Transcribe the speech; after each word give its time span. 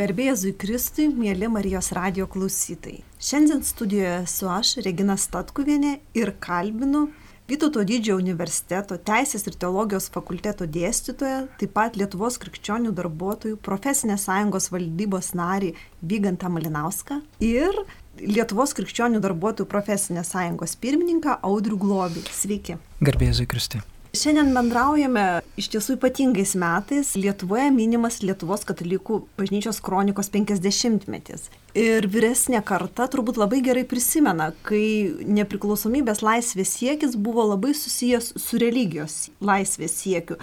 Garbėjai 0.00 0.54
Kristui, 0.56 1.10
mėly 1.12 1.48
Marijos 1.52 1.90
radio 1.92 2.24
klausytojai. 2.30 3.02
Šiandien 3.20 3.60
studijoje 3.66 4.12
esu 4.22 4.46
aš, 4.48 4.78
Regina 4.86 5.16
Statkuvienė, 5.20 5.98
ir 6.16 6.32
kalbinu 6.40 7.10
Vytauto 7.50 7.82
didžiojo 7.82 8.20
universiteto 8.22 8.96
Teisės 8.96 9.44
ir 9.50 9.56
teologijos 9.60 10.06
fakulteto 10.14 10.68
dėstytoją, 10.70 11.42
taip 11.60 11.72
pat 11.74 11.98
Lietuvos 11.98 12.38
krikščionių 12.40 12.94
darbuotojų 12.96 13.58
profesinės 13.66 14.28
sąjungos 14.28 14.70
valdybos 14.72 15.32
narį 15.36 15.74
Vygantą 16.00 16.48
Malinauską 16.54 17.20
ir 17.44 17.82
Lietuvos 18.22 18.72
krikščionių 18.78 19.20
darbuotojų 19.26 19.68
profesinės 19.68 20.32
sąjungos 20.32 20.78
pirmininką 20.80 21.40
Audrių 21.44 21.80
Globį. 21.82 22.28
Sveiki. 22.30 22.78
Garbėjai 23.02 23.50
Kristui. 23.50 23.82
Šiandien 24.10 24.48
bendraujame 24.50 25.24
iš 25.60 25.68
tiesų 25.70 25.94
ypatingais 25.94 26.56
metais. 26.58 27.12
Lietuvoje 27.14 27.68
minimas 27.70 28.16
Lietuvos 28.24 28.64
katalikų 28.66 29.20
bažnyčios 29.38 29.78
kronikos 29.86 30.32
50-metis. 30.34 31.44
Ir 31.78 32.08
vyresnė 32.10 32.58
karta 32.66 33.06
turbūt 33.12 33.38
labai 33.38 33.60
gerai 33.62 33.84
prisimena, 33.86 34.48
kai 34.66 35.14
nepriklausomybės 35.30 36.24
laisvės 36.26 36.72
siekis 36.80 37.14
buvo 37.14 37.44
labai 37.52 37.70
susijęs 37.78 38.32
su 38.42 38.58
religijos 38.58 39.28
laisvės 39.38 39.94
siekiu, 40.02 40.40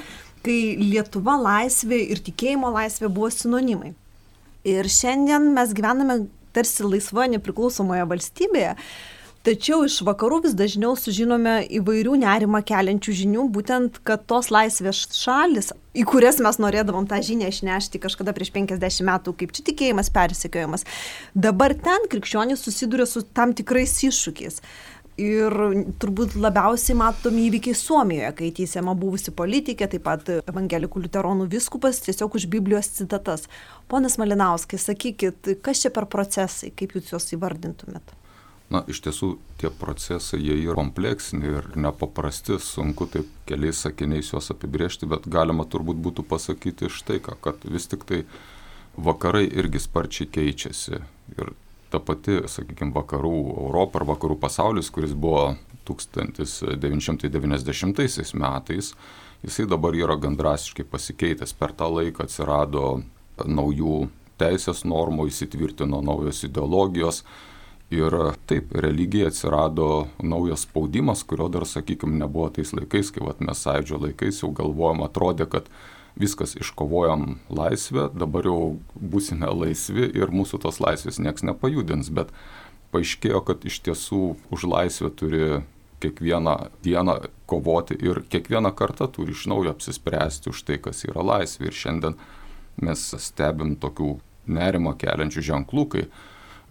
kai 0.47 0.77
Lietuva 0.80 1.36
laisvė 1.41 1.99
ir 2.08 2.23
tikėjimo 2.23 2.72
laisvė 2.72 3.11
buvo 3.11 3.34
sinonimai. 3.36 3.91
Ir 4.63 4.88
šiandien 4.88 5.52
mes 5.59 5.75
gyvename 5.75 6.22
tarsi 6.55 6.88
laisvoje 6.88 7.36
nepriklausomoje 7.36 8.08
valstybėje 8.16 8.77
Tačiau 9.47 9.85
iš 9.87 10.01
vakarų 10.03 10.41
vis 10.43 10.55
dažniau 10.59 10.89
sužinome 10.99 11.61
įvairių 11.77 12.17
nerimą 12.19 12.59
keliančių 12.67 13.13
žinių, 13.21 13.45
būtent, 13.55 14.01
kad 14.03 14.25
tos 14.27 14.49
laisvės 14.51 15.05
šalis, 15.15 15.69
į 15.95 16.03
kurias 16.09 16.41
mes 16.43 16.59
norėdavom 16.59 17.07
tą 17.07 17.21
žinią 17.23 17.47
išnešti 17.53 18.02
kažkada 18.03 18.33
prieš 18.35 18.52
50 18.57 19.07
metų, 19.07 19.35
kaip 19.39 19.53
čia 19.55 19.63
tikėjimas 19.69 20.11
persikiojimas, 20.11 20.83
dabar 21.31 21.77
ten 21.79 22.09
krikščionys 22.11 22.65
susiduria 22.67 23.07
su 23.07 23.23
tam 23.23 23.55
tikrais 23.55 23.95
iššūkiais. 24.09 24.59
Ir 25.23 25.55
turbūt 26.03 26.35
labiausiai 26.35 27.00
matomi 27.00 27.47
įvykiai 27.47 27.79
Suomijoje, 27.85 28.35
kai 28.41 28.52
teisiama 28.59 29.00
buvusi 29.00 29.31
politikė, 29.31 29.88
taip 29.95 30.03
pat 30.11 30.27
evangelikų 30.44 31.07
liuteronų 31.07 31.47
viskupas 31.55 32.03
tiesiog 32.03 32.35
už 32.35 32.52
Biblijos 32.52 32.91
citatas. 33.00 33.47
Ponas 33.88 34.19
Malinauskai, 34.19 34.75
sakykit, 34.75 35.55
kas 35.63 35.88
čia 35.88 35.95
per 35.95 36.11
procesai, 36.11 36.75
kaip 36.75 37.00
jūs 37.00 37.16
juos 37.16 37.31
įvardintumėt? 37.39 38.17
Na, 38.67 38.81
iš 38.91 38.99
tiesų 39.05 39.29
tie 39.61 39.69
procesai, 39.71 40.41
jie 40.43 40.57
yra 40.65 40.75
kompleksiniai 40.75 41.53
ir 41.61 41.69
nepaprasti, 41.79 42.57
sunku 42.59 43.07
taip 43.07 43.23
keliais 43.47 43.79
sakiniais 43.85 44.33
juos 44.33 44.51
apibriežti, 44.51 45.07
bet 45.07 45.23
galima 45.31 45.63
turbūt 45.63 45.95
būtų 46.03 46.27
pasakyti 46.27 46.91
štai 46.91 47.23
ką, 47.23 47.39
kad 47.45 47.55
vis 47.63 47.88
tik 47.88 48.03
tai 48.09 48.25
vakarai 48.99 49.47
irgi 49.47 49.79
sparčiai 49.79 50.27
keičiasi. 50.27 50.99
Ir 51.38 51.53
ta 51.93 51.99
pati, 52.03 52.43
sakykime, 52.51 52.91
vakarų 52.97 53.55
Europa 53.55 54.01
ar 54.01 54.05
vakarų 54.11 54.35
pasaulis, 54.41 54.91
kuris 54.91 55.13
buvo 55.15 55.55
1990 55.88 58.35
metais, 58.35 58.91
jisai 59.47 59.65
dabar 59.71 59.95
yra 59.95 60.19
gan 60.19 60.35
drastiškai 60.35 60.83
pasikeitęs. 60.91 61.55
Per 61.55 61.71
tą 61.71 61.88
laiką 61.93 62.27
atsirado 62.27 62.99
naujų 63.45 64.09
teisės 64.41 64.83
normų, 64.85 65.27
įsitvirtino 65.31 66.01
naujos 66.03 66.43
ideologijos, 66.45 67.23
Ir 67.93 68.11
taip, 68.49 68.73
religija 68.75 69.30
atsirado 69.31 70.07
naujas 70.19 70.66
spaudimas, 70.66 71.21
kurio 71.23 71.47
dar, 71.47 71.63
sakykime, 71.63 72.17
nebuvo 72.19 72.49
tais 72.57 72.73
laikais, 72.75 73.13
kai 73.16 73.23
vat, 73.23 73.39
mes 73.39 73.61
sąidžio 73.63 74.02
laikais 74.02 74.41
jau 74.41 74.49
galvojom, 74.52 75.05
atrodė, 75.05 75.47
kad 75.47 75.69
viskas 76.19 76.57
iškovojam 76.59 77.38
laisvę, 77.47 78.09
dabar 78.11 78.49
jau 78.49 78.59
būsime 78.99 79.47
laisvi 79.53 80.09
ir 80.19 80.35
mūsų 80.35 80.59
tos 80.66 80.81
laisvės 80.83 81.21
nieks 81.23 81.45
nepajudins, 81.47 82.11
bet 82.11 82.33
paaiškėjo, 82.91 83.41
kad 83.47 83.63
iš 83.69 83.79
tiesų 83.88 84.22
už 84.51 84.67
laisvę 84.67 85.13
turi 85.16 85.44
kiekvieną 86.03 86.57
dieną 86.83 87.19
kovoti 87.50 87.95
ir 88.03 88.22
kiekvieną 88.29 88.73
kartą 88.75 89.07
turi 89.07 89.31
iš 89.31 89.47
naujo 89.47 89.72
apsispręsti 89.73 90.51
už 90.51 90.63
tai, 90.67 90.78
kas 90.81 91.06
yra 91.07 91.23
laisvė. 91.25 91.69
Ir 91.69 91.78
šiandien 91.78 92.17
mes 92.83 93.03
stebim 93.23 93.75
tokių 93.81 94.17
nerimo 94.47 94.94
keliančių 95.00 95.44
ženklų, 95.51 95.85
kai 95.94 96.03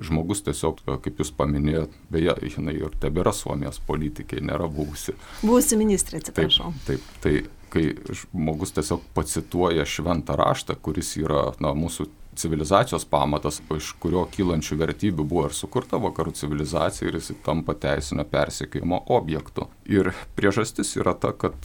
žmogus 0.02 0.42
tiesiog, 0.46 0.82
kaip 1.04 1.20
jūs 1.22 1.32
paminėjot, 1.36 1.92
beje, 2.12 2.34
jinai 2.52 2.76
ir 2.78 2.96
tebėra 3.00 3.32
Suomijos 3.36 3.80
politikė, 3.86 4.42
nėra 4.44 4.68
buvusi. 4.72 5.16
Buvusi 5.42 5.78
ministrė, 5.80 6.20
atsiprašau. 6.20 6.72
Taip, 6.88 7.04
taip, 7.22 7.46
tai 7.46 7.66
kai 7.72 8.14
žmogus 8.14 8.72
tiesiog 8.76 9.02
pacituoja 9.16 9.84
šventą 9.88 10.36
raštą, 10.38 10.76
kuris 10.82 11.16
yra 11.20 11.50
na, 11.60 11.72
mūsų 11.76 12.06
civilizacijos 12.36 13.06
pamatas, 13.08 13.60
iš 13.72 13.94
kurio 14.00 14.26
kylančių 14.32 14.78
vertybių 14.82 15.24
buvo 15.24 15.46
ir 15.48 15.56
sukurta 15.56 16.00
vakarų 16.00 16.34
civilizacija 16.36 17.08
ir 17.08 17.18
jis 17.18 17.32
tampa 17.46 17.74
teisinio 17.80 18.26
persikėjimo 18.28 19.02
objektu. 19.16 19.70
Ir 19.88 20.12
priežastis 20.36 20.92
yra 21.00 21.16
ta, 21.16 21.32
kad, 21.32 21.56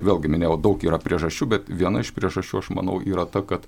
vėlgi 0.00 0.32
minėjau, 0.32 0.58
daug 0.60 0.84
yra 0.84 1.00
priežasčių, 1.02 1.50
bet 1.54 1.72
viena 1.72 2.04
iš 2.04 2.12
priežasčių, 2.16 2.60
aš 2.60 2.72
manau, 2.76 3.00
yra 3.00 3.26
ta, 3.26 3.42
kad 3.42 3.66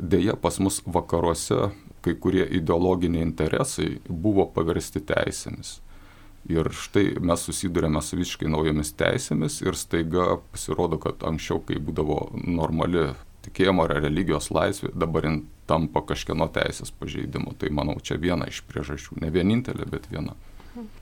dėja 0.00 0.38
pas 0.40 0.58
mus 0.58 0.80
vakaruose 0.86 1.70
kai 2.04 2.14
kurie 2.20 2.44
ideologiniai 2.58 3.24
interesai 3.24 3.96
buvo 4.08 4.46
paversti 4.52 5.02
teisėmis. 5.08 5.78
Ir 6.52 6.68
štai 6.76 7.14
mes 7.24 7.40
susidurėme 7.46 8.02
su 8.04 8.18
visiškai 8.20 8.50
naujomis 8.52 8.92
teisėmis 9.00 9.62
ir 9.64 9.78
staiga 9.80 10.34
pasirodo, 10.52 10.98
kad 11.00 11.24
anksčiau, 11.24 11.62
kai 11.64 11.80
būdavo 11.80 12.18
normali 12.44 13.06
tikėjimo 13.46 13.86
ar 13.86 13.96
religijos 14.04 14.50
laisvė, 14.52 14.92
dabar 14.96 15.28
jin 15.28 15.38
tampa 15.68 16.02
kažkieno 16.04 16.50
teisės 16.52 16.92
pažeidimu. 17.00 17.56
Tai 17.60 17.72
manau, 17.72 17.96
čia 18.00 18.20
viena 18.20 18.48
iš 18.50 18.60
priežasčių. 18.68 19.22
Ne 19.24 19.32
vienintelė, 19.32 19.88
bet 19.88 20.08
viena. 20.12 20.36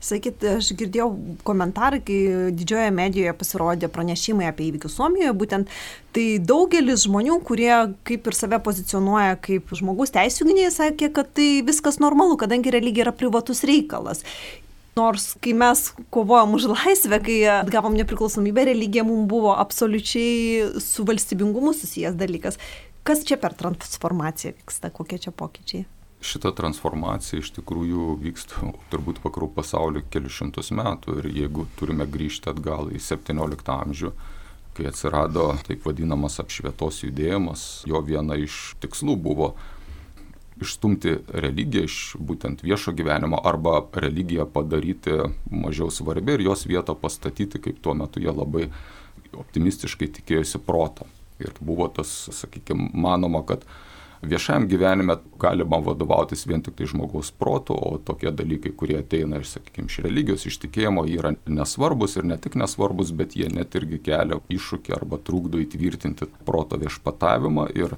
Sakyt, 0.03 0.43
aš 0.59 0.69
girdėjau 0.77 1.07
komentarą, 1.47 1.97
kai 2.05 2.17
didžiojoje 2.53 2.91
medijoje 2.93 3.31
pasirodė 3.39 3.89
pranešimai 3.89 4.45
apie 4.51 4.67
įvykius 4.67 4.97
Suomijoje, 4.99 5.31
būtent 5.39 5.71
tai 6.13 6.25
daugelis 6.37 7.07
žmonių, 7.07 7.39
kurie 7.47 7.71
kaip 8.05 8.29
ir 8.29 8.37
save 8.37 8.59
pozicionuoja 8.65 9.39
kaip 9.41 9.73
žmogus 9.73 10.13
teisų 10.13 10.45
gynėjai, 10.51 10.73
sakė, 10.75 11.09
kad 11.15 11.31
tai 11.39 11.47
viskas 11.65 11.97
normalu, 12.03 12.37
kadangi 12.43 12.73
religija 12.75 13.07
yra 13.07 13.15
privatus 13.17 13.63
reikalas. 13.65 14.21
Nors 14.93 15.31
kai 15.41 15.55
mes 15.57 15.87
kovojom 16.13 16.53
už 16.53 16.69
laisvę, 16.75 17.17
kai 17.25 17.39
atgavom 17.55 17.97
nepriklausomybę, 17.97 18.67
religija 18.69 19.01
mums 19.07 19.25
buvo 19.31 19.55
absoliučiai 19.57 20.83
su 20.85 21.07
valstybingumu 21.09 21.73
susijęs 21.73 22.19
dalykas. 22.19 22.61
Kas 23.03 23.25
čia 23.25 23.41
per 23.41 23.57
transformaciją 23.57 24.53
vyksta, 24.53 24.93
kokie 24.93 25.17
čia 25.25 25.33
pokyčiai? 25.33 25.87
Šita 26.23 26.53
transformacija 26.55 27.41
iš 27.41 27.51
tikrųjų 27.57 28.15
vyksta 28.23 28.71
turbūt 28.91 29.21
vakarų 29.23 29.49
pasaulyje 29.57 30.07
kelius 30.13 30.39
šimtus 30.39 30.71
metų 30.75 31.19
ir 31.21 31.29
jeigu 31.43 31.67
turime 31.79 32.07
grįžti 32.09 32.51
atgal 32.51 32.91
į 32.93 33.01
17 33.03 33.73
amžių, 33.75 34.13
kai 34.77 34.87
atsirado 34.89 35.51
taip 35.67 35.85
vadinamas 35.85 36.39
apšvietos 36.41 37.03
judėjimas, 37.03 37.83
jo 37.89 38.01
viena 38.05 38.37
iš 38.39 38.73
tikslų 38.81 39.17
buvo 39.27 39.53
išstumti 40.63 41.17
religiją 41.43 41.87
iš 41.87 41.97
būtent 42.21 42.63
viešo 42.63 42.93
gyvenimo 42.95 43.39
arba 43.43 43.81
religiją 44.05 44.45
padaryti 44.49 45.17
mažiau 45.49 45.91
svarbi 45.91 46.37
ir 46.37 46.45
jos 46.47 46.67
vietą 46.69 46.95
pastatyti, 46.95 47.61
kaip 47.61 47.81
tuo 47.83 47.95
metu 47.97 48.21
jie 48.23 48.31
labai 48.31 48.69
optimistiškai 49.33 50.11
tikėjosi 50.19 50.61
protą. 50.63 51.07
Ir 51.41 51.55
buvo 51.59 51.87
tas, 51.89 52.11
sakykime, 52.31 52.91
manoma, 52.93 53.41
kad 53.45 53.65
viešajam 54.23 54.67
gyvenime 54.67 55.17
galima 55.39 55.77
vadovautis 55.83 56.45
vien 56.47 56.61
tik 56.63 56.77
tai 56.79 56.87
žmogaus 56.89 57.31
protu, 57.31 57.75
o 57.75 57.97
tokie 57.97 58.31
dalykai, 58.31 58.71
kurie 58.77 58.97
ateina 59.01 59.41
iš, 59.43 59.57
sakykime, 59.57 59.91
iš 59.91 59.99
religijos, 60.05 60.45
iš 60.47 60.59
tikėjimo, 60.63 61.05
yra 61.11 61.33
nesvarbus 61.45 62.17
ir 62.17 62.27
ne 62.29 62.37
tik 62.41 62.57
nesvarbus, 62.59 63.13
bet 63.15 63.35
jie 63.39 63.49
net 63.51 63.75
irgi 63.79 63.99
kelia 64.05 64.39
iššūkį 64.53 64.95
arba 64.97 65.19
trukdo 65.19 65.61
įtvirtinti 65.63 66.29
proto 66.47 66.79
viešpatavimą 66.81 67.67
ir 67.75 67.97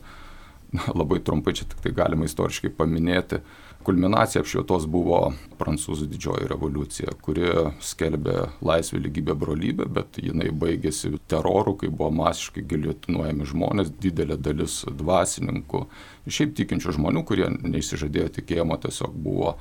na, 0.76 0.88
labai 0.94 1.22
trumpai 1.24 1.56
čia 1.58 1.70
tik 1.70 1.84
tai 1.86 1.94
galima 1.96 2.28
istoriškai 2.28 2.74
paminėti, 2.78 3.42
kulminacija 3.86 4.42
apšvietos 4.44 4.88
buvo 4.90 5.20
prancūzų 5.60 6.08
didžioji 6.12 6.50
revoliucija, 6.50 7.14
kuri 7.24 7.48
skelbė 7.84 8.50
laisvę, 8.66 9.00
lygybę, 9.06 9.36
brolybę, 9.38 9.88
bet 9.98 10.20
jinai 10.22 10.50
baigėsi 10.52 11.14
teroru, 11.32 11.76
kai 11.80 11.92
buvo 11.94 12.12
masiškai 12.24 12.66
giliotinuojami 12.72 13.50
žmonės, 13.52 13.94
didelė 14.02 14.40
dalis 14.42 14.82
dvasininkų, 14.90 15.86
šiaip 16.28 16.56
tikinčių 16.58 16.98
žmonių, 16.98 17.26
kurie 17.30 17.50
neįsižadėjo 17.56 18.34
tikėjimo, 18.40 18.80
tiesiog 18.88 19.14
buvo 19.28 19.56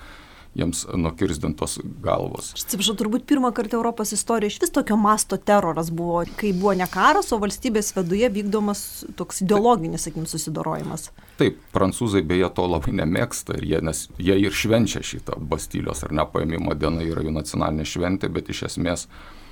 jiems 0.55 0.85
nukirzdintos 0.95 1.79
galvos. 2.03 2.53
Aš 2.55 2.67
atsiprašau, 2.67 2.97
turbūt 2.99 3.27
pirmą 3.29 3.51
kartą 3.55 3.79
Europos 3.79 4.15
istorijoje 4.15 4.55
iš 4.55 4.61
vis 4.62 4.75
tokio 4.75 4.97
masto 5.01 5.37
teroras 5.37 5.91
buvo, 5.91 6.23
kai 6.39 6.53
buvo 6.55 6.75
ne 6.79 6.87
karas, 6.91 7.33
o 7.35 7.41
valstybės 7.43 7.93
viduje 7.97 8.31
vykdomas 8.39 9.05
toks 9.19 9.43
ideologinis, 9.45 10.06
sakykim, 10.06 10.29
susidorojimas. 10.31 11.11
Taip, 11.41 11.59
prancūzai 11.75 12.23
beje 12.27 12.51
to 12.55 12.67
labai 12.71 12.95
nemėgsta 13.01 13.59
ir 13.59 13.69
jie, 13.73 13.81
nes 13.83 14.05
jie 14.23 14.37
ir 14.39 14.55
švenčia 14.55 15.03
šitą 15.03 15.41
Bastilijos 15.51 16.05
ar 16.06 16.15
nepaėmimo 16.15 16.77
dieną 16.79 17.03
yra 17.09 17.25
jų 17.27 17.35
nacionalinė 17.35 17.89
šventė, 17.89 18.31
bet 18.31 18.53
iš 18.55 18.69
esmės 18.71 19.09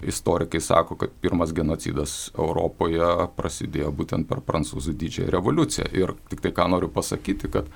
istorikai 0.06 0.60
sako, 0.62 0.96
kad 0.98 1.10
pirmas 1.22 1.52
genocidas 1.54 2.30
Europoje 2.38 3.08
prasidėjo 3.36 3.90
būtent 3.94 4.28
per 4.30 4.42
prancūzų 4.46 4.94
didžiąją 4.98 5.34
revoliuciją. 5.34 5.88
Ir 5.94 6.14
tik 6.30 6.42
tai 6.42 6.54
ką 6.54 6.68
noriu 6.70 6.90
pasakyti, 6.90 7.50
kad 7.52 7.70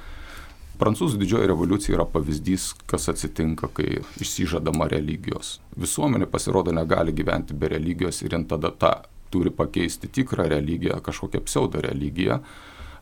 Prancūzų 0.77 1.17
didžioji 1.23 1.49
revoliucija 1.49 1.95
yra 1.97 2.05
pavyzdys, 2.13 2.75
kas 2.91 3.09
atsitinka, 3.09 3.71
kai 3.73 4.03
išsižadama 4.21 4.91
religijos. 4.93 5.57
Visuomenė 5.81 6.29
pasirodo 6.29 6.75
negali 6.77 7.15
gyventi 7.17 7.57
be 7.57 7.71
religijos 7.73 8.21
ir 8.23 8.37
jin 8.37 8.45
tada 8.51 8.69
tą 8.71 8.93
turi 9.33 9.51
pakeisti 9.51 10.11
tikrą 10.13 10.49
religiją, 10.53 11.01
kažkokią 11.05 11.41
pseudo 11.49 11.81
religiją. 11.81 12.41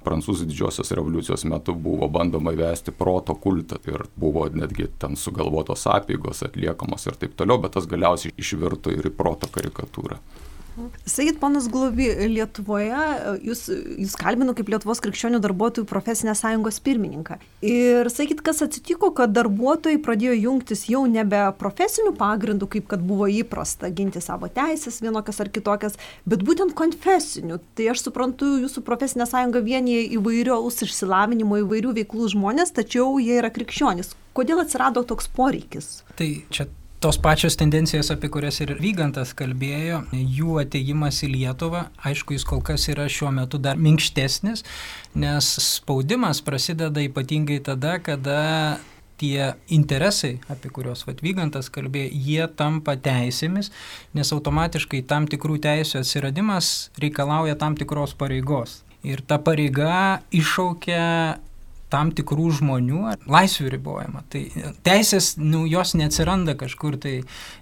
Prancūzų 0.04 0.46
didžiosios 0.46 0.92
revoliucijos 0.94 1.46
metu 1.48 1.74
buvo 1.74 2.06
bandoma 2.12 2.52
įvesti 2.54 2.92
proto 2.94 3.34
kultą 3.40 3.80
ir 3.88 4.04
buvo 4.20 4.46
netgi 4.52 4.90
ten 5.00 5.16
sugalvotos 5.16 5.86
apygos 5.90 6.44
atliekamos 6.44 7.08
ir 7.08 7.16
taip 7.18 7.34
toliau, 7.38 7.58
bet 7.62 7.74
tas 7.74 7.88
galiausiai 7.90 8.36
išvirto 8.38 8.92
ir 8.92 9.08
į 9.08 9.16
proto 9.16 9.48
karikatūrą. 9.50 10.20
Sakykit, 10.74 11.38
ponas 11.38 11.68
Globi, 11.70 12.08
Lietuvoje 12.32 12.98
jūs, 13.46 13.68
jūs 14.00 14.16
kalbinu 14.18 14.56
kaip 14.58 14.72
Lietuvos 14.72 15.00
krikščionių 15.04 15.38
darbuotojų 15.44 15.86
profesinės 15.86 16.42
sąjungos 16.42 16.80
pirmininką. 16.84 17.38
Ir 17.64 18.10
sakykit, 18.10 18.42
kas 18.44 18.64
atsitiko, 18.66 19.12
kad 19.14 19.32
darbuotojai 19.36 20.00
pradėjo 20.02 20.34
jungtis 20.34 20.86
jau 20.90 21.04
nebe 21.10 21.40
profesinių 21.60 22.14
pagrindų, 22.18 22.68
kaip 22.74 22.90
kad 22.90 23.04
buvo 23.06 23.30
įprasta 23.30 23.92
ginti 23.94 24.22
savo 24.24 24.50
teisės 24.50 24.98
vienokias 25.04 25.40
ar 25.44 25.52
kitokias, 25.54 25.98
bet 26.26 26.42
būtent 26.46 26.74
konfesinių. 26.78 27.60
Tai 27.78 27.90
aš 27.94 28.06
suprantu, 28.08 28.56
jūsų 28.64 28.82
profesinė 28.86 29.28
sąjunga 29.30 29.62
vienyje 29.64 30.08
įvairiaus 30.18 30.82
išsilavinimo, 30.88 31.62
įvairių 31.62 31.94
veiklų 32.02 32.34
žmonės, 32.34 32.74
tačiau 32.74 33.20
jie 33.22 33.38
yra 33.38 33.54
krikščionys. 33.54 34.16
Kodėl 34.34 34.64
atsirado 34.64 35.06
toks 35.06 35.30
poreikis? 35.30 36.00
Tai 36.18 36.32
čia 36.50 36.66
tos 37.04 37.18
pačios 37.18 37.56
tendencijos, 37.56 38.08
apie 38.10 38.30
kurias 38.32 38.62
ir 38.64 38.70
Vygantas 38.80 39.34
kalbėjo, 39.36 39.98
jų 40.16 40.54
ateimas 40.62 41.18
į 41.26 41.28
Lietuvą, 41.34 41.82
aišku, 42.00 42.32
jis 42.32 42.46
kol 42.48 42.62
kas 42.64 42.86
yra 42.88 43.04
šiuo 43.12 43.28
metu 43.36 43.60
dar 43.60 43.76
minkštesnis, 43.76 44.64
nes 45.12 45.50
spaudimas 45.60 46.40
prasideda 46.46 47.04
ypatingai 47.04 47.58
tada, 47.66 47.98
kada 48.00 48.40
tie 49.20 49.52
interesai, 49.68 50.38
apie 50.48 50.72
kuriuos 50.72 51.04
Vatvygantas 51.04 51.68
kalbėjo, 51.74 52.08
jie 52.24 52.48
tampa 52.56 52.96
teisėmis, 52.96 53.68
nes 54.16 54.32
automatiškai 54.32 55.04
tam 55.04 55.28
tikrų 55.28 55.60
teisų 55.68 56.00
atsiradimas 56.00 56.88
reikalauja 57.04 57.60
tam 57.60 57.76
tikros 57.76 58.16
pareigos. 58.16 58.80
Ir 59.04 59.20
ta 59.20 59.36
pareiga 59.36 60.22
iššaukia 60.32 61.04
tam 61.94 62.10
tikrų 62.14 62.50
žmonių 62.58 63.14
laisvių 63.30 63.70
ribojimą. 63.76 64.24
Tai 64.32 64.42
teisės, 64.86 65.34
nu, 65.38 65.64
jos 65.70 65.94
neatsiranda 65.98 66.56
kažkur 66.58 66.98
tai 67.00 67.14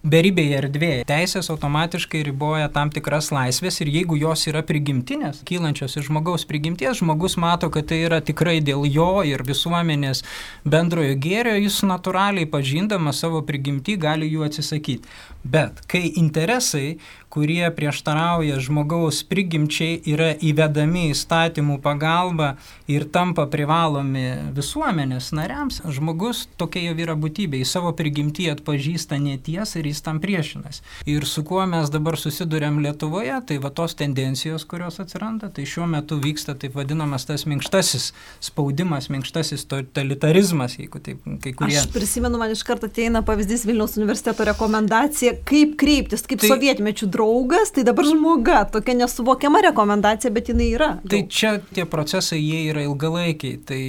beribėje 0.02 0.58
erdvėje. 0.62 1.06
Teisės 1.08 1.50
automatiškai 1.52 2.24
riboja 2.26 2.70
tam 2.72 2.92
tikras 2.94 3.30
laisvės 3.34 3.82
ir 3.84 3.92
jeigu 3.92 4.16
jos 4.20 4.46
yra 4.48 4.64
prigimtinės, 4.66 5.42
kylančios 5.48 5.98
iš 6.00 6.08
žmogaus 6.08 6.46
prigimties, 6.48 7.02
žmogus 7.02 7.36
mato, 7.40 7.70
kad 7.72 7.90
tai 7.92 8.02
yra 8.06 8.22
tikrai 8.24 8.58
dėl 8.64 8.86
jo 8.88 9.10
ir 9.28 9.44
visuomenės 9.46 10.24
bendrojo 10.64 11.18
gėrio, 11.20 11.58
jis 11.60 11.82
natūraliai 11.86 12.48
pažindamas 12.50 13.20
savo 13.22 13.42
prigimtį 13.46 13.98
gali 14.00 14.30
jų 14.32 14.46
atsisakyti. 14.48 15.10
Bet 15.42 15.82
kai 15.90 16.06
interesai, 16.20 16.96
kurie 17.32 17.64
prieštarauja 17.72 18.58
žmogaus 18.60 19.22
prigimčiai, 19.24 19.96
yra 20.12 20.34
įvedami 20.36 21.08
įstatymų 21.14 21.78
pagalba 21.80 22.56
ir 22.92 23.06
tampa 23.08 23.46
privalomi 23.48 24.52
visuomenės 24.52 25.30
nariams, 25.32 25.80
žmogus 25.96 26.44
tokia 26.60 26.82
jau 26.90 26.96
yra 27.00 27.16
būtybė, 27.16 27.62
į 27.62 27.68
savo 27.68 27.94
prigimtį 27.96 28.50
atpažįsta 28.52 29.16
netiesą 29.22 29.80
ir 29.80 29.88
jis 29.88 30.04
tam 30.04 30.20
priešinas. 30.20 30.82
Ir 31.08 31.24
su 31.28 31.44
kuo 31.48 31.64
mes 31.70 31.88
dabar 31.94 32.18
susidurėm 32.20 32.82
Lietuvoje, 32.84 33.38
tai 33.48 33.56
va 33.62 33.72
tos 33.72 33.96
tendencijos, 33.96 34.66
kurios 34.68 35.00
atsiranda, 35.00 35.48
tai 35.48 35.64
šiuo 35.68 35.88
metu 35.88 36.20
vyksta 36.20 36.52
taip 36.58 36.76
vadinamas 36.76 37.24
tas 37.28 37.46
minkštasis 37.48 38.10
spaudimas, 38.44 39.08
minkštasis 39.12 39.64
totalitarizmas, 39.72 40.76
jeigu 40.82 41.00
taip 41.00 41.24
kai 41.40 41.54
kurie. 41.56 41.80
Aš 41.80 41.88
prisimenu, 41.96 42.36
man 42.40 42.52
iš 42.52 42.64
karto 42.68 42.92
ateina 42.92 43.24
pavyzdys 43.24 43.64
Vilniaus 43.68 43.96
universiteto 43.96 44.44
rekomendacija, 44.52 45.38
kaip 45.48 45.78
kreiptis, 45.80 46.26
kaip 46.28 46.44
tai, 46.44 46.52
sovietmečių 46.52 47.08
draugas, 47.22 47.70
tai 47.70 47.84
dabar 47.84 48.04
žmoga, 48.04 48.64
tokia 48.72 48.94
nesuvokiama 48.98 49.62
rekomendacija, 49.68 50.30
bet 50.34 50.50
jinai 50.50 50.68
yra. 50.74 50.90
Tai 51.08 51.20
jau. 51.22 51.30
čia 51.30 51.52
tie 51.74 51.86
procesai, 51.86 52.40
jie 52.42 52.66
yra 52.72 52.82
ilgalaikiai. 52.88 53.60
Tai 53.66 53.80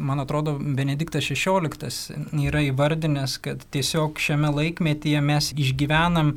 man 0.00 0.22
atrodo, 0.24 0.56
Benediktas 0.56 1.28
XVI 1.28 2.16
yra 2.46 2.64
įvardinęs, 2.70 3.38
kad 3.44 3.64
tiesiog 3.74 4.20
šiame 4.22 4.52
laikmetyje 4.56 5.20
mes 5.24 5.52
išgyvenam 5.52 6.36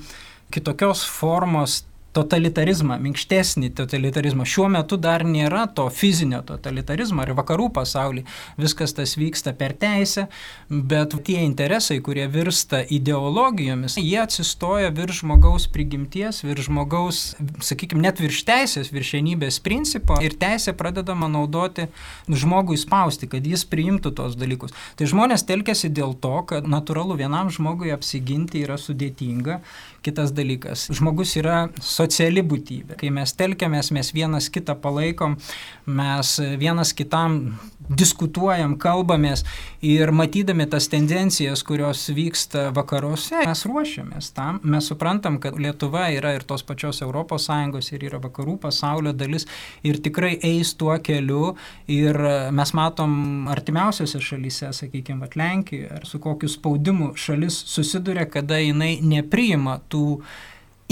kitokios 0.54 1.06
formos 1.08 1.84
totalitarizmą, 2.16 2.98
minkštesnį 3.04 3.72
totalitarizmą. 3.76 4.46
Šiuo 4.48 4.70
metu 4.72 4.98
dar 5.02 5.26
nėra 5.28 5.66
to 5.76 5.88
fizinio 5.94 6.42
totalitarizmo 6.48 7.26
ir 7.26 7.34
vakarų 7.36 7.70
pasaulyje 7.76 8.26
viskas 8.62 8.96
tas 8.96 9.16
vyksta 9.20 9.52
per 9.58 9.76
teisę, 9.80 10.28
bet 10.70 11.16
tie 11.28 11.42
interesai, 11.44 12.00
kurie 12.06 12.28
virsta 12.32 12.82
ideologijomis, 12.98 13.98
jie 14.00 14.20
atsistoja 14.24 14.94
virš 14.96 15.24
žmogaus 15.24 15.68
prigimties, 15.72 16.44
virš 16.46 16.70
žmogaus, 16.70 17.22
sakykime, 17.66 18.04
net 18.06 18.22
virš 18.24 18.44
teisės, 18.48 18.94
viršenybės 18.96 19.60
principo 19.66 20.20
ir 20.24 20.38
teisė 20.40 20.76
pradedama 20.78 21.30
naudoti 21.32 21.90
žmogui 22.30 22.78
spausti, 22.80 23.30
kad 23.32 23.46
jis 23.46 23.66
priimtų 23.68 24.14
tos 24.16 24.40
dalykus. 24.40 24.76
Tai 24.96 25.10
žmonės 25.12 25.46
telkėsi 25.50 25.92
dėl 25.92 26.16
to, 26.24 26.38
kad 26.48 26.70
natūralu 26.70 27.20
vienam 27.20 27.52
žmogui 27.54 27.92
apsiginti 27.96 28.64
yra 28.64 28.80
sudėtinga 28.80 29.60
Kitas 30.06 30.30
dalykas, 30.38 30.84
žmogus 30.94 31.32
yra 31.40 31.64
sociali 32.06 32.44
būtybė. 32.46 33.00
Kai 33.00 33.12
mes 33.14 33.34
telkiamės, 33.38 33.92
mes 33.96 34.12
vienas 34.16 34.50
kitą 34.54 34.78
palaikom, 34.82 35.38
mes 35.86 36.36
vienas 36.62 36.94
kitam 36.98 37.56
diskutuojam, 37.86 38.76
kalbamės 38.82 39.44
ir 39.86 40.12
matydami 40.16 40.66
tas 40.70 40.88
tendencijas, 40.90 41.62
kurios 41.66 42.08
vyksta 42.16 42.70
vakaruose, 42.76 43.44
mes 43.46 43.66
ruošiamės 43.68 44.32
tam. 44.38 44.60
Mes 44.64 44.90
suprantam, 44.90 45.38
kad 45.42 45.58
Lietuva 45.62 46.08
yra 46.16 46.36
ir 46.38 46.46
tos 46.48 46.66
pačios 46.66 47.02
ES 47.06 47.92
ir 47.92 48.08
yra 48.10 48.20
vakarų 48.24 48.58
pasaulio 48.62 49.14
dalis 49.14 49.46
ir 49.84 50.00
tikrai 50.02 50.36
eis 50.42 50.74
tuo 50.78 50.96
keliu 51.04 51.56
ir 51.92 52.18
mes 52.56 52.74
matom 52.74 53.48
artimiausiose 53.52 54.22
šalyse, 54.22 54.72
sakykime, 54.74 55.28
Lenkijoje, 55.36 55.90
ar 55.92 56.06
su 56.08 56.20
kokiu 56.22 56.48
spaudimu 56.50 57.14
šalis 57.20 57.58
susiduria, 57.68 58.26
kada 58.30 58.60
jinai 58.62 59.00
nepriima 59.04 59.80
tų 59.92 60.22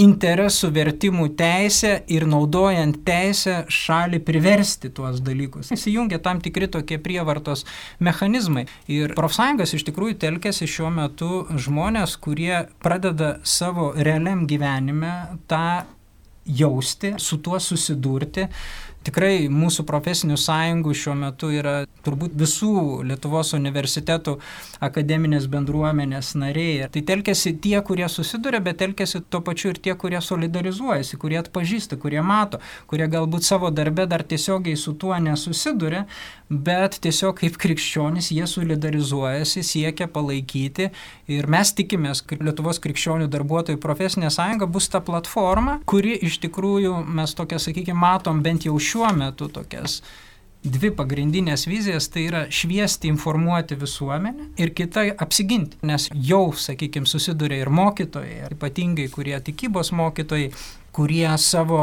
interesų 0.00 0.72
vertimų 0.74 1.28
teisę 1.38 1.92
ir 2.10 2.26
naudojant 2.26 2.98
teisę 3.06 3.60
šalį 3.70 4.20
priversti 4.26 4.90
tuos 4.94 5.20
dalykus. 5.22 5.70
Įsijungia 5.74 6.18
tam 6.22 6.40
tikri 6.42 6.66
tokie 6.70 6.98
prievartos 7.02 7.62
mechanizmai. 8.02 8.66
Ir 8.90 9.14
profsąjungos 9.14 9.76
iš 9.78 9.86
tikrųjų 9.90 10.18
telkėsi 10.24 10.66
šiuo 10.70 10.90
metu 10.94 11.44
žmonės, 11.54 12.16
kurie 12.18 12.64
pradeda 12.82 13.36
savo 13.46 13.92
realiam 13.94 14.48
gyvenime 14.50 15.14
tą 15.50 15.84
jausti, 16.44 17.14
su 17.18 17.38
tuo 17.40 17.60
susidurti, 17.62 18.48
Tikrai 19.04 19.48
mūsų 19.52 19.84
profesinių 19.88 20.38
sąjungų 20.40 20.94
šiuo 20.96 21.14
metu 21.18 21.50
yra 21.52 21.74
turbūt 22.04 22.34
visų 22.40 23.02
Lietuvos 23.08 23.52
universitetų 23.56 24.36
akademinės 24.84 25.48
bendruomenės 25.52 26.34
nariai. 26.40 26.88
Tai 26.92 27.02
telkėsi 27.10 27.54
tie, 27.64 27.76
kurie 27.84 28.06
susiduria, 28.12 28.62
bet 28.64 28.80
telkėsi 28.80 29.22
tuo 29.28 29.42
pačiu 29.44 29.72
ir 29.74 29.80
tie, 29.84 29.94
kurie 30.00 30.20
solidarizuojasi, 30.24 31.18
kurie 31.20 31.38
atpažįsta, 31.40 31.98
kurie 32.00 32.22
mato, 32.24 32.60
kurie 32.90 33.08
galbūt 33.12 33.44
savo 33.44 33.68
darbę 33.74 34.06
dar 34.08 34.24
tiesiogiai 34.24 34.76
su 34.80 34.94
tuo 34.96 35.16
nesusiduria, 35.20 36.04
bet 36.48 36.96
tiesiog 37.04 37.36
kaip 37.40 37.60
krikščionys 37.60 38.30
jie 38.32 38.48
solidarizuojasi, 38.48 39.64
siekia 39.64 40.08
palaikyti 40.12 40.90
ir 41.32 41.48
mes 41.50 41.72
tikimės, 41.76 42.24
kad 42.24 42.40
Lietuvos 42.44 42.80
krikščionių 42.84 43.28
darbuotojų 43.32 43.80
profesinė 43.84 44.32
sąjunga 44.32 44.68
bus 44.70 44.88
ta 44.92 45.00
platforma, 45.04 45.78
kuri 45.88 46.16
iš 46.24 46.40
tikrųjų 46.44 46.96
mes 47.20 47.36
tokia, 47.36 47.60
sakykime, 47.60 47.96
matom 48.00 48.42
bent 48.44 48.68
jau 48.68 48.76
šiuo 48.80 48.93
metu 49.16 49.50
tokias 49.52 50.02
dvi 50.64 50.90
pagrindinės 50.96 51.66
vizijas 51.68 52.08
tai 52.08 52.26
yra 52.30 52.44
šviesti, 52.52 53.10
informuoti 53.12 53.76
visuomenę 53.76 54.50
ir 54.60 54.72
kita 54.76 55.06
apsiginti. 55.20 55.78
Nes 55.84 56.08
jau, 56.14 56.46
sakykime, 56.56 57.08
susiduria 57.08 57.60
ir 57.64 57.72
mokytojai, 57.72 58.46
ypatingai 58.54 59.10
kurie 59.12 59.36
tikybos 59.44 59.92
mokytojai, 59.92 60.52
kurie 60.94 61.28
savo 61.38 61.82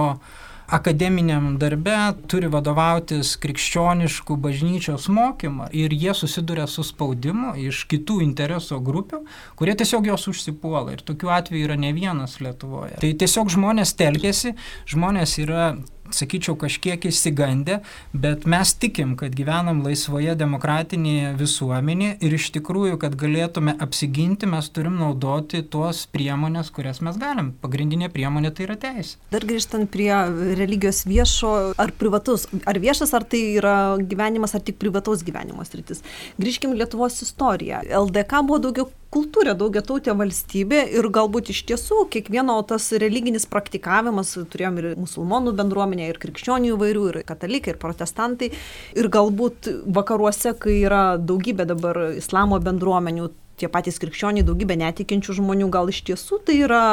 akademiniam 0.72 1.58
darbe 1.60 1.98
turi 2.32 2.48
vadovautis 2.51 3.34
krikščioniškų 3.44 4.38
bažnyčios 4.39 5.10
mokymą 5.12 5.68
ir 5.75 5.91
jie 5.91 6.13
susiduria 6.15 6.68
su 6.72 6.86
spaudimu 6.88 7.58
iš 7.60 7.84
kitų 7.91 8.22
intereso 8.24 8.80
grupių, 8.80 9.20
kurie 9.60 9.75
tiesiog 9.77 10.08
jos 10.13 10.30
užsipuola. 10.32 10.96
Ir 10.96 11.03
tokių 11.06 11.34
atvejų 11.38 11.68
yra 11.68 11.77
ne 11.80 11.91
vienas 11.98 12.39
Lietuvoje. 12.39 12.96
Tai 13.03 13.12
tiesiog 13.24 13.51
žmonės 13.51 13.94
telkėsi, 14.00 14.56
žmonės 14.89 15.36
yra 15.44 15.74
sakyčiau, 16.18 16.56
kažkiek 16.60 17.08
įsigandę, 17.10 17.80
bet 18.13 18.48
mes 18.50 18.74
tikim, 18.77 19.15
kad 19.20 19.36
gyvenam 19.38 19.82
laisvoje 19.86 20.36
demokratinėje 20.39 21.34
visuomenėje 21.39 22.18
ir 22.25 22.38
iš 22.38 22.50
tikrųjų, 22.58 23.00
kad 23.01 23.18
galėtume 23.20 23.75
apsiginti, 23.82 24.50
mes 24.50 24.70
turim 24.74 25.00
naudoti 25.01 25.63
tuos 25.63 26.03
priemonės, 26.12 26.72
kurias 26.75 27.01
mes 27.06 27.20
galim. 27.22 27.53
Pagrindinė 27.63 28.12
priemonė 28.13 28.53
tai 28.56 28.68
yra 28.70 28.77
teisė. 28.82 29.18
Dar 29.34 29.46
grįžtant 29.48 29.91
prie 29.91 30.12
religijos 30.60 31.03
viešo 31.10 31.51
ar 31.82 31.96
privatus, 31.98 32.48
ar 32.70 32.80
viešas, 32.82 33.13
ar 33.18 33.27
tai 33.27 33.44
yra 33.58 33.75
gyvenimas, 33.98 34.56
ar 34.56 34.65
tik 34.65 34.80
privataus 34.82 35.25
gyvenimo 35.27 35.65
sritis. 35.68 36.03
Grįžkim 36.41 36.75
Lietuvos 36.77 37.22
istoriją. 37.25 37.84
LDK 38.01 38.46
buvo 38.48 38.62
daugiau 38.68 38.89
kultūrė, 39.12 39.53
daugia 39.60 39.84
tautė 39.86 40.13
valstybė 40.18 40.82
ir 40.96 41.08
galbūt 41.13 41.51
iš 41.53 41.63
tiesų 41.70 42.06
kiekvieno 42.13 42.56
tas 42.68 42.88
religinis 43.03 43.48
praktikavimas, 43.50 44.34
turėjom 44.53 44.80
ir 44.80 44.88
musulmonų 45.00 45.53
bendruomenę, 45.60 46.08
ir 46.12 46.20
krikščionių 46.22 46.74
įvairių, 46.75 47.06
ir 47.12 47.20
katalikai, 47.27 47.75
ir 47.75 47.82
protestantai, 47.82 48.51
ir 48.96 49.12
galbūt 49.12 49.70
vakaruose, 50.00 50.56
kai 50.60 50.80
yra 50.86 51.03
daugybė 51.20 51.68
dabar 51.74 52.01
islamo 52.22 52.60
bendruomenių, 52.63 53.32
tie 53.62 53.70
patys 53.72 54.00
krikščioniai, 54.01 54.48
daugybė 54.48 54.80
netikinčių 54.82 55.38
žmonių, 55.41 55.68
gal 55.74 55.91
iš 55.91 56.03
tiesų 56.08 56.41
tai 56.48 56.62
yra 56.63 56.86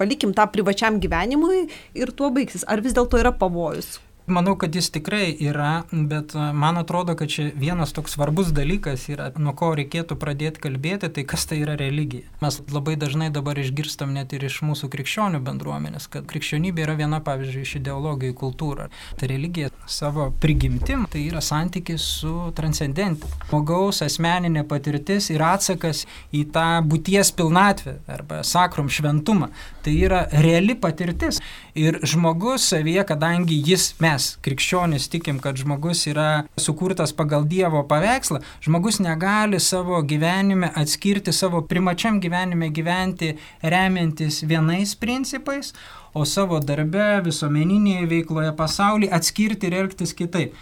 palikim 0.00 0.32
tą 0.34 0.48
privačiam 0.50 0.96
gyvenimui 1.02 1.66
ir 1.94 2.16
tuo 2.16 2.32
baigsis. 2.34 2.64
Ar 2.66 2.82
vis 2.82 2.96
dėlto 2.96 3.20
yra 3.20 3.34
pavojus? 3.36 4.00
Manau, 4.26 4.54
kad 4.56 4.74
jis 4.74 4.90
tikrai 4.94 5.32
yra, 5.40 5.82
bet 5.90 6.34
e, 6.34 6.44
man 6.54 6.78
atrodo, 6.78 7.16
kad 7.18 7.30
čia 7.32 7.48
vienas 7.58 7.90
toks 7.92 8.14
svarbus 8.14 8.52
dalykas 8.54 9.08
yra, 9.10 9.32
nuo 9.34 9.54
ko 9.58 9.72
reikėtų 9.78 10.14
pradėti 10.20 10.62
kalbėti, 10.62 11.10
tai 11.10 11.24
kas 11.26 11.48
tai 11.50 11.58
yra 11.64 11.74
religija. 11.80 12.28
Mes 12.44 12.60
labai 12.70 12.94
dažnai 13.00 13.32
dabar 13.34 13.58
išgirstam 13.58 14.14
net 14.14 14.30
ir 14.36 14.46
iš 14.46 14.60
mūsų 14.62 14.92
krikščionių 14.92 15.42
bendruomenės, 15.42 16.06
kad 16.12 16.28
krikščionybė 16.30 16.86
yra 16.86 16.94
viena, 17.00 17.18
pavyzdžiui, 17.24 17.64
iš 17.66 17.74
ideologijų 17.80 18.36
kultūra. 18.38 18.88
Tai 19.18 19.30
religija 19.32 19.72
savo 19.90 20.28
prigimtim 20.42 21.08
tai 21.10 21.24
yra 21.26 21.42
santykis 21.42 22.06
su 22.20 22.34
transcendentu. 22.54 23.26
Žmogaus 23.48 24.04
asmeninė 24.06 24.62
patirtis 24.68 25.32
ir 25.34 25.42
atsakas 25.42 26.04
į 26.30 26.44
tą 26.54 26.68
būties 26.86 27.34
pilnatvę 27.36 27.98
arba 28.06 28.42
sakrum 28.46 28.90
šventumą. 28.92 29.50
Tai 29.82 29.94
yra 29.98 30.24
reali 30.44 30.78
patirtis. 30.78 31.40
Ir 31.74 31.98
žmogus 32.04 32.66
savyje, 32.68 33.02
kadangi 33.08 33.56
jis, 33.64 33.94
mes, 34.02 34.11
krikščionys, 34.44 35.08
tikim, 35.12 35.38
kad 35.42 35.56
žmogus 35.60 36.06
yra 36.10 36.44
sukurtas 36.60 37.14
pagal 37.16 37.46
Dievo 37.48 37.82
paveikslą, 37.88 38.42
žmogus 38.64 39.00
negali 39.02 39.60
savo 39.60 40.00
gyvenime 40.02 40.70
atskirti, 40.74 41.32
savo 41.32 41.62
primačiam 41.68 42.20
gyvenime 42.22 42.70
gyventi 42.74 43.36
remiantis 43.62 44.42
vienais 44.42 44.94
principais, 44.98 45.72
o 46.12 46.26
savo 46.28 46.60
darbe, 46.60 47.22
visuomeninėje 47.24 48.08
veikloje, 48.10 48.52
pasaulyje 48.58 49.14
atskirti 49.16 49.70
ir 49.70 49.78
elgtis 49.84 50.12
kitaip 50.16 50.56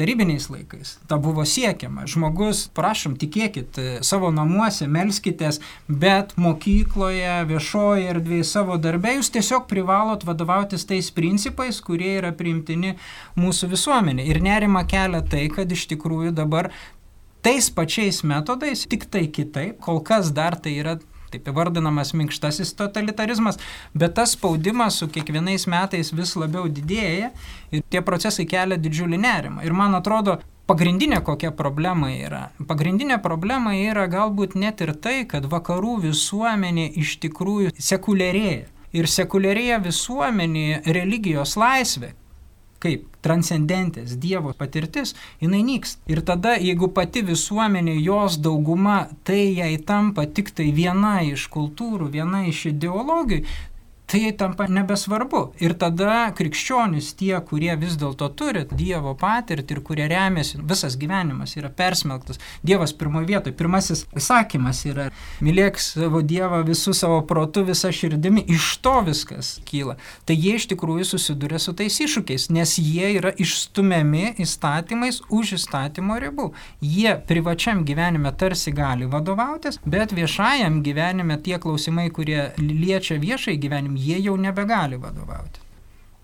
tarybiniais 0.00 0.48
laikais. 0.48 0.94
Ta 1.08 1.18
buvo 1.20 1.44
siekiama. 1.44 2.06
Žmogus, 2.08 2.64
prašom, 2.76 3.18
tikėkit, 3.20 3.80
savo 4.06 4.30
namuose, 4.32 4.88
melskitės, 4.88 5.60
bet 5.88 6.32
mokykloje, 6.40 7.34
viešoje 7.50 8.08
erdvėje, 8.14 8.46
savo 8.48 8.78
darbė 8.80 9.18
jūs 9.18 9.32
tiesiog 9.36 9.68
privalot 9.70 10.24
vadovautis 10.28 10.88
tais 10.88 11.12
principais, 11.12 11.82
kurie 11.84 12.14
yra 12.22 12.32
priimtini 12.36 12.96
mūsų 13.40 13.74
visuomenė. 13.74 14.24
Ir 14.30 14.40
nerima 14.44 14.86
kelia 14.88 15.20
tai, 15.20 15.44
kad 15.52 15.70
iš 15.70 15.86
tikrųjų 15.92 16.32
dabar 16.40 16.70
tais 17.44 17.70
pačiais 17.72 18.22
metodais, 18.24 18.86
tik 18.88 19.06
tai 19.12 19.26
kitaip, 19.28 19.78
kol 19.84 20.00
kas 20.04 20.32
dar 20.36 20.56
tai 20.60 20.78
yra 20.80 20.96
taip 21.32 21.48
įvardinamas 21.50 22.12
minkštasis 22.18 22.74
totalitarizmas, 22.78 23.60
bet 23.94 24.16
tas 24.18 24.34
spaudimas 24.36 25.00
su 25.00 25.08
kiekvienais 25.12 25.66
metais 25.70 26.12
vis 26.14 26.36
labiau 26.38 26.68
didėja 26.68 27.30
ir 27.70 27.84
tie 27.90 28.02
procesai 28.06 28.46
kelia 28.50 28.80
didžiulį 28.80 29.20
nerimą. 29.22 29.64
Ir 29.66 29.76
man 29.76 29.96
atrodo, 29.98 30.38
pagrindinė 30.70 31.22
kokia 31.26 31.50
problema 31.56 32.12
yra? 32.14 32.44
Pagrindinė 32.68 33.20
problema 33.22 33.74
yra 33.78 34.06
galbūt 34.10 34.54
net 34.58 34.82
ir 34.84 34.94
tai, 34.94 35.24
kad 35.30 35.48
vakarų 35.50 36.00
visuomenė 36.06 36.90
iš 37.00 37.18
tikrųjų 37.24 37.74
sekuliarėja. 37.78 38.68
Ir 38.90 39.06
sekuliarėja 39.06 39.76
visuomenėje 39.84 40.80
religijos 40.96 41.54
laisvė, 41.58 42.10
kaip 42.80 43.06
transcendentės 43.24 44.16
Dievo 44.20 44.54
patirtis, 44.56 45.14
jinai 45.42 45.60
nyks. 45.66 45.98
Ir 46.10 46.22
tada, 46.26 46.54
jeigu 46.56 46.88
pati 46.96 47.22
visuomenė, 47.26 47.98
jos 48.00 48.38
dauguma, 48.40 49.02
tai 49.28 49.42
jai 49.58 49.74
tampa 49.86 50.24
tik 50.26 50.52
tai 50.56 50.70
viena 50.76 51.18
iš 51.26 51.48
kultūrų, 51.52 52.08
viena 52.16 52.46
iš 52.48 52.70
ideologijų, 52.72 53.44
tai 54.10 54.32
tampa 54.32 54.66
nebesvarbu. 54.66 55.42
Ir 55.62 55.76
tada 55.78 56.32
krikščionys, 56.36 57.12
tie, 57.18 57.36
kurie 57.46 57.70
vis 57.78 57.94
dėlto 58.00 58.26
turi 58.34 58.64
Dievo 58.70 59.12
patirtį 59.18 59.76
ir 59.76 59.80
kurie 59.86 60.06
remiasi, 60.10 60.58
visas 60.66 60.96
gyvenimas 60.98 61.54
yra 61.58 61.70
persmelktas. 61.70 62.40
Dievas 62.66 62.92
pirmoje 62.96 63.28
vietoje, 63.28 63.54
pirmasis 63.56 64.04
įsakymas 64.18 64.82
yra 64.90 65.06
mylėk 65.44 65.78
savo 65.78 66.24
Dievą 66.26 66.64
visų 66.66 66.94
savo 66.96 67.20
protų, 67.28 67.68
visą 67.70 67.92
širdimi, 67.94 68.42
iš 68.50 68.72
to 68.82 68.96
viskas 69.06 69.52
kyla. 69.68 69.94
Tai 70.26 70.34
jie 70.34 70.56
iš 70.58 70.66
tikrųjų 70.72 71.06
susiduria 71.12 71.62
su 71.62 71.76
tais 71.78 72.00
iššūkiais, 72.02 72.48
nes 72.54 72.74
jie 72.82 73.12
yra 73.20 73.30
išstumiami 73.30 74.34
įstatymais 74.42 75.22
už 75.30 75.54
įstatymo 75.60 76.18
ribų. 76.24 76.48
Jie 76.82 77.14
privačiam 77.30 77.84
gyvenime 77.86 78.34
tarsi 78.34 78.74
gali 78.74 79.06
vadovautis, 79.10 79.78
bet 79.86 80.16
viešajam 80.16 80.82
gyvenime 80.82 81.38
tie 81.38 81.62
klausimai, 81.62 82.08
kurie 82.10 82.50
liečia 82.58 83.20
viešai 83.22 83.58
gyvenimą, 83.60 83.99
jie 84.00 84.20
jau 84.24 84.36
nebegali 84.40 85.00
vadovauti. 85.00 85.66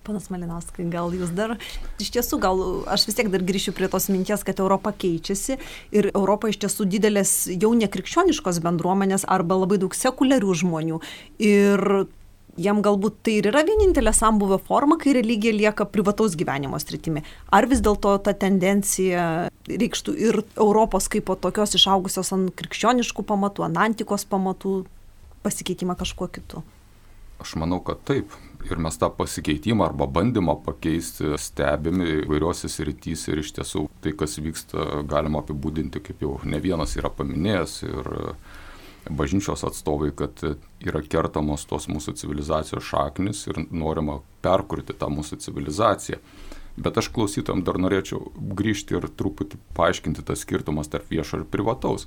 Panas 0.07 0.29
Malinauskai, 0.31 0.85
gal 0.87 1.11
jūs 1.11 1.33
dar, 1.35 1.57
iš 1.99 2.13
tiesų, 2.15 2.37
gal 2.39 2.61
aš 2.87 3.03
vis 3.09 3.17
tiek 3.17 3.27
dar 3.31 3.43
grįšiu 3.43 3.73
prie 3.75 3.89
tos 3.91 4.07
minties, 4.07 4.45
kad 4.47 4.61
Europa 4.63 4.93
keičiasi 4.95 5.57
ir 5.91 6.07
Europa 6.13 6.47
iš 6.47 6.61
tiesų 6.63 6.87
didelės 6.93 7.33
jau 7.51 7.73
nekrikščioniškos 7.75 8.61
bendruomenės 8.63 9.27
arba 9.27 9.59
labai 9.59 9.81
daug 9.81 9.97
sekuliarių 9.97 10.55
žmonių. 10.61 11.01
Ir 11.43 11.83
jam 12.57 12.79
galbūt 12.85 13.19
tai 13.27 13.37
ir 13.41 13.49
yra 13.51 13.65
vienintelė 13.67 14.13
sambuvio 14.15 14.61
forma, 14.69 14.97
kai 15.01 15.17
religija 15.17 15.53
lieka 15.55 15.89
privataus 15.91 16.37
gyvenimo 16.39 16.79
stritimi. 16.81 17.25
Ar 17.53 17.67
vis 17.69 17.83
dėlto 17.85 18.15
ta 18.23 18.31
tendencija 18.31 19.27
reikštų 19.67 20.15
ir 20.29 20.41
Europos 20.55 21.11
kaip 21.11 21.27
po 21.27 21.35
tokios 21.35 21.75
išaugusios 21.77 22.33
ant 22.35 22.55
krikščioniškų 22.57 23.27
pamatų, 23.27 23.67
ant 23.67 23.83
antikos 23.89 24.23
pamatų 24.29 24.79
pasikeitimą 25.43 25.99
kažkuo 25.99 26.31
kitu? 26.31 26.63
Aš 27.41 27.55
manau, 27.61 27.79
kad 27.85 28.01
taip. 28.07 28.33
Ir 28.67 28.79
mes 28.81 28.97
tą 28.99 29.07
pasikeitimą 29.13 29.85
arba 29.85 30.07
bandymą 30.11 30.57
pakeisti 30.65 31.37
stebimi 31.39 32.07
įvairiuose 32.25 32.67
srityse 32.71 33.31
ir 33.31 33.41
iš 33.43 33.53
tiesų 33.55 33.85
tai, 34.03 34.11
kas 34.17 34.39
vyksta, 34.43 35.03
galima 35.07 35.43
apibūdinti, 35.43 36.01
kaip 36.03 36.25
jau 36.25 36.33
ne 36.43 36.59
vienas 36.63 36.97
yra 36.99 37.11
paminėjęs 37.13 37.75
ir 37.87 38.09
bažnyčios 39.07 39.63
atstovai, 39.63 40.11
kad 40.17 40.41
yra 40.83 41.01
kertamos 41.05 41.63
tos 41.69 41.87
mūsų 41.87 42.17
civilizacijos 42.19 42.89
šaknis 42.89 43.45
ir 43.47 43.61
norima 43.71 44.19
perkurti 44.43 44.97
tą 44.97 45.07
mūsų 45.13 45.39
civilizaciją. 45.45 46.19
Bet 46.77 46.97
aš 46.99 47.09
klausytam 47.13 47.63
dar 47.65 47.79
norėčiau 47.81 48.33
grįžti 48.57 48.97
ir 48.97 49.07
truputį 49.17 49.57
paaiškinti 49.77 50.25
tas 50.27 50.43
skirtumas 50.43 50.91
tarp 50.91 51.07
viešo 51.09 51.41
ir 51.41 51.47
privataus. 51.49 52.05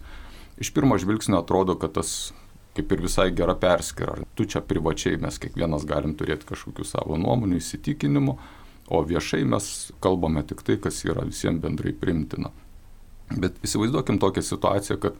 Iš 0.61 0.71
pirmo 0.77 0.99
žvilgsnio 1.01 1.41
atrodo, 1.41 1.75
kad 1.81 1.97
tas 1.97 2.35
kaip 2.77 2.93
ir 2.93 3.03
visai 3.03 3.31
gera 3.35 3.57
perskira. 3.59 4.17
Tu 4.39 4.47
čia 4.51 4.63
privačiai 4.63 5.19
mes 5.21 5.39
kiekvienas 5.43 5.87
galim 5.89 6.15
turėti 6.19 6.49
kažkokių 6.49 6.87
savo 6.87 7.19
nuomonių, 7.21 7.59
įsitikinimų, 7.61 8.37
o 8.91 9.03
viešai 9.07 9.43
mes 9.47 9.91
kalbame 10.03 10.43
tik 10.47 10.63
tai, 10.67 10.79
kas 10.83 11.03
yra 11.07 11.27
visiems 11.27 11.63
bendrai 11.63 11.95
primtina. 11.97 12.53
Bet 13.31 13.59
įsivaizduokim 13.67 14.19
tokią 14.23 14.43
situaciją, 14.43 14.99
kad, 15.03 15.19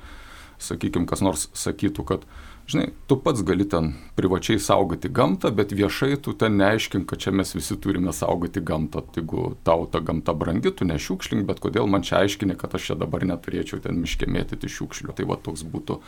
sakykime, 0.61 1.07
kas 1.11 1.23
nors 1.23 1.47
sakytų, 1.57 2.05
kad, 2.07 2.25
žinai, 2.71 2.89
tu 3.11 3.19
pats 3.23 3.45
gali 3.47 3.67
ten 3.71 3.93
privačiai 4.19 4.59
saugoti 4.63 5.11
gamtą, 5.15 5.53
bet 5.55 5.75
viešai 5.75 6.19
tu 6.23 6.35
ten 6.39 6.59
neaiškink, 6.59 7.07
kad 7.11 7.23
čia 7.23 7.35
mes 7.35 7.55
visi 7.55 7.79
turime 7.83 8.15
saugoti 8.15 8.63
gamtą. 8.63 9.05
Jeigu 9.15 9.55
tau 9.67 9.87
ta 9.91 10.03
gamta 10.03 10.35
brangi, 10.35 10.75
tu 10.75 10.87
nešiukšlink, 10.91 11.47
bet 11.47 11.63
kodėl 11.63 11.87
man 11.91 12.07
čia 12.07 12.25
aiškini, 12.25 12.59
kad 12.59 12.75
aš 12.75 12.91
čia 12.91 12.99
dabar 12.99 13.27
neturėčiau 13.27 13.83
ten 13.87 14.03
miškėmėtyti 14.03 14.71
šiukšlių. 14.71 15.15
Tai 15.15 15.31
va 15.31 15.39
toks 15.39 15.63
būtų 15.67 16.01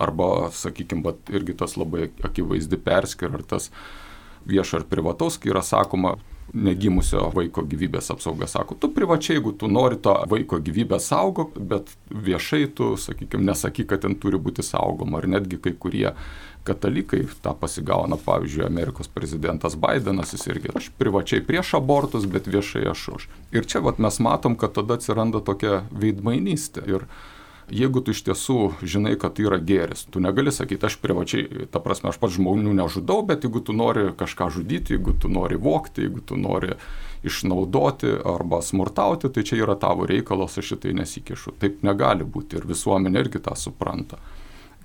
arba, 0.00 0.50
sakykime, 0.56 1.14
irgi 1.32 1.56
tas 1.62 1.76
labai 1.80 2.08
akivaizdi 2.26 2.80
perskir, 2.80 3.32
ar 3.36 3.46
tas 3.46 3.70
viešo 4.48 4.80
ar 4.80 4.88
privataus, 4.88 5.38
kai 5.40 5.52
yra 5.52 5.62
sakoma, 5.64 6.16
negimusio 6.54 7.28
vaiko 7.34 7.62
gyvybės 7.68 8.10
apsauga. 8.10 8.48
Sako, 8.50 8.76
tu 8.80 8.90
privačiai, 8.94 9.36
jeigu 9.38 9.52
tu 9.58 9.68
nori 9.70 9.98
to 10.02 10.14
vaiko 10.30 10.58
gyvybę 10.62 10.98
saugok, 11.02 11.56
bet 11.72 11.92
viešai 12.10 12.64
tu, 12.74 12.94
sakykime, 12.98 13.44
nesakyk, 13.50 13.90
kad 13.92 14.04
ten 14.04 14.16
turi 14.18 14.40
būti 14.40 14.64
saugoma. 14.66 15.20
Ar 15.20 15.28
netgi 15.30 15.60
kai 15.62 15.74
kurie 15.78 16.10
katalikai 16.66 17.22
tą 17.44 17.54
pasigauna, 17.56 18.18
pavyzdžiui, 18.20 18.66
Amerikos 18.66 19.08
prezidentas 19.08 19.76
Bidenas, 19.80 20.34
jis 20.34 20.46
irgi, 20.50 20.72
aš 20.76 20.90
privačiai 21.00 21.44
prieš 21.46 21.74
abortus, 21.78 22.26
bet 22.30 22.50
viešai 22.50 22.84
aš 22.90 23.06
už. 23.16 23.28
Ir 23.54 23.68
čia 23.70 23.84
vat, 23.84 24.02
mes 24.02 24.20
matom, 24.20 24.58
kad 24.58 24.74
tada 24.76 24.98
atsiranda 24.98 25.40
tokia 25.44 25.84
veidmainystė. 25.94 26.84
Ir 26.90 27.06
jeigu 27.70 28.02
tu 28.04 28.14
iš 28.14 28.22
tiesų 28.26 28.58
žinai, 28.82 29.14
kad 29.20 29.36
tai 29.36 29.46
yra 29.46 29.58
gėris, 29.62 30.06
tu 30.10 30.22
negali 30.22 30.52
sakyti, 30.54 30.86
aš 30.86 30.96
privačiai, 31.02 31.68
ta 31.72 31.82
prasme, 31.82 32.10
aš 32.10 32.18
pats 32.22 32.36
žmonių 32.36 32.74
nežudau, 32.78 33.22
bet 33.26 33.46
jeigu 33.46 33.62
tu 33.64 33.76
nori 33.76 34.10
kažką 34.18 34.50
žudyti, 34.56 34.96
jeigu 34.96 35.14
tu 35.20 35.30
nori 35.32 35.58
vokti, 35.60 36.06
jeigu 36.06 36.22
tu 36.26 36.38
nori 36.40 36.74
išnaudoti 37.26 38.14
arba 38.24 38.62
smurtauti, 38.64 39.30
tai 39.32 39.44
čia 39.46 39.60
yra 39.60 39.76
tavo 39.80 40.08
reikalas, 40.08 40.58
aš 40.58 40.74
šitai 40.74 40.94
nesikišu. 41.00 41.56
Taip 41.60 41.82
negali 41.86 42.24
būti 42.24 42.58
ir 42.58 42.68
visuomenė 42.68 43.26
irgi 43.26 43.42
tą 43.44 43.56
supranta. 43.58 44.20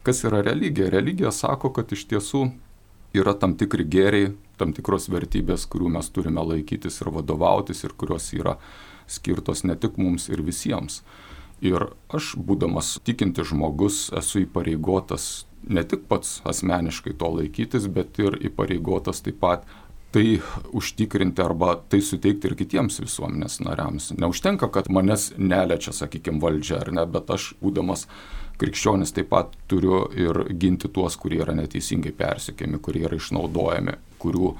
Kas 0.05 0.21
yra 0.27 0.43
religija? 0.45 0.91
Religija 0.93 1.31
sako, 1.33 1.71
kad 1.73 1.91
iš 1.95 2.05
tiesų 2.11 2.49
yra 3.15 3.33
tam 3.39 3.55
tikri 3.57 3.87
gėriai, 3.87 4.33
tam 4.59 4.73
tikros 4.75 5.07
vertybės, 5.11 5.65
kurių 5.71 5.95
mes 5.95 6.11
turime 6.13 6.43
laikytis 6.43 6.99
ir 7.01 7.11
vadovautis 7.15 7.83
ir 7.87 7.95
kurios 7.97 8.27
yra 8.35 8.57
skirtos 9.07 9.63
ne 9.63 9.75
tik 9.79 9.97
mums 10.01 10.27
ir 10.29 10.43
visiems. 10.45 11.01
Ir 11.65 11.87
aš, 12.13 12.35
būdamas 12.37 12.99
tikinti 13.07 13.45
žmogus, 13.47 14.09
esu 14.13 14.43
įpareigotas 14.43 15.45
ne 15.65 15.81
tik 15.87 16.05
pats 16.09 16.39
asmeniškai 16.45 17.15
to 17.17 17.31
laikytis, 17.39 17.87
bet 17.89 18.19
ir 18.21 18.37
įpareigotas 18.51 19.23
taip 19.25 19.39
pat 19.41 19.65
tai 20.15 20.39
užtikrinti 20.71 21.43
arba 21.43 21.73
tai 21.91 21.99
suteikti 22.05 22.47
ir 22.47 22.55
kitiems 22.55 23.01
visuomenės 23.03 23.59
nariams. 23.65 24.13
Neužtenka, 24.15 24.69
kad 24.71 24.87
manęs 24.87 25.33
neliečia, 25.35 25.91
sakykime, 25.91 26.39
valdžia 26.39 26.79
ar 26.85 26.93
ne, 26.95 27.03
bet 27.11 27.33
aš, 27.35 27.49
būdamas 27.59 28.05
krikščionis, 28.61 29.11
taip 29.17 29.27
pat 29.33 29.57
turiu 29.67 30.05
ir 30.15 30.39
ginti 30.55 30.87
tuos, 30.87 31.17
kurie 31.19 31.41
yra 31.43 31.57
neteisingai 31.57 32.13
persikiami, 32.15 32.79
kurie 32.79 33.03
yra 33.09 33.19
išnaudojami, 33.19 33.97
kurių 34.23 34.53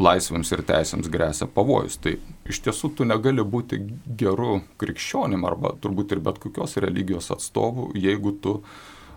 laisvėms 0.00 0.52
ir 0.54 0.62
teisėms 0.68 1.10
grėsia 1.12 1.48
pavojus. 1.50 1.98
Tai 2.02 2.16
iš 2.48 2.62
tiesų 2.64 2.92
tu 2.96 3.06
negali 3.08 3.44
būti 3.44 3.80
geru 4.18 4.60
krikščionim 4.80 5.44
arba 5.48 5.74
turbūt 5.82 6.16
ir 6.16 6.22
bet 6.24 6.40
kokios 6.42 6.78
religijos 6.82 7.30
atstovu, 7.34 7.90
jeigu 7.98 8.34
tu 8.42 8.56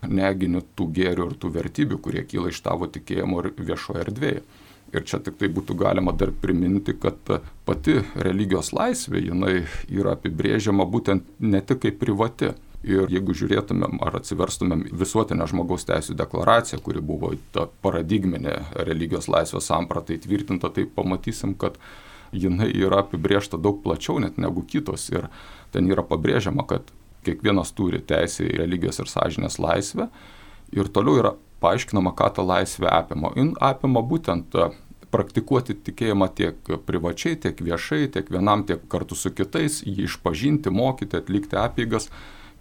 negini 0.05 0.61
tų 0.75 0.89
gėrių 0.99 1.31
ir 1.31 1.39
tų 1.41 1.51
vertybių, 1.55 1.99
kurie 2.03 2.25
kyla 2.27 2.51
iš 2.51 2.61
tavo 2.65 2.89
tikėjimo 2.91 3.41
ir 3.41 3.51
viešoje 3.57 4.05
erdvėje. 4.05 4.43
Ir 4.95 5.03
čia 5.03 5.17
tik 5.19 5.39
tai 5.39 5.49
būtų 5.51 5.75
galima 5.75 6.13
dar 6.15 6.29
priminti, 6.31 6.93
kad 7.01 7.17
pati 7.67 7.97
religijos 8.15 8.69
laisvė, 8.75 9.23
jinai 9.27 9.55
yra 9.89 10.13
apibrėžiama 10.15 10.85
būtent 10.87 11.25
ne 11.41 11.59
tik 11.65 11.81
kaip 11.83 11.97
privati, 11.99 12.53
Ir 12.85 13.09
jeigu 13.09 13.33
žiūrėtumėm 13.33 13.97
ar 14.05 14.19
atsiverstumėm 14.19 14.83
visuotinę 14.93 15.47
žmogaus 15.49 15.87
teisų 15.89 16.13
deklaraciją, 16.19 16.77
kuri 16.85 17.01
buvo 17.01 17.31
ta 17.55 17.65
paradigminė 17.81 18.59
religijos 18.85 19.25
laisvės 19.31 19.71
samprata 19.71 20.13
įtvirtinta, 20.13 20.69
tai 20.69 20.85
pamatysim, 20.85 21.55
kad 21.57 21.79
jinai 22.35 22.69
yra 22.69 23.01
apibriešta 23.01 23.57
daug 23.57 23.81
plačiau 23.81 24.19
net 24.21 24.37
negu 24.37 24.61
kitos. 24.69 25.07
Ir 25.09 25.25
ten 25.73 25.89
yra 25.89 26.05
pabrėžiama, 26.05 26.67
kad 26.69 26.93
kiekvienas 27.25 27.73
turi 27.73 28.03
teisę 28.05 28.45
į 28.45 28.61
religijos 28.61 29.01
ir 29.01 29.09
sąžinės 29.09 29.57
laisvę. 29.61 30.09
Ir 30.75 30.91
toliau 30.93 31.23
yra 31.23 31.33
paaiškinama, 31.65 32.13
ką 32.13 32.31
ta 32.37 32.45
laisvė 32.45 32.91
apima. 32.91 33.33
Jin 33.33 33.55
apima 33.63 34.05
būtent 34.05 34.53
praktikuoti 35.15 35.77
tikėjimą 35.87 36.29
tiek 36.37 36.73
privačiai, 36.85 37.37
tiek 37.39 37.59
viešai, 37.65 38.05
tiek 38.13 38.29
vienam, 38.29 38.65
tiek 38.67 38.83
kartu 38.91 39.17
su 39.17 39.31
kitais, 39.33 39.81
jį 39.87 40.09
išpažinti, 40.09 40.73
mokyti, 40.73 41.21
atlikti 41.21 41.57
apėgas 41.59 42.09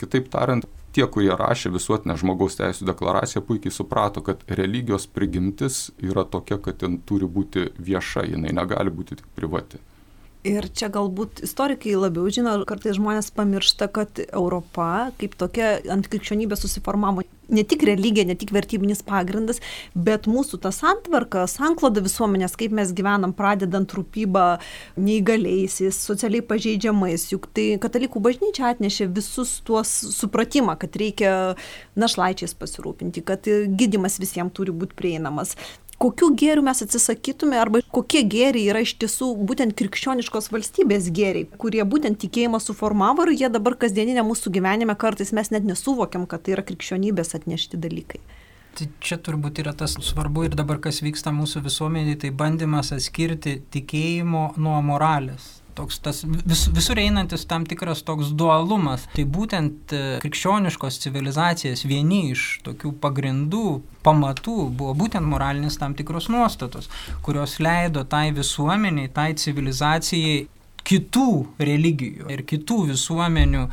Kitaip 0.01 0.29
tariant, 0.33 0.67
tie, 0.95 1.07
kurie 1.11 1.33
rašė 1.39 1.73
visuotinę 1.75 2.17
žmogaus 2.21 2.59
teisų 2.59 2.87
deklaraciją, 2.91 3.43
puikiai 3.47 3.75
suprato, 3.75 4.23
kad 4.27 4.45
religijos 4.61 5.09
prigimtis 5.11 5.89
yra 6.03 6.27
tokia, 6.29 6.61
kad 6.63 6.79
ten 6.83 7.01
turi 7.09 7.29
būti 7.31 7.71
vieša, 7.79 8.27
jinai 8.35 8.55
negali 8.57 8.95
būti 8.95 9.21
tik 9.21 9.29
privati. 9.39 9.83
Ir 10.45 10.67
čia 10.77 10.91
galbūt 10.93 11.41
istorikai 11.47 11.95
labiau 11.97 12.29
žino, 12.29 12.53
kartais 12.69 12.99
žmonės 12.99 13.31
pamiršta, 13.33 13.89
kad 13.89 14.21
Europa 14.27 15.09
kaip 15.17 15.39
tokia 15.41 15.79
ant 15.89 16.11
krikščionybės 16.13 16.67
susiformavo 16.67 17.25
ne 17.49 17.65
tik 17.65 17.85
religija, 17.87 18.27
ne 18.29 18.37
tik 18.39 18.53
vertybinis 18.55 19.03
pagrindas, 19.07 19.61
bet 19.95 20.29
mūsų 20.31 20.61
ta 20.65 20.73
santvarka, 20.75 21.47
sankloda 21.51 22.03
visuomenės, 22.05 22.57
kaip 22.61 22.75
mes 22.77 22.93
gyvenam, 22.97 23.35
pradedant 23.37 23.91
rūpybą 23.97 24.47
neįgaliaisiais, 25.01 25.99
socialiai 26.09 26.45
pažeidžiamais. 26.47 27.29
Juk 27.33 27.49
tai 27.55 27.67
katalikų 27.83 28.23
bažnyčia 28.25 28.71
atnešė 28.73 29.09
visus 29.15 29.59
tuos 29.67 29.93
supratimą, 30.17 30.79
kad 30.81 30.97
reikia 31.01 31.33
našlaičiais 32.01 32.57
pasirūpinti, 32.59 33.25
kad 33.27 33.47
gydimas 33.49 34.21
visiems 34.23 34.55
turi 34.55 34.75
būti 34.75 34.97
prieinamas 34.99 35.57
kokių 36.01 36.31
gėrių 36.41 36.65
mes 36.67 36.83
atsisakytume 36.85 37.59
arba 37.61 37.83
kokie 37.95 38.25
gėriai 38.27 38.69
yra 38.73 38.83
iš 38.85 38.95
tiesų 39.03 39.31
būtent 39.49 39.77
krikščioniškos 39.79 40.51
valstybės 40.55 41.11
gėriai, 41.15 41.49
kurie 41.61 41.83
būtent 41.89 42.21
tikėjimą 42.23 42.61
suformavo 42.63 43.27
ir 43.29 43.35
jie 43.39 43.51
dabar 43.53 43.79
kasdieninė 43.81 44.27
mūsų 44.27 44.55
gyvenime 44.59 44.97
kartais 44.99 45.35
mes 45.37 45.51
net 45.55 45.67
nesuvokiam, 45.69 46.29
kad 46.31 46.45
tai 46.45 46.57
yra 46.59 46.67
krikščionybės 46.67 47.35
atnešti 47.39 47.81
dalykai. 47.81 48.23
Tai 48.75 48.89
čia 48.99 49.21
turbūt 49.23 49.61
yra 49.63 49.71
tas 49.79 49.95
svarbu 50.03 50.49
ir 50.49 50.57
dabar, 50.59 50.81
kas 50.83 50.99
vyksta 51.05 51.31
mūsų 51.35 51.63
visuomenėje, 51.69 52.25
tai 52.25 52.33
bandymas 52.35 52.91
atskirti 52.97 53.61
tikėjimo 53.71 54.49
nuo 54.59 54.81
moralės 54.83 55.64
toks 55.77 56.01
tas 56.05 56.23
vis, 56.25 56.67
visur 56.75 57.01
einantis 57.01 57.47
tam 57.51 57.67
tikras 57.69 58.05
toks 58.07 58.33
dualumas. 58.37 59.09
Tai 59.15 59.27
būtent 59.37 59.95
e, 59.95 60.03
krikščioniškos 60.25 61.01
civilizacijos 61.05 61.85
vieni 61.89 62.31
iš 62.33 62.47
tokių 62.67 62.95
pagrindų, 63.03 63.67
pamatų 64.07 64.57
buvo 64.71 64.95
būtent 65.05 65.27
moralinis 65.29 65.79
tam 65.81 65.97
tikros 65.99 66.31
nuostatos, 66.33 66.91
kurios 67.25 67.59
leido 67.63 68.05
tai 68.09 68.29
visuomeniai, 68.37 69.13
tai 69.13 69.33
civilizacijai 69.41 70.47
kitų 70.85 71.29
religijų 71.65 72.31
ir 72.33 72.45
kitų 72.49 72.81
visuomenių 72.93 73.69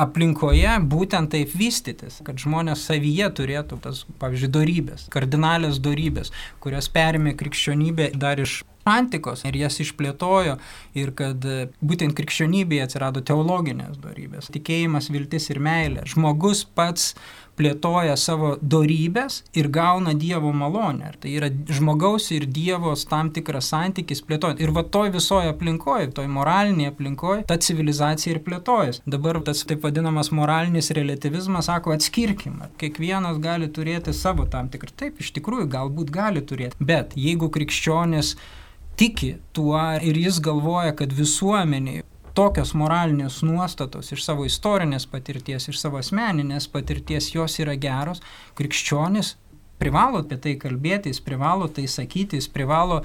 aplinkoje 0.00 0.76
būtent 0.86 1.32
taip 1.34 1.52
vystytis, 1.56 2.20
kad 2.24 2.38
žmonės 2.40 2.86
savyje 2.88 3.28
turėtų 3.36 3.80
tas, 3.84 4.04
pavyzdžiui, 4.22 4.52
darybės, 4.54 5.06
kardinalės 5.12 5.80
darybės, 5.82 6.32
kurias 6.62 6.88
perėmė 6.92 7.34
krikščionybė 7.40 8.12
dar 8.20 8.40
iš 8.40 8.60
antikos 8.88 9.44
ir 9.44 9.58
jas 9.60 9.80
išplėtojo 9.82 10.56
ir 10.98 11.12
kad 11.16 11.44
e, 11.44 11.68
būtent 11.84 12.16
krikščionybėje 12.16 12.86
atsirado 12.86 13.20
teologinės 13.20 14.00
darybės- 14.00 14.50
tikėjimas, 14.56 15.10
viltis 15.10 15.50
ir 15.50 15.60
meilė. 15.60 16.06
Žmogus 16.08 16.64
pats 16.64 17.14
plėtoja 17.60 18.16
savo 18.16 18.54
darybės 18.62 19.42
ir 19.58 19.68
gauna 19.72 20.14
Dievo 20.16 20.52
malonę. 20.56 21.10
Ir 21.10 21.16
tai 21.20 21.32
yra 21.36 21.50
žmogaus 21.50 22.30
ir 22.34 22.46
Dievos 22.46 23.04
tam 23.10 23.30
tikras 23.34 23.70
santykis 23.72 24.22
plėtojant. 24.24 24.62
Ir 24.62 24.72
va 24.76 24.84
toj 24.96 25.12
visoje 25.16 25.50
aplinkoje, 25.52 26.10
toj 26.16 26.28
moralinėje 26.32 26.94
aplinkoje, 26.94 27.44
ta 27.50 27.58
civilizacija 27.60 28.34
ir 28.34 28.42
plėtojas. 28.46 29.02
Dabar 29.06 29.40
tas 29.44 29.64
taip 29.68 29.84
vadinamas 29.84 30.32
moralinis 30.32 30.92
relativizmas 30.96 31.68
sako 31.70 31.94
atskirkim. 31.96 32.62
Kiekvienas 32.80 33.40
gali 33.42 33.68
turėti 33.68 34.14
savo 34.16 34.48
tam 34.50 34.72
tikrą. 34.72 34.94
Taip, 35.04 35.20
iš 35.20 35.34
tikrųjų, 35.36 35.68
galbūt 35.70 36.10
gali 36.14 36.40
turėti. 36.40 36.80
Bet 36.80 37.12
jeigu 37.16 37.50
krikščionis 37.52 38.36
tiki 39.00 39.34
tuo 39.56 39.80
ir 40.04 40.18
jis 40.20 40.40
galvoja, 40.44 40.92
kad 40.96 41.12
visuomeniai 41.16 42.04
tokios 42.36 42.74
moralinės 42.76 43.40
nuostatos 43.46 44.12
iš 44.12 44.26
savo 44.26 44.44
istorinės 44.48 45.06
patirties, 45.08 45.70
iš 45.72 45.80
savo 45.80 45.98
asmeninės 46.00 46.68
patirties, 46.68 47.32
jos 47.34 47.56
yra 47.64 47.78
geros, 47.80 48.20
krikščionis 48.60 49.34
privalo 49.80 50.20
apie 50.20 50.36
tai 50.36 50.54
kalbėti, 50.60 51.14
jis 51.14 51.22
privalo 51.24 51.68
tai 51.72 51.86
sakyti, 51.88 52.36
jis 52.36 52.50
privalo 52.52 53.00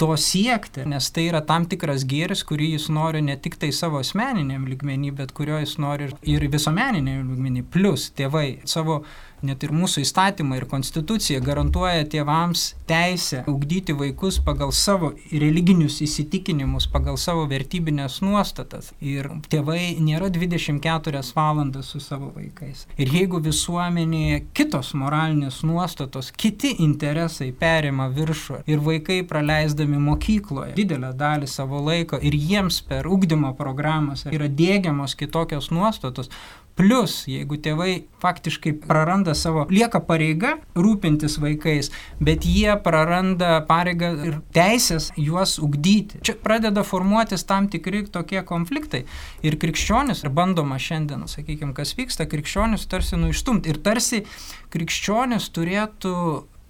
to 0.00 0.14
siekti, 0.16 0.86
nes 0.88 1.10
tai 1.12 1.26
yra 1.28 1.42
tam 1.44 1.66
tikras 1.68 2.06
gėris, 2.08 2.40
kurį 2.48 2.70
jis 2.76 2.86
nori 2.94 3.20
ne 3.26 3.34
tik 3.36 3.58
tai 3.60 3.68
savo 3.76 3.98
asmeniniam 4.00 4.64
lygmenį, 4.70 5.10
bet 5.18 5.34
kurio 5.36 5.58
jis 5.60 5.74
nori 5.82 6.08
ir 6.24 6.46
visuomeniniam 6.54 7.26
lygmenį. 7.34 7.66
Plus 7.74 8.06
tėvai 8.16 8.62
savo 8.70 9.02
net 9.46 9.64
ir 9.64 9.72
mūsų 9.74 10.04
įstatymai 10.04 10.60
ir 10.60 10.66
konstitucija 10.70 11.40
garantuoja 11.44 12.04
tėvams 12.10 12.64
teisę 12.90 13.42
ugdyti 13.50 13.94
vaikus 13.96 14.40
pagal 14.44 14.72
savo 14.76 15.12
religinius 15.32 16.00
įsitikinimus, 16.04 16.88
pagal 16.90 17.18
savo 17.20 17.46
vertybinės 17.50 18.20
nuostatas. 18.24 18.92
Ir 19.00 19.28
tėvai 19.50 19.96
nėra 20.02 20.30
24 20.32 21.22
valandas 21.36 21.92
su 21.92 22.00
savo 22.02 22.30
vaikais. 22.36 22.86
Ir 23.00 23.12
jeigu 23.14 23.40
visuomenėje 23.44 24.42
kitos 24.56 24.92
moralinės 24.98 25.62
nuostatos, 25.66 26.32
kiti 26.36 26.72
interesai 26.84 27.50
perima 27.56 28.08
viršų 28.12 28.62
ir 28.70 28.82
vaikai 28.84 29.20
praleisdami 29.28 30.00
mokykloje 30.02 30.74
didelę 30.78 31.12
dalį 31.16 31.48
savo 31.50 31.82
laiko 31.86 32.20
ir 32.20 32.36
jiems 32.36 32.80
per 32.86 33.08
ugdymo 33.10 33.54
programas 33.58 34.26
yra 34.30 34.48
dėgiamos 34.48 35.16
kitokios 35.18 35.70
nuostatos, 35.74 36.30
Plus, 36.80 37.26
jeigu 37.28 37.58
tėvai 37.60 38.06
faktiškai 38.22 38.70
praranda 38.86 39.34
savo, 39.36 39.66
lieka 39.68 40.00
pareiga 40.00 40.54
rūpintis 40.72 41.34
vaikais, 41.42 41.90
bet 42.24 42.46
jie 42.48 42.72
praranda 42.80 43.58
pareigą 43.68 44.08
ir 44.24 44.38
teisės 44.56 45.10
juos 45.20 45.58
ugdyti. 45.60 46.22
Čia 46.24 46.38
pradeda 46.40 46.80
formuotis 46.86 47.44
tam 47.44 47.68
tikri 47.68 48.06
tokie 48.08 48.40
konfliktai. 48.48 49.02
Ir 49.44 49.58
krikščionis, 49.60 50.24
ir 50.24 50.32
bandoma 50.32 50.80
šiandien, 50.80 51.26
sakykime, 51.28 51.76
kas 51.76 51.92
vyksta, 51.98 52.24
krikščionis 52.30 52.88
tarsi 52.88 53.20
nuištumti. 53.20 53.68
Ir 53.68 53.82
tarsi 53.84 54.24
krikščionis 54.72 55.50
turėtų 55.52 56.16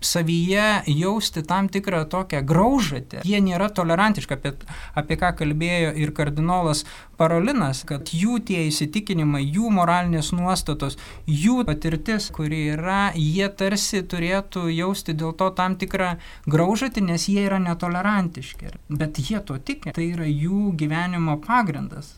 savyje 0.00 0.82
jausti 0.86 1.42
tam 1.42 1.68
tikrą 1.68 2.04
tokią 2.04 2.42
graužatę. 2.46 3.22
Jie 3.24 3.40
nėra 3.44 3.68
tolerantiški, 3.74 4.36
apie, 4.36 4.52
apie 4.96 5.18
ką 5.20 5.32
kalbėjo 5.38 5.92
ir 6.00 6.12
kardinolas 6.16 6.84
Parolinas, 7.20 7.82
kad 7.84 8.08
jų 8.16 8.38
tie 8.48 8.64
įsitikinimai, 8.70 9.42
jų 9.44 9.68
moralinės 9.76 10.32
nuostatos, 10.32 10.96
jų 11.28 11.64
patirtis, 11.68 12.30
kuri 12.32 12.62
yra, 12.76 13.10
jie 13.14 13.48
tarsi 13.52 14.00
turėtų 14.00 14.70
jausti 14.72 15.14
dėl 15.14 15.34
to 15.36 15.50
tam 15.56 15.76
tikrą 15.80 16.14
graužatį, 16.48 17.04
nes 17.12 17.28
jie 17.28 17.44
yra 17.44 17.60
netolerantiški. 17.60 18.72
Bet 18.88 19.20
jie 19.20 19.44
to 19.44 19.60
tiki, 19.60 19.92
tai 19.92 20.10
yra 20.14 20.28
jų 20.28 20.72
gyvenimo 20.80 21.36
pagrindas. 21.44 22.16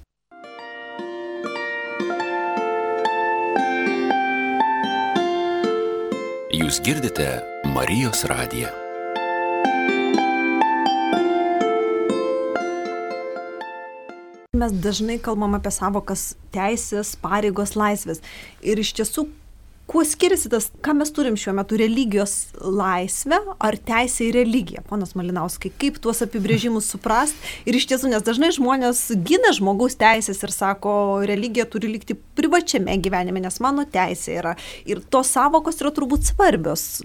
Jūs 6.53 6.79
girdite 6.85 7.52
Marijos 7.75 8.25
radiją. 8.25 8.69
Mes 14.53 14.73
dažnai 14.73 15.17
kalbam 15.23 15.57
apie 15.57 15.71
savokas 15.73 16.35
teisės, 16.53 17.15
pareigos, 17.23 17.73
laisvės. 17.79 18.21
Ir 18.61 18.83
iš 18.83 18.91
tiesų, 18.99 19.25
kuo 19.89 20.03
skiriasi 20.05 20.51
tas, 20.53 20.67
ką 20.85 20.93
mes 20.99 21.15
turim 21.17 21.39
šiuo 21.41 21.55
metu, 21.57 21.79
religijos 21.81 22.35
laisvę 22.61 23.39
ar 23.57 23.79
teisė 23.89 24.29
į 24.29 24.37
religiją, 24.37 24.85
ponas 24.91 25.17
Malinauskai, 25.17 25.73
kaip 25.81 25.97
tuos 26.05 26.21
apibrėžimus 26.27 26.93
suprast 26.93 27.41
ir 27.65 27.81
iš 27.81 27.89
tiesų, 27.89 28.13
nes 28.13 28.27
dažnai 28.27 28.53
žmonės 28.53 29.01
gina 29.25 29.55
žmogaus 29.57 29.97
teisės 29.97 30.45
ir 30.45 30.53
sako, 30.53 30.93
religija 31.25 31.65
turi 31.73 31.95
likti 31.97 32.21
privačiame 32.37 33.01
gyvenime, 33.01 33.47
nes 33.49 33.59
mano 33.65 33.89
teisė 33.89 34.39
yra. 34.43 34.55
Ir 34.85 35.01
tos 35.09 35.33
savokos 35.33 35.81
yra 35.81 35.97
turbūt 35.97 36.35
svarbios, 36.35 37.01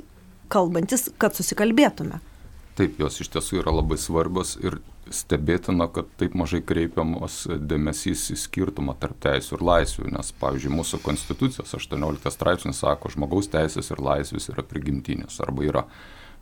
kalbantis, 0.51 1.07
kad 1.21 1.37
susikalbėtume. 1.37 2.21
Taip, 2.77 2.99
jos 3.01 3.21
iš 3.23 3.31
tiesų 3.33 3.63
yra 3.63 3.73
labai 3.73 3.97
svarbios 3.97 4.53
ir 4.61 4.77
stebėtina, 5.13 5.87
kad 5.93 6.09
taip 6.19 6.35
mažai 6.37 6.59
kreipiamos 6.65 7.39
dėmesys 7.69 8.27
į 8.33 8.37
skirtumą 8.37 8.93
tarp 9.01 9.17
teisų 9.23 9.57
ir 9.57 9.63
laisvių, 9.69 10.11
nes, 10.13 10.29
pavyzdžiui, 10.41 10.75
mūsų 10.75 10.99
konstitucijos 11.05 11.73
18 11.77 12.33
straipsnis 12.33 12.83
sako, 12.83 13.09
žmogaus 13.15 13.49
teisės 13.49 13.89
ir 13.93 14.03
laisvės 14.03 14.51
yra 14.53 14.65
prigimtinės 14.67 15.39
arba 15.45 15.65
yra 15.65 15.85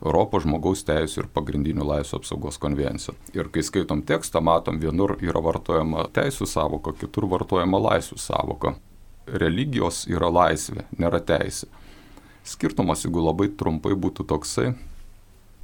Europos 0.04 0.44
žmogaus 0.44 0.82
teisų 0.84 1.22
ir 1.22 1.28
pagrindinių 1.32 1.86
laisvų 1.88 2.20
apsaugos 2.20 2.58
konvencija. 2.60 3.14
Ir 3.32 3.48
kai 3.52 3.64
skaitom 3.64 4.02
tekstą, 4.04 4.42
matom, 4.44 4.80
vienur 4.82 5.16
yra 5.24 5.40
vartojama 5.40 6.04
teisų 6.16 6.48
savoka, 6.50 6.92
kitur 7.00 7.24
vartojama 7.32 7.80
laisvų 7.90 8.20
savoka. 8.20 8.74
Religijos 9.26 10.04
yra 10.10 10.28
laisvė, 10.30 10.84
nėra 11.00 11.22
teisė. 11.24 11.70
Skirtumas, 12.46 13.02
jeigu 13.02 13.24
labai 13.24 13.48
trumpai 13.58 13.96
būtų 13.98 14.26
toksai, 14.30 14.70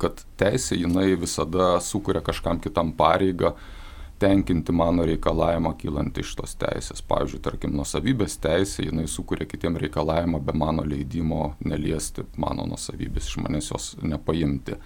kad 0.02 0.24
teisė 0.40 0.80
jinai 0.80 1.12
visada 1.14 1.76
sukuria 1.78 2.22
kažkam 2.26 2.58
kitam 2.58 2.90
pareigą 2.98 3.52
tenkinti 4.22 4.74
mano 4.74 5.06
reikalavimą 5.06 5.72
kylant 5.78 6.18
iš 6.18 6.34
tos 6.38 6.56
teisės. 6.58 7.02
Pavyzdžiui, 7.06 7.40
tarkim, 7.42 7.76
nusavybės 7.78 8.36
teisė, 8.42 8.88
jinai 8.88 9.06
sukuria 9.10 9.46
kitiem 9.50 9.78
reikalavimą 9.82 10.42
be 10.42 10.54
mano 10.58 10.82
leidimo 10.86 11.52
neliesti 11.62 12.26
mano 12.34 12.66
nusavybės, 12.70 13.30
iš 13.30 13.40
manęs 13.42 13.70
jos 13.72 13.88
nepaimti. 14.02 14.78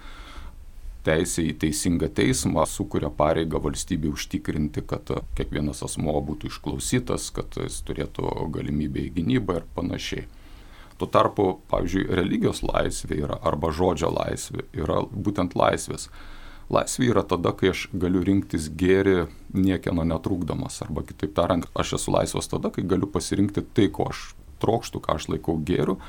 Teisė 1.07 1.45
į 1.49 1.53
teisingą 1.61 2.09
teismą 2.13 2.65
sukuria 2.69 3.09
pareigą 3.09 3.61
valstybė 3.63 4.09
užtikrinti, 4.13 4.85
kad 4.89 5.13
kiekvienas 5.37 5.81
asmo 5.85 6.17
būtų 6.29 6.51
išklausytas, 6.51 7.29
kad 7.33 7.57
jis 7.61 7.81
turėtų 7.87 8.33
galimybę 8.53 9.05
į 9.05 9.13
gynybą 9.21 9.61
ir 9.61 9.69
panašiai. 9.77 10.27
Tuo 10.97 11.07
tarpu, 11.13 11.59
pavyzdžiui, 11.69 12.07
religijos 12.17 12.63
laisvė 12.65 13.19
yra 13.21 13.37
arba 13.45 13.69
žodžio 13.75 14.09
laisvė 14.15 14.65
yra 14.73 15.03
būtent 15.11 15.53
laisvės. 15.57 16.07
Laisvė 16.73 17.11
yra 17.13 17.23
tada, 17.23 17.53
kai 17.55 17.69
aš 17.71 17.85
galiu 17.95 18.23
rinktis 18.27 18.67
gėri 18.75 19.27
niekieno 19.53 20.03
netrukdomas. 20.07 20.81
Arba 20.83 21.05
kitaip 21.07 21.35
tariant, 21.37 21.69
aš 21.77 21.95
esu 21.99 22.11
laisvas 22.11 22.49
tada, 22.51 22.73
kai 22.73 22.83
galiu 22.83 23.07
pasirinkti 23.07 23.63
tai, 23.77 23.87
ko 23.93 24.09
aš 24.11 24.33
trokštų, 24.63 25.03
ką 25.05 25.19
aš 25.19 25.29
laikau 25.31 25.55
gėriu 25.63 25.99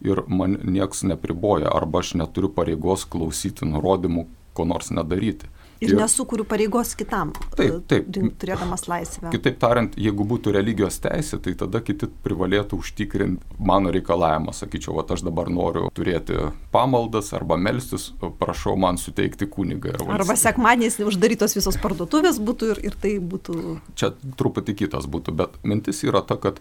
ir 0.00 0.24
man 0.26 0.56
nieks 0.64 1.04
nepriboja. 1.06 1.70
Arba 1.70 2.02
aš 2.02 2.14
neturiu 2.18 2.50
pareigos 2.54 3.04
klausyti 3.10 3.68
nurodymų, 3.68 4.26
ko 4.56 4.66
nors 4.66 4.90
nedaryti. 4.94 5.50
Ir, 5.78 5.92
ir 5.92 5.98
nesukuriu 6.00 6.42
pareigos 6.48 6.90
kitam, 6.98 7.30
taip, 7.54 7.84
taip, 7.90 8.08
turėdamas 8.40 8.88
laisvę. 8.90 9.30
Kitaip 9.30 9.60
tariant, 9.62 9.94
jeigu 9.94 10.24
būtų 10.26 10.54
religijos 10.56 10.98
teisė, 11.04 11.38
tai 11.42 11.54
tada 11.58 11.78
kiti 11.84 12.08
privalėtų 12.24 12.80
užtikrinti 12.82 13.58
mano 13.62 13.92
reikalavimą. 13.94 14.54
Sakyčiau, 14.58 14.96
va, 14.98 15.04
aš 15.14 15.22
dabar 15.26 15.50
noriu 15.52 15.86
turėti 15.94 16.48
pamaldas 16.74 17.30
arba 17.36 17.58
melstis, 17.60 18.08
prašau 18.40 18.74
man 18.80 18.98
suteikti 18.98 19.46
kunigą. 19.50 19.94
Arba 20.18 20.34
sekmadieniais 20.38 20.98
uždarytos 20.98 21.54
visos 21.58 21.78
parduotuvės 21.82 22.42
būtų 22.42 22.72
ir, 22.74 22.82
ir 22.90 22.98
tai 22.98 23.14
būtų. 23.22 23.78
Čia 23.98 24.10
truputį 24.40 24.74
kitas 24.82 25.06
būtų, 25.06 25.36
bet 25.38 25.60
mintis 25.62 26.02
yra 26.06 26.24
ta, 26.26 26.40
kad, 26.42 26.58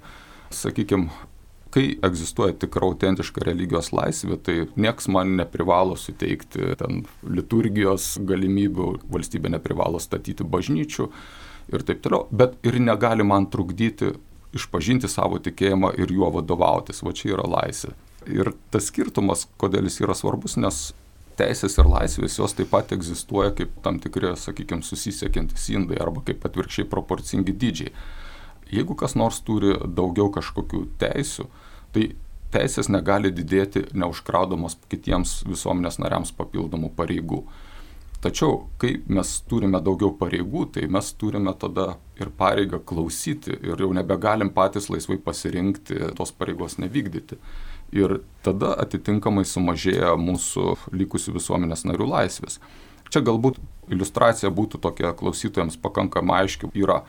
sakykime, 0.54 1.10
kai 1.78 1.92
egzistuoja 2.04 2.56
tikra 2.58 2.88
autentiška 2.90 3.44
religijos 3.46 3.92
laisvė, 3.94 4.38
tai 4.42 4.56
nieks 4.82 5.06
man 5.13 5.36
neprivalo 5.38 5.94
suteikti 6.00 6.74
ten 6.80 7.04
liturgijos 7.22 8.16
galimybių, 8.26 8.88
valstybė 9.13 9.52
neprivalo 9.54 10.02
statyti 10.02 10.48
bažnyčių 10.48 11.06
ir 11.74 11.84
taip 11.86 12.02
toliau, 12.02 12.26
bet 12.32 12.58
ir 12.66 12.80
negali 12.82 13.26
man 13.28 13.46
trukdyti 13.54 14.16
išpažinti 14.58 15.10
savo 15.12 15.38
tikėjimą 15.44 15.94
ir 16.02 16.13
juo 16.16 16.32
vadovautis. 16.34 17.04
Va 17.06 17.13
čia 17.13 17.36
yra 17.36 17.46
laisvė. 17.52 17.94
Ir 18.32 18.52
tas 18.74 18.90
skirtumas, 18.90 19.46
kodėl 19.62 19.86
jis 19.86 20.02
yra 20.02 20.16
svarbus, 20.18 20.58
nes 20.58 20.90
teisės 21.38 21.78
ir 21.78 21.92
laisvės 21.92 22.40
jos 22.40 22.58
taip 22.58 22.72
pat 22.74 22.92
egzistuoja 22.96 23.54
kaip 23.56 23.76
tam 23.86 24.02
tikri, 24.02 24.34
sakykime, 24.40 24.82
susisiekiantys 24.82 25.70
indai 25.76 26.02
arba 26.02 26.26
kaip 26.26 26.48
atvirkščiai 26.50 26.90
proporcingi 26.90 27.54
dydžiai. 27.54 27.94
Jeigu 28.74 28.98
kas 29.00 29.13
nors 29.16 29.40
turi 29.46 29.78
daugiau 29.86 30.32
kažkokių 30.34 30.82
teisių, 31.00 31.46
tai 31.98 32.12
teisės 32.54 32.92
negali 32.94 33.32
didėti 33.34 33.88
neužkraudamos 33.98 34.78
kitiems 34.92 35.42
visuomenės 35.50 36.00
nariams 36.00 36.32
papildomų 36.38 36.94
pareigų. 36.96 37.42
Tačiau, 38.18 38.64
kai 38.82 38.96
mes 39.14 39.36
turime 39.50 39.78
daugiau 39.84 40.10
pareigų, 40.18 40.64
tai 40.74 40.88
mes 40.90 41.12
turime 41.22 41.54
tada 41.60 42.00
ir 42.18 42.32
pareigą 42.34 42.80
klausyti 42.82 43.54
ir 43.54 43.84
jau 43.84 43.92
nebegalim 43.94 44.50
patys 44.56 44.90
laisvai 44.90 45.20
pasirinkti 45.22 46.16
tos 46.18 46.34
pareigos 46.34 46.80
nevykdyti. 46.82 47.38
Ir 47.94 48.18
tada 48.44 48.74
atitinkamai 48.82 49.46
sumažėja 49.48 50.16
mūsų 50.20 50.74
likusių 50.98 51.36
visuomenės 51.38 51.86
narių 51.88 52.10
laisvės. 52.10 52.58
Čia 53.14 53.22
galbūt 53.24 53.62
iliustracija 53.94 54.50
būtų 54.52 54.82
tokia 54.84 55.14
klausytojams 55.16 55.78
pakankamai 55.80 56.42
aiški. 56.42 56.74
Yra 56.76 57.04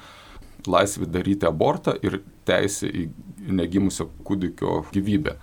laisvė 0.66 1.06
daryti 1.10 1.46
abortą 1.48 1.94
ir 2.02 2.20
teisė 2.48 2.88
į 2.88 3.06
negimusio 3.58 4.08
kūdikio 4.26 4.82
gyvybę. 4.92 5.36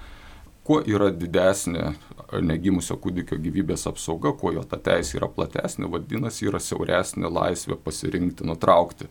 Kuo 0.66 0.80
yra 0.90 1.12
didesnė 1.14 1.92
negimusio 2.42 2.98
kūdikio 2.98 3.38
gyvybės 3.38 3.86
apsauga, 3.90 4.34
kuo 4.34 4.52
jo 4.56 4.64
ta 4.66 4.80
teisė 4.82 5.20
yra 5.20 5.30
platesnė, 5.30 5.90
vadinasi, 5.94 6.48
yra 6.50 6.60
siauresnė 6.60 7.30
laisvė 7.30 7.78
pasirinkti, 7.86 8.48
nutraukti 8.50 9.10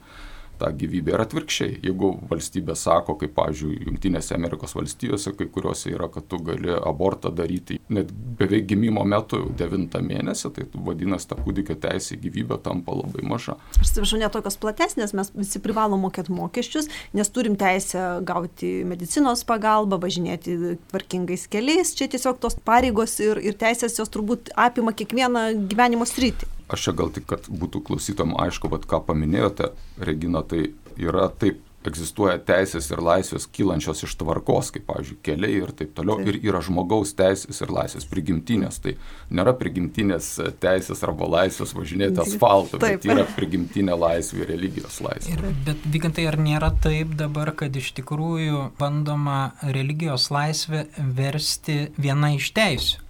tą 0.58 0.70
gyvybę. 0.78 1.14
Ir 1.14 1.22
atvirkščiai, 1.24 1.78
jeigu 1.84 2.10
valstybė 2.30 2.76
sako, 2.78 3.16
kaip, 3.20 3.34
pavyzdžiui, 3.36 3.80
Junktinėse 3.88 4.36
Amerikos 4.36 4.74
valstijose, 4.76 5.34
kai 5.38 5.48
kuriuose 5.52 5.92
yra, 5.94 6.08
kad 6.12 6.28
tu 6.30 6.40
gali 6.44 6.72
abortą 6.74 7.32
daryti 7.34 7.80
net 7.92 8.10
beveik 8.38 8.68
gimimo 8.70 9.04
metu, 9.08 9.40
devintą 9.58 10.02
mėnesį, 10.04 10.50
tai 10.56 10.66
vadinasi, 10.86 11.28
ta 11.30 11.38
kūdikio 11.40 11.76
teisė 11.82 12.16
į 12.16 12.22
gyvybę 12.26 12.58
tampa 12.64 12.96
labai 12.96 13.24
maža. 13.28 13.56
Aš 13.78 13.92
atsiprašau, 13.92 14.20
ne 14.22 14.30
tokios 14.32 14.58
platesnės, 14.62 15.14
mes 15.16 15.32
visi 15.36 15.62
privalom 15.64 16.04
mokėti 16.06 16.34
mokesčius, 16.34 16.90
nes 17.16 17.32
turim 17.34 17.58
teisę 17.60 18.06
gauti 18.26 18.72
medicinos 18.88 19.44
pagalbą, 19.48 20.00
važinėti 20.02 20.56
tvarkingais 20.90 21.46
keliais, 21.52 21.94
čia 21.98 22.10
tiesiog 22.12 22.40
tos 22.42 22.58
pareigos 22.64 23.18
ir, 23.24 23.42
ir 23.42 23.58
teisės 23.60 23.98
jos 24.00 24.12
turbūt 24.14 24.54
apima 24.56 24.94
kiekvieną 24.96 25.50
gyvenimo 25.70 26.08
sritį. 26.08 26.53
Aš 26.72 26.88
čia 26.88 26.96
gal 26.96 27.12
tik, 27.12 27.26
kad 27.28 27.46
būtų 27.50 27.84
klausytam 27.84 28.32
aišku, 28.40 28.70
bet 28.72 28.88
ką 28.88 29.02
paminėjote, 29.04 29.72
Regina, 30.00 30.40
tai 30.48 30.70
yra 30.96 31.28
taip, 31.28 31.60
egzistuoja 31.84 32.38
teisės 32.40 32.88
ir 32.92 33.02
laisvės 33.04 33.46
kylančios 33.52 34.04
iš 34.06 34.14
tvarkos, 34.20 34.70
kaip, 34.74 34.86
pavyzdžiui, 34.88 35.18
keliai 35.24 35.58
ir 35.60 35.72
taip 35.76 35.92
toliau. 35.96 36.16
Taip. 36.20 36.30
Ir 36.32 36.48
yra 36.48 36.62
žmogaus 36.64 37.12
teisės 37.16 37.60
ir 37.60 37.72
laisvės 37.74 38.06
prigimtinės. 38.08 38.80
Tai 38.84 38.94
nėra 39.34 39.54
prigimtinės 39.58 40.30
teisės 40.62 41.04
arba 41.06 41.28
laisvės 41.36 41.74
važinėti 41.76 42.22
asfaltu, 42.24 42.80
bet 42.82 43.04
yra 43.08 43.26
prigimtinė 43.36 43.98
laisvė, 44.00 44.46
religijos 44.48 45.00
laisvė. 45.04 45.36
Ir, 45.36 45.58
bet 45.66 45.88
vykantai, 45.96 46.28
ar 46.30 46.40
nėra 46.40 46.72
taip 46.84 47.16
dabar, 47.20 47.52
kad 47.58 47.76
iš 47.76 47.92
tikrųjų 48.00 48.70
bandoma 48.80 49.40
religijos 49.62 50.30
laisvę 50.34 50.86
versti 50.96 51.90
viena 52.00 52.32
iš 52.38 52.52
teisių, 52.56 53.04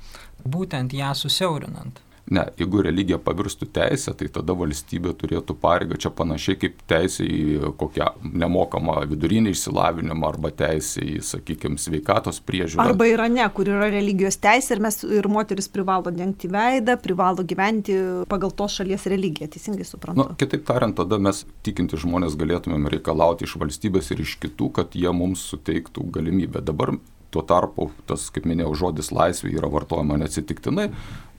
būtent 0.45 0.97
ją 0.99 1.15
susiaurinant? 1.19 2.03
Ne, 2.33 2.47
jeigu 2.57 2.81
religija 2.81 3.19
pavirstų 3.21 3.67
teisę, 3.77 4.15
tai 4.17 4.31
tada 4.33 4.55
valstybė 4.57 5.13
turėtų 5.21 5.57
pareigą, 5.61 5.99
čia 6.01 6.11
panašiai 6.17 6.57
kaip 6.57 6.79
teisė 6.89 7.27
į 7.29 7.73
kokią 7.77 8.07
nemokamą 8.25 9.03
vidurinį 9.11 9.53
išsilavinimą 9.53 10.31
arba 10.31 10.49
teisė 10.57 11.05
į, 11.05 11.19
sakykime, 11.29 11.77
sveikatos 11.81 12.41
priežiūrą. 12.49 12.87
Arba 12.87 13.11
yra 13.11 13.29
ne, 13.29 13.45
kur 13.53 13.69
yra 13.69 13.91
religijos 13.93 14.41
teisė 14.41 14.79
ir, 14.79 14.83
mes, 14.87 15.03
ir 15.05 15.29
moteris 15.29 15.69
privalo 15.69 16.15
dengti 16.17 16.49
veidą, 16.49 16.97
privalo 17.05 17.45
gyventi 17.45 17.99
pagal 18.31 18.57
tos 18.57 18.79
šalies 18.81 19.05
religiją, 19.13 19.51
teisingai 19.53 19.85
suprantu. 19.85 20.25
Na, 20.25 20.39
kitaip 20.41 20.65
tariant, 20.71 20.97
tada 20.97 21.21
mes 21.21 21.45
tikinti 21.67 22.01
žmonės 22.01 22.39
galėtumėm 22.41 22.89
reikalauti 22.97 23.45
iš 23.45 23.59
valstybės 23.61 24.15
ir 24.15 24.25
iš 24.25 24.39
kitų, 24.47 24.73
kad 24.81 24.97
jie 24.97 25.13
mums 25.13 25.45
suteiktų 25.53 26.09
galimybę. 26.17 26.65
Dabar 26.65 26.97
Tuo 27.35 27.43
tarpu 27.43 27.89
tas, 28.07 28.29
kaip 28.31 28.47
minėjau, 28.47 28.73
žodis 28.85 29.11
laisvė 29.11 29.57
yra 29.57 29.71
vartojama 29.73 30.21
neatsitiktinai. 30.23 30.89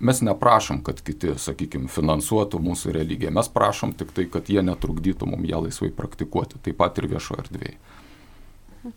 Mes 0.03 0.19
neprašom, 0.27 0.81
kad 0.83 0.99
kiti, 1.07 1.31
sakykime, 1.39 1.87
finansuotų 1.91 2.59
mūsų 2.59 2.97
religiją. 2.97 3.31
Mes 3.37 3.47
prašom 3.51 3.93
tik 3.95 4.11
tai, 4.15 4.25
kad 4.31 4.51
jie 4.51 4.59
netrukdytų 4.65 5.29
mums 5.31 5.47
ją 5.47 5.61
laisvai 5.63 5.93
praktikuoti. 5.95 6.59
Taip 6.65 6.81
pat 6.81 6.99
ir 6.99 7.07
viešoje 7.15 7.45
erdvėje. 7.45 7.77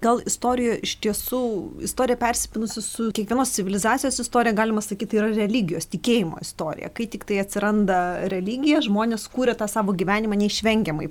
Gal 0.05 0.19
istorija 0.27 0.75
iš 0.85 0.99
tiesų, 1.01 1.41
istorija 1.87 2.19
persipinusi 2.21 2.83
su 2.85 3.07
kiekvienos 3.17 3.55
civilizacijos 3.57 4.19
istorija, 4.21 4.53
galima 4.59 4.83
sakyti, 4.85 5.17
yra 5.17 5.31
religijos, 5.33 5.87
tikėjimo 5.89 6.43
istorija. 6.45 6.91
Kai 6.93 7.07
tik 7.09 7.25
tai 7.31 7.39
atsiranda 7.41 8.29
religija, 8.29 8.83
žmonės 8.85 9.25
kūrė 9.33 9.55
tą 9.57 9.71
savo 9.71 9.95
gyvenimą 9.97 10.37
neišvengiamai 10.43 11.09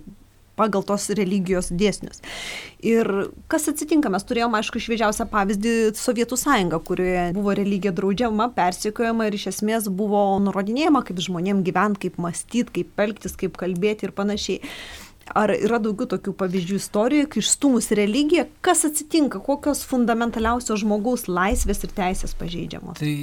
pagal 0.58 0.84
tos 0.88 1.08
religijos 1.18 1.70
dėsnius. 1.72 2.22
Ir 2.84 3.08
kas 3.52 3.70
atsitinka, 3.72 4.12
mes 4.14 4.26
turėjome, 4.28 4.60
aišku, 4.60 4.82
šviežiausią 4.84 5.28
pavyzdį 5.32 5.74
Sovietų 5.98 6.38
sąjungą, 6.38 6.82
kurioje 6.88 7.26
buvo 7.38 7.56
religija 7.58 7.94
draudžiama, 7.96 8.52
persiekojama 8.58 9.30
ir 9.30 9.38
iš 9.38 9.50
esmės 9.54 9.90
buvo 9.90 10.24
nurodinėjama, 10.44 11.04
kaip 11.08 11.22
žmonėm 11.26 11.64
gyventi, 11.66 12.08
kaip 12.08 12.22
mąstyti, 12.22 12.82
kaip 12.82 13.06
elgtis, 13.08 13.38
kaip 13.40 13.58
kalbėti 13.60 14.10
ir 14.10 14.16
panašiai. 14.18 14.62
Ar 15.36 15.52
yra 15.56 15.80
daugiau 15.84 16.08
tokių 16.14 16.34
pavyzdžių 16.40 16.78
istorijoje, 16.80 17.30
kai 17.34 17.42
išstumus 17.44 17.90
religiją, 17.98 18.46
kas 18.66 18.86
atsitinka, 18.88 19.42
kokios 19.44 19.84
fundamentaliausios 19.88 20.82
žmogaus 20.84 21.28
laisvės 21.28 21.84
ir 21.84 21.94
teisės 21.98 22.36
pažeidžiamos? 22.38 23.00
Tai 23.02 23.14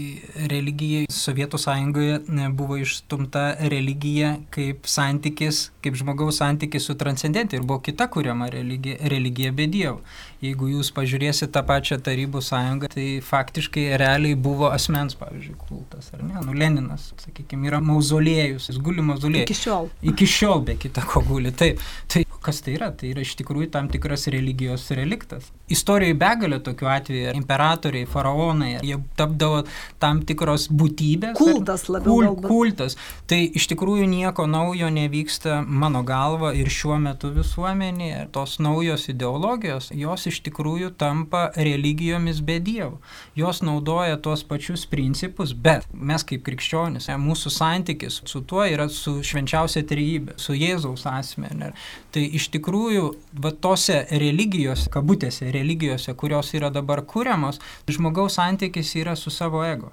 religija 0.50 1.04
Sovietų 1.14 1.60
sąjungoje 1.60 2.20
buvo 2.56 2.78
išstumta 2.82 3.46
religija 3.70 4.34
kaip 4.54 4.88
santykis, 4.90 5.68
kaip 5.84 5.98
žmogaus 6.00 6.40
santykis 6.42 6.88
su 6.88 6.96
transcendentė 6.98 7.60
ir 7.60 7.66
buvo 7.66 7.80
kita 7.84 8.08
kuriama 8.12 8.50
religija, 8.52 8.98
religija 9.10 9.52
be 9.54 9.68
dievų. 9.70 10.00
Jeigu 10.44 10.68
jūs 10.68 10.90
pažiūrėsite 10.92 11.48
tą 11.54 11.62
pačią 11.64 11.96
Tarybų 12.04 12.42
sąjungą, 12.44 12.90
tai 12.92 13.06
faktiškai 13.24 13.86
realiai 14.00 14.36
buvo 14.36 14.68
asmens, 14.74 15.16
pavyzdžiui, 15.16 15.54
kultas, 15.62 16.10
ar 16.12 16.24
ne? 16.26 16.36
Nu, 16.44 16.52
Leninas, 16.52 17.06
sakykime, 17.22 17.70
yra 17.70 17.80
mauzolėjus, 17.84 18.68
jis 18.68 18.80
guli 18.84 19.04
mauzolėjus. 19.06 19.46
Iki 19.48 19.56
šiol. 19.62 19.88
Iki 20.12 20.28
šiol 20.34 20.64
be 20.66 20.76
kita 20.82 21.06
ko 21.08 21.22
guli. 21.24 21.54
Taip. 21.56 21.80
Tai 22.10 22.24
kas 22.44 22.60
tai 22.60 22.76
yra? 22.76 22.90
Tai 22.92 23.08
yra 23.14 23.24
iš 23.24 23.34
tikrųjų 23.40 23.70
tam 23.72 23.88
tikras 23.92 24.26
religijos 24.32 24.84
reliktas. 24.94 25.48
Istorijoje 25.72 26.16
begalė 26.20 26.58
tokių 26.64 26.88
atvejų. 26.92 27.32
Imperatoriai, 27.38 28.08
faraonai, 28.10 28.74
jie 28.84 28.98
tapdavo 29.16 29.62
tam 30.02 30.20
tikros 30.28 30.66
būtybės. 30.68 31.38
Kultas 31.38 31.86
labiau. 31.88 32.34
Kul, 32.36 32.44
kultas. 32.44 32.98
Tai 33.30 33.40
iš 33.56 33.68
tikrųjų 33.72 34.06
nieko 34.10 34.44
naujo 34.50 34.90
nevyksta 34.92 35.62
mano 35.64 36.04
galva 36.04 36.52
ir 36.56 36.68
šiuo 36.72 36.98
metu 37.00 37.32
visuomenėje. 37.34 38.26
Tos 38.36 38.58
naujos 38.62 39.08
ideologijos, 39.12 39.88
jos 39.96 40.28
iš 40.28 40.42
tikrųjų 40.44 40.92
tampa 41.00 41.46
religijomis 41.56 42.42
be 42.44 42.58
dievų. 42.64 43.00
Jos 43.40 43.62
naudoja 43.64 44.20
tuos 44.20 44.44
pačius 44.44 44.84
principus, 44.90 45.56
bet 45.56 45.88
mes 45.94 46.26
kaip 46.28 46.44
krikščionis, 46.44 47.08
mūsų 47.24 47.54
santykis 47.56 48.20
su 48.28 48.44
tuo 48.44 48.66
yra 48.68 48.90
su 48.92 49.16
švenčiausia 49.24 49.84
trejybė, 49.88 50.36
su 50.40 50.56
Jėzaus 50.58 51.08
asmeniu. 51.08 51.72
Tai 52.14 52.22
iš 52.38 52.48
tikrųjų, 52.54 53.08
va 53.42 53.50
tose 53.66 54.04
religijose, 54.10 54.90
kabutėse 54.94 55.50
religijose, 55.54 56.14
kurios 56.14 56.54
yra 56.54 56.70
dabar 56.70 57.02
kūriamos, 57.02 57.60
žmogaus 57.90 58.38
santykis 58.38 58.94
yra 59.02 59.16
su 59.18 59.34
savo 59.34 59.64
ego 59.66 59.92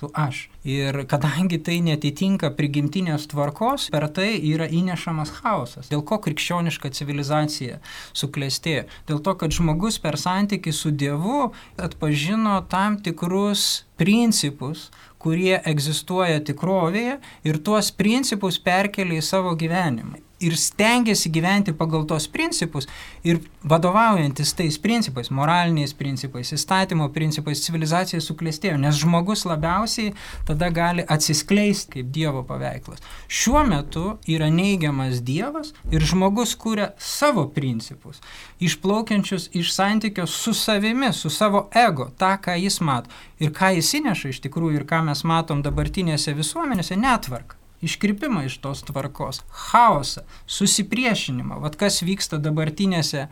su 0.00 0.10
aš. 0.14 0.48
Ir 0.64 1.04
kadangi 1.08 1.58
tai 1.64 1.78
netitinka 1.84 2.50
prigimtinės 2.56 3.26
tvarkos, 3.32 3.88
per 3.92 4.06
tai 4.16 4.30
yra 4.52 4.68
įnešamas 4.80 5.32
chaosas. 5.40 5.90
Dėl 5.92 6.04
ko 6.08 6.16
krikščioniška 6.24 6.92
civilizacija 6.96 7.80
suklestėjo? 8.16 8.86
Dėl 9.10 9.20
to, 9.26 9.36
kad 9.42 9.56
žmogus 9.56 10.00
per 10.00 10.16
santykių 10.20 10.74
su 10.76 10.94
Dievu 11.02 11.50
atpažino 11.88 12.56
tam 12.72 12.96
tikrus 13.04 13.84
principus, 14.00 14.88
kurie 15.20 15.58
egzistuoja 15.68 16.40
tikrovėje 16.48 17.20
ir 17.44 17.60
tuos 17.60 17.92
principus 17.92 18.56
perkelia 18.70 19.20
į 19.20 19.28
savo 19.32 19.52
gyvenimą 19.52 20.29
ir 20.40 20.56
stengiasi 20.56 21.30
gyventi 21.30 21.72
pagal 21.76 22.06
tos 22.08 22.26
principus 22.28 22.88
ir 23.24 23.40
vadovaujantis 23.62 24.54
tais 24.56 24.78
principais, 24.80 25.30
moraliniais 25.30 25.92
principais, 25.94 26.52
įstatymo 26.56 27.10
principais, 27.12 27.60
civilizacija 27.66 28.20
suklestėjo, 28.24 28.78
nes 28.80 28.96
žmogus 29.02 29.44
labiausiai 29.48 30.14
tada 30.48 30.70
gali 30.72 31.04
atsiskleisti 31.04 31.98
kaip 31.98 32.10
Dievo 32.14 32.42
paveikslas. 32.48 33.04
Šiuo 33.28 33.64
metu 33.68 34.16
yra 34.28 34.48
neigiamas 34.52 35.20
Dievas 35.26 35.74
ir 35.92 36.04
žmogus 36.08 36.56
kūrė 36.56 36.90
savo 36.98 37.46
principus, 37.52 38.22
išplaukiančius 38.60 39.50
iš 39.60 39.74
santykio 39.76 40.26
su 40.26 40.54
savimi, 40.56 41.12
su 41.12 41.30
savo 41.30 41.68
ego, 41.76 42.10
tą, 42.16 42.34
ką 42.40 42.56
jis 42.56 42.80
mato 42.80 43.12
ir 43.40 43.52
ką 43.56 43.74
jis 43.76 43.94
įneša 44.00 44.32
iš 44.32 44.44
tikrųjų 44.48 44.80
ir 44.80 44.88
ką 44.88 45.04
mes 45.04 45.24
matom 45.28 45.64
dabartinėse 45.64 46.36
visuomenėse, 46.36 46.96
netvarka 46.96 47.59
iškrypimą 47.84 48.44
iš 48.46 48.58
tos 48.60 48.82
tvarkos, 48.84 49.40
chaosą, 49.70 50.24
susipriešinimą. 50.50 51.60
Vat 51.64 51.78
kas 51.80 52.00
vyksta 52.04 52.40
dabartinėse 52.42 53.26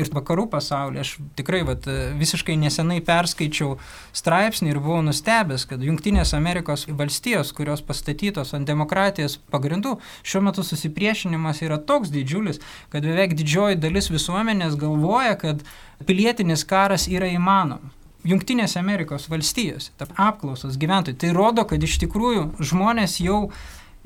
ir 0.00 0.10
vakarų 0.14 0.46
pasaulyje. 0.52 1.04
Aš 1.04 1.12
tikrai 1.38 1.62
vat, 1.66 1.88
visiškai 2.20 2.56
nesenai 2.60 3.00
perskaičiau 3.04 3.78
straipsnį 4.16 4.74
ir 4.74 4.82
buvau 4.84 5.00
nustebęs, 5.06 5.66
kad 5.70 5.82
Junktinės 5.84 6.34
Amerikos 6.36 6.86
valstijos, 6.88 7.54
kurios 7.56 7.84
pastatytos 7.84 8.54
ant 8.56 8.68
demokratijos 8.68 9.38
pagrindų, 9.52 9.96
šiuo 10.22 10.44
metu 10.50 10.64
susipriešinimas 10.66 11.64
yra 11.64 11.80
toks 11.80 12.12
didžiulis, 12.14 12.60
kad 12.92 13.06
beveik 13.06 13.36
didžioji 13.38 13.80
dalis 13.80 14.12
visuomenės 14.12 14.78
galvoja, 14.80 15.36
kad 15.40 15.64
pilietinis 16.04 16.66
karas 16.68 17.08
yra 17.08 17.30
įmanomas. 17.32 18.00
Junktinėse 18.24 18.78
Amerikos 18.80 19.26
valstijose, 19.28 19.90
apklausos 20.16 20.78
gyventojų. 20.80 21.18
Tai 21.20 21.32
rodo, 21.36 21.66
kad 21.68 21.82
iš 21.84 21.98
tikrųjų 22.06 22.54
žmonės 22.56 23.18
jau 23.20 23.50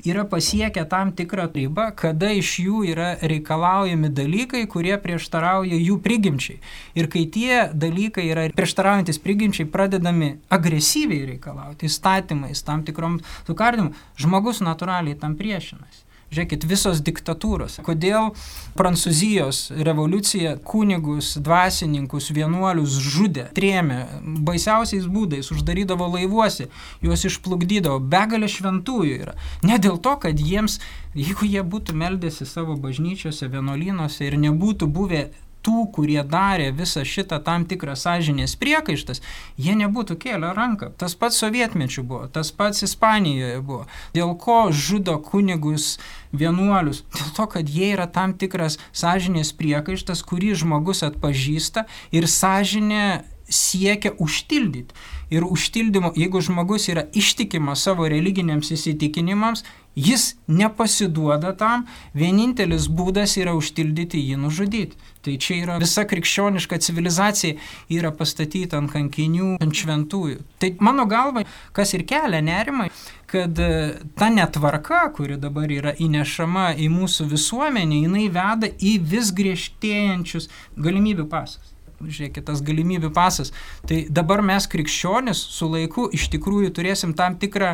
yra 0.05 0.25
pasiekę 0.25 0.85
tam 0.85 1.11
tikrą 1.11 1.47
ribą, 1.53 1.89
kada 1.95 2.31
iš 2.31 2.53
jų 2.63 2.83
yra 2.93 3.09
reikalaujami 3.21 4.09
dalykai, 4.09 4.65
kurie 4.71 4.95
prieštarauja 5.01 5.79
jų 5.79 5.99
prigimčiai. 6.03 6.59
Ir 6.95 7.09
kai 7.11 7.25
tie 7.27 7.69
dalykai 7.73 8.29
yra 8.31 8.47
prieštaraujantis 8.55 9.19
prigimčiai 9.23 9.67
pradedami 9.69 10.37
agresyviai 10.49 11.33
reikalauti 11.33 11.89
įstatymais, 11.89 12.63
tam 12.63 12.85
tikrom 12.87 13.19
sukardimu, 13.47 13.93
žmogus 14.19 14.63
natūraliai 14.63 15.19
tam 15.19 15.35
priešinasi. 15.39 16.08
Žiūrėkit, 16.29 16.65
visos 16.69 16.99
diktatūros. 17.01 17.79
Kodėl 17.81 18.29
Prancūzijos 18.77 19.71
revoliucija 19.73 20.59
kunigus, 20.61 21.31
dvasininkus, 21.41 22.29
vienuolius 22.35 22.99
žudė, 23.01 23.47
trėmė 23.57 24.03
baisiausiais 24.45 25.07
būdais, 25.09 25.49
uždarydavo 25.55 26.11
laivuose, 26.13 26.69
juos 27.01 27.25
išplukdydavo, 27.25 27.97
begalė 28.13 28.51
šventųjų 28.53 29.17
yra. 29.23 29.35
Ne 29.65 29.81
dėl 29.81 29.97
to, 29.97 30.15
kad 30.21 30.37
jiems, 30.37 30.77
jeigu 31.17 31.49
jie 31.49 31.65
būtų 31.65 31.97
meldėsi 31.97 32.45
savo 32.45 32.77
bažnyčiose, 32.77 33.49
vienuolynuose 33.49 34.29
ir 34.29 34.37
nebūtų 34.37 34.85
buvę 34.85 35.29
tų, 35.65 35.85
kurie 35.95 36.21
darė 36.23 36.69
visą 36.75 37.03
šitą 37.07 37.39
tam 37.45 37.65
tikrą 37.69 37.95
sąžinės 37.99 38.55
priekaištas, 38.59 39.21
jie 39.57 39.75
nebūtų 39.79 40.17
kėlę 40.21 40.53
ranką. 40.57 40.91
Tas 40.99 41.15
pats 41.19 41.39
sovietmečių 41.41 42.03
buvo, 42.03 42.27
tas 42.31 42.51
pats 42.55 42.85
Ispanijoje 42.87 43.59
buvo. 43.65 43.85
Dėl 44.15 44.35
ko 44.39 44.59
žudo 44.71 45.17
kunigus 45.23 45.97
vienuolius? 46.31 47.03
Dėl 47.15 47.33
to, 47.37 47.49
kad 47.55 47.69
jie 47.69 47.93
yra 47.95 48.07
tam 48.07 48.35
tikras 48.39 48.79
sąžinės 48.91 49.51
priekaištas, 49.59 50.23
kurį 50.27 50.55
žmogus 50.63 51.03
atpažįsta 51.07 51.85
ir 52.15 52.29
sąžinė 52.29 53.05
siekia 53.49 54.13
užtildyti. 54.21 54.93
Ir 55.29 55.45
užtildymo, 55.45 56.13
jeigu 56.17 56.41
žmogus 56.41 56.87
yra 56.89 57.03
ištikimas 57.17 57.83
savo 57.85 58.07
religiniams 58.09 58.71
įsitikinimams, 58.73 59.65
jis 60.07 60.33
nepasiduoda 60.47 61.51
tam, 61.59 61.85
vienintelis 62.15 62.87
būdas 62.87 63.35
yra 63.41 63.53
užtildyti 63.57 64.21
jį 64.21 64.39
nužudyti. 64.39 64.97
Tai 65.19 65.35
čia 65.41 65.57
yra 65.59 65.77
visa 65.81 66.05
krikščioniška 66.07 66.79
civilizacija 66.79 67.57
yra 67.91 68.11
pastatyta 68.15 68.79
ant 68.79 68.91
kankinių, 68.93 69.57
ant 69.59 69.75
šventųjų. 69.75 70.39
Tai 70.61 70.69
mano 70.85 71.03
galva, 71.09 71.43
kas 71.75 71.91
ir 71.97 72.05
kelia 72.07 72.39
nerimai, 72.45 72.87
kad 73.29 73.59
e, 73.59 73.71
ta 74.15 74.29
netvarka, 74.33 75.01
kuri 75.17 75.35
dabar 75.41 75.69
yra 75.71 75.93
įnešama 75.99 76.71
į 76.79 76.87
mūsų 76.93 77.27
visuomenę, 77.33 78.05
jinai 78.05 78.29
veda 78.33 78.71
į 78.79 78.95
vis 79.11 79.33
griežtėjančius 79.35 80.49
galimybių 80.79 81.27
pasas 81.29 81.75
žiūrėkit, 81.99 82.45
tas 82.47 82.61
galimybių 82.63 83.09
pasas. 83.11 83.51
Tai 83.87 84.05
dabar 84.07 84.39
mes 84.45 84.67
krikščionis 84.71 85.41
su 85.51 85.67
laiku 85.67 86.07
iš 86.15 86.29
tikrųjų 86.31 86.71
turėsim 86.77 87.11
tam 87.17 87.35
tikrą 87.41 87.73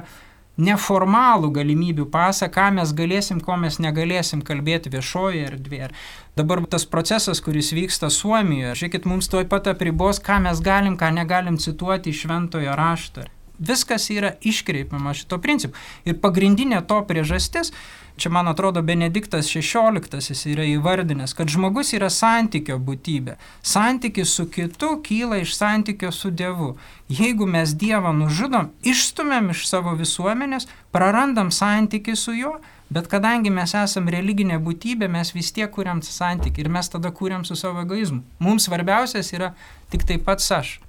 neformalų 0.57 1.51
galimybių 1.55 2.07
pasą, 2.11 2.49
ką 2.51 2.69
mes 2.77 2.93
galėsim, 2.95 3.41
ko 3.43 3.57
mes 3.59 3.79
negalėsim 3.83 4.43
kalbėti 4.45 4.91
viešoje 4.93 5.45
erdvėje. 5.49 5.91
Dabar 6.35 6.63
tas 6.71 6.87
procesas, 6.87 7.41
kuris 7.43 7.73
vyksta 7.75 8.09
Suomijoje, 8.11 8.75
žiūrėkit, 8.81 9.07
mums 9.09 9.29
tuoj 9.31 9.47
pat 9.51 9.69
apribos, 9.71 10.19
ką 10.23 10.41
mes 10.47 10.61
galim, 10.63 10.97
ką 10.99 11.11
negalim 11.15 11.59
cituoti 11.61 12.11
iš 12.11 12.25
šventojo 12.25 12.75
rašto. 12.75 13.27
Viskas 13.55 14.09
yra 14.11 14.33
iškreipiama 14.43 15.13
šito 15.15 15.39
principu. 15.39 15.79
Ir 16.03 16.17
pagrindinė 16.19 16.81
to 16.87 16.99
priežastis, 17.07 17.71
čia 18.17 18.29
man 18.31 18.47
atrodo 18.47 18.81
Benediktas 18.81 19.49
XVI 19.51 20.51
yra 20.51 20.65
įvardinęs, 20.69 21.33
kad 21.35 21.51
žmogus 21.51 21.93
yra 21.97 22.09
santykio 22.13 22.77
būtybė. 22.79 23.35
Santykis 23.65 24.35
su 24.37 24.47
kitu 24.51 24.95
kyla 25.03 25.41
iš 25.43 25.55
santykio 25.57 26.11
su 26.15 26.31
Dievu. 26.31 26.75
Jeigu 27.09 27.45
mes 27.45 27.75
Dievą 27.75 28.13
nužudom, 28.15 28.71
išstumėm 28.83 29.51
iš 29.53 29.67
savo 29.69 29.95
visuomenės, 29.99 30.69
prarandam 30.95 31.51
santykį 31.51 32.15
su 32.15 32.33
juo, 32.37 32.55
bet 32.89 33.09
kadangi 33.11 33.51
mes 33.53 33.75
esame 33.75 34.13
religinė 34.15 34.61
būtybė, 34.63 35.09
mes 35.11 35.33
vis 35.35 35.51
tiek 35.51 35.71
kuriam 35.71 36.01
santykį 36.05 36.65
ir 36.65 36.71
mes 36.77 36.89
tada 36.89 37.11
kuriam 37.11 37.45
su 37.45 37.57
savo 37.59 37.83
egoizmu. 37.83 38.23
Mums 38.39 38.69
svarbiausias 38.69 39.33
yra 39.35 39.53
tik 39.91 40.07
tai 40.07 40.17
pats 40.17 40.51
aš. 40.51 40.79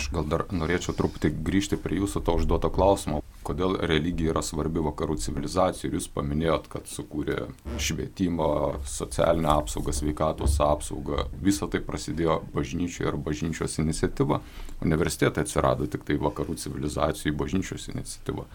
Aš 0.00 0.06
gal 0.16 0.24
dar 0.24 0.46
norėčiau 0.48 0.94
truputį 0.96 1.28
grįžti 1.44 1.76
prie 1.76 1.98
jūsų 1.98 2.22
to 2.24 2.32
užduoto 2.38 2.70
klausimo, 2.72 3.18
kodėl 3.44 3.74
religija 3.84 4.32
yra 4.32 4.40
svarbi 4.40 4.80
vakarų 4.80 5.18
civilizacijai. 5.20 5.90
Jūs 5.92 6.06
paminėjot, 6.14 6.70
kad 6.72 6.88
sukūrė 6.88 7.50
švietimą, 7.76 8.48
socialinę 8.88 9.50
apsaugą, 9.52 9.92
sveikatos 9.92 10.56
apsaugą. 10.64 11.26
Visa 11.44 11.68
tai 11.68 11.82
prasidėjo 11.84 12.38
bažnyčioje 12.54 13.10
ir 13.12 13.20
bažnyčios 13.20 13.76
iniciatyva. 13.84 14.40
Universitetai 14.88 15.44
atsirado 15.44 15.90
tik 15.92 16.08
tai 16.08 16.16
vakarų 16.22 16.56
civilizacijai 16.64 17.36
bažnyčios 17.36 17.90
iniciatyva. 17.92 18.48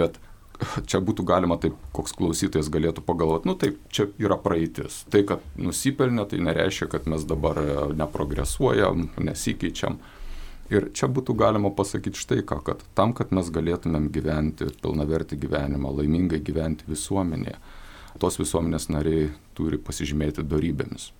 Bet 0.00 0.16
čia 0.88 1.04
būtų 1.04 1.28
galima 1.28 1.60
taip, 1.60 1.76
koks 1.92 2.16
klausytojas 2.16 2.72
galėtų 2.72 3.04
pagalvoti, 3.04 3.52
nu 3.52 3.58
taip, 3.60 3.84
čia 3.92 4.08
yra 4.16 4.40
praeitis. 4.40 5.02
Tai, 5.12 5.26
kad 5.28 5.44
nusipelnė, 5.60 6.24
tai 6.32 6.40
nereiškia, 6.48 6.88
kad 6.96 7.08
mes 7.10 7.28
dabar 7.28 7.60
neprogresuojam, 8.00 9.10
nesikeičiam. 9.28 10.00
Ir 10.72 10.88
čia 10.96 11.10
būtų 11.12 11.34
galima 11.36 11.68
pasakyti 11.76 12.20
štai 12.20 12.44
ką, 12.48 12.60
kad 12.64 12.84
tam, 12.96 13.12
kad 13.16 13.34
mes 13.36 13.50
galėtumėm 13.52 14.08
gyventi 14.12 14.70
pilnavertį 14.80 15.36
gyvenimą, 15.42 15.90
laimingai 15.98 16.40
gyventi 16.44 16.88
visuomenėje, 16.88 17.58
tos 18.22 18.40
visuomenės 18.40 18.88
nariai 18.88 19.28
turi 19.58 19.76
pasižymėti 19.76 20.46
darybėmis. 20.48 21.10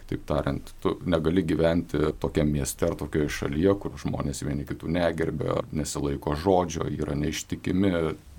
Kitaip 0.00 0.24
tariant, 0.28 0.72
tu 0.80 0.94
negali 1.08 1.44
gyventi 1.44 2.00
tokiam 2.20 2.48
mieste 2.52 2.88
ar 2.88 2.96
tokioje 3.00 3.28
šalyje, 3.42 3.76
kur 3.80 4.00
žmonės 4.00 4.40
vieni 4.44 4.64
kitų 4.68 4.88
negerbė, 4.96 5.60
nesilaiko 5.76 6.36
žodžio, 6.40 6.88
yra 6.88 7.16
neištikimi, 7.16 7.92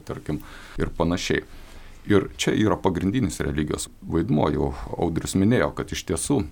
tarkim, 0.05 0.41
ir 0.81 0.93
panašiai. 0.97 1.45
Ir 2.09 2.29
čia 2.37 2.53
yra 2.53 2.77
pagrindinis 2.77 3.39
religijos 3.41 3.87
vaidmo, 4.05 4.49
jau 4.53 4.73
Audrius 4.97 5.33
minėjo, 5.37 5.71
kad 5.77 5.89
iš 5.93 6.05
tiesų 6.09 6.43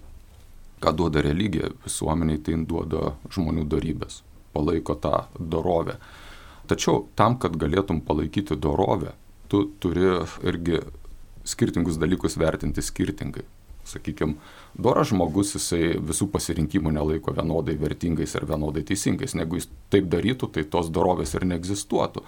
ką 0.84 0.94
duoda 1.00 1.24
religija 1.24 1.72
visuomeniai, 1.86 2.42
tai 2.44 2.60
duoda 2.68 3.14
žmonių 3.34 3.66
darybės, 3.72 4.22
palaiko 4.56 4.98
tą 5.00 5.26
dorovę. 5.40 5.98
Tačiau 6.68 7.06
tam, 7.20 7.38
kad 7.40 7.56
galėtum 7.60 8.02
palaikyti 8.04 8.56
dorovę, 8.60 9.16
tu 9.52 9.66
turi 9.84 10.08
irgi 10.48 10.80
skirtingus 11.44 12.00
dalykus 12.00 12.38
vertinti 12.40 12.84
skirtingai. 12.84 13.44
Sakykime, 13.84 14.38
doras 14.80 15.10
žmogus, 15.12 15.58
jisai 15.58 15.98
visų 16.00 16.30
pasirinkimų 16.32 16.94
nelaiko 16.96 17.34
vienodai 17.36 17.76
vertingais 17.80 18.32
ir 18.40 18.46
vienodai 18.48 18.86
teisingais. 18.88 19.36
Jeigu 19.36 19.60
jis 19.60 19.68
taip 19.92 20.08
darytų, 20.12 20.54
tai 20.56 20.64
tos 20.64 20.88
dorovės 20.94 21.36
ir 21.36 21.44
neegzistuotų. 21.52 22.24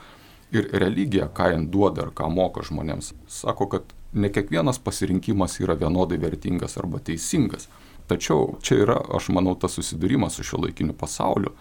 Ir 0.56 0.68
religija, 0.76 1.30
ką 1.32 1.54
jin 1.54 1.70
duoda 1.72 2.06
ir 2.06 2.12
ką 2.16 2.28
moko 2.32 2.64
žmonėms, 2.64 3.14
sako, 3.32 3.70
kad 3.72 3.96
ne 4.14 4.30
kiekvienas 4.30 4.80
pasirinkimas 4.84 5.58
yra 5.64 5.78
vienodai 5.80 6.20
vertingas 6.22 6.78
arba 6.80 7.00
teisingas. 7.00 7.70
Tačiau 8.10 8.60
čia 8.62 8.84
yra, 8.84 9.00
aš 9.18 9.32
manau, 9.34 9.56
tas 9.58 9.78
susidūrimas 9.80 10.38
su 10.38 10.46
šio 10.46 10.62
laikiniu 10.66 10.94
pasauliu. 10.98 11.56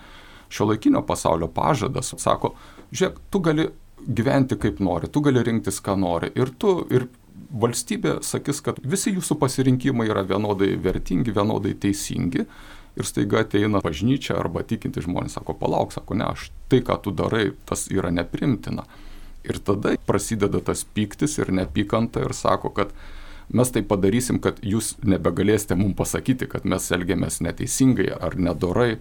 Šio 0.53 0.69
laikinio 0.69 1.01
pasaulio 1.07 1.49
pažadas 1.49 2.13
sako, 2.21 2.53
žiūrėk, 2.93 3.21
tu 3.33 3.41
gali 3.45 3.69
gyventi 4.05 4.59
kaip 4.61 4.81
nori, 4.85 5.09
tu 5.09 5.23
gali 5.25 5.43
rinktis, 5.45 5.81
ką 5.85 5.97
nori. 5.99 6.31
Ir 6.37 6.53
tu, 6.61 6.77
ir 6.93 7.09
valstybė 7.55 8.19
sakys, 8.27 8.61
kad 8.65 8.79
visi 8.85 9.15
jūsų 9.15 9.39
pasirinkimai 9.41 10.07
yra 10.11 10.25
vienodai 10.27 10.75
vertingi, 10.81 11.35
vienodai 11.35 11.75
teisingi. 11.81 12.45
Ir 12.95 13.09
staiga 13.09 13.41
ateina 13.43 13.81
bažnyčia 13.83 14.37
arba 14.39 14.63
tikinti 14.63 15.03
žmonės, 15.03 15.35
sako, 15.35 15.57
palauk, 15.59 15.91
sako, 15.91 16.15
ne, 16.21 16.29
aš 16.31 16.51
tai, 16.71 16.79
ką 16.87 17.01
tu 17.03 17.11
darai, 17.11 17.49
tas 17.67 17.89
yra 17.91 18.13
neprimtina. 18.15 18.85
Ir 19.45 19.59
tada 19.65 19.97
prasideda 20.07 20.61
tas 20.65 20.85
pyktis 20.95 21.35
ir 21.43 21.51
nepykanta 21.53 22.23
ir 22.23 22.37
sako, 22.37 22.71
kad 22.77 22.95
mes 23.49 23.71
tai 23.75 23.83
padarysim, 23.87 24.41
kad 24.43 24.61
jūs 24.65 24.95
nebegalėsite 25.05 25.77
mums 25.79 25.97
pasakyti, 25.99 26.49
kad 26.51 26.65
mes 26.69 26.91
elgiamės 26.95 27.41
neteisingai 27.45 28.11
ar 28.15 28.39
nedorai. 28.41 28.97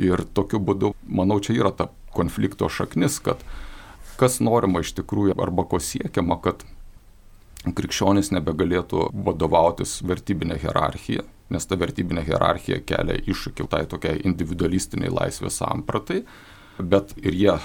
Ir 0.00 0.22
tokiu 0.32 0.56
būdu, 0.62 0.94
manau, 1.04 1.36
čia 1.44 1.52
yra 1.58 1.72
ta 1.76 1.90
konflikto 2.16 2.68
šaknis, 2.72 3.18
kad 3.20 3.42
kas 4.20 4.38
norima 4.40 4.80
iš 4.80 4.94
tikrųjų 4.96 5.36
arba 5.42 5.66
ko 5.68 5.80
siekiama, 5.82 6.38
kad 6.40 6.64
krikščionis 7.62 8.32
nebegalėtų 8.34 9.10
vadovautis 9.26 10.00
vertybinė 10.06 10.56
hierarchija, 10.62 11.26
nes 11.52 11.68
ta 11.68 11.78
vertybinė 11.78 12.24
hierarchija 12.26 12.80
kelia 12.88 13.18
iššūkį 13.20 13.68
tai 13.70 13.84
tokiai 13.90 14.22
individualistiniai 14.26 15.12
laisvės 15.12 15.60
sampratai, 15.60 16.22
bet 16.78 17.14
ir 17.22 17.36
jie 17.36 17.56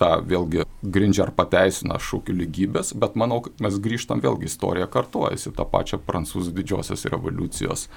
tą 0.00 0.10
vėlgi 0.26 0.64
grindžia 0.82 1.26
ar 1.26 1.34
pateisina 1.36 2.00
šūkių 2.00 2.36
lygybės, 2.40 2.94
bet 2.96 3.18
manau, 3.20 3.42
kad 3.44 3.60
mes 3.64 3.76
grįžtam 3.82 4.22
vėlgi, 4.24 4.48
istorija 4.50 4.88
kartuojasi 4.90 5.52
tą 5.56 5.66
pačią 5.68 6.00
prancūzų 6.06 6.54
didžiosios 6.56 7.06
revoliucijos 7.12 7.88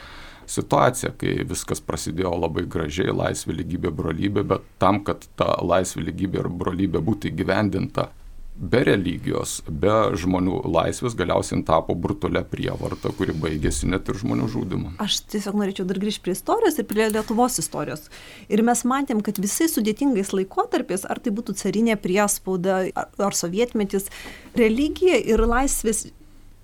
situaciją, 0.54 1.14
kai 1.20 1.38
viskas 1.48 1.80
prasidėjo 1.84 2.34
labai 2.36 2.66
gražiai, 2.68 3.14
laisvė, 3.16 3.56
lygybė, 3.62 3.94
brolybė, 3.96 4.44
bet 4.54 4.66
tam, 4.84 5.00
kad 5.08 5.24
ta 5.40 5.54
laisvė, 5.64 6.10
lygybė 6.10 6.44
ir 6.44 6.52
brolybė 6.52 7.00
būtų 7.04 7.32
įgyvendinta 7.32 8.10
be 8.56 8.84
religijos, 8.86 9.58
be 9.68 9.94
žmonių 10.20 10.62
laisvės 10.70 11.16
galiausiai 11.18 11.64
tapo 11.66 11.96
brutalia 11.98 12.44
prievarta, 12.48 13.12
kuri 13.18 13.36
baigėsi 13.36 13.90
net 13.90 14.10
ir 14.10 14.20
žmonių 14.22 14.48
žudimu. 14.54 14.94
Aš 15.04 15.22
tiesiog 15.34 15.58
norėčiau 15.60 15.88
dar 15.90 16.00
grįžti 16.02 16.24
prie 16.26 16.36
istorijos 16.38 16.80
ir 16.80 16.88
prie 16.90 17.10
Lietuvos 17.12 17.60
istorijos. 17.62 18.10
Ir 18.54 18.64
mes 18.66 18.84
matėm, 18.88 19.24
kad 19.26 19.42
visais 19.42 19.74
sudėtingais 19.76 20.34
laikotarpiais, 20.36 21.08
ar 21.10 21.22
tai 21.24 21.34
būtų 21.36 21.58
carinė 21.60 21.98
priespauda, 22.02 22.84
ar, 22.94 23.10
ar 23.18 23.38
sovietmetis, 23.38 24.10
religija 24.58 25.18
ir 25.18 25.44
laisvės 25.50 26.08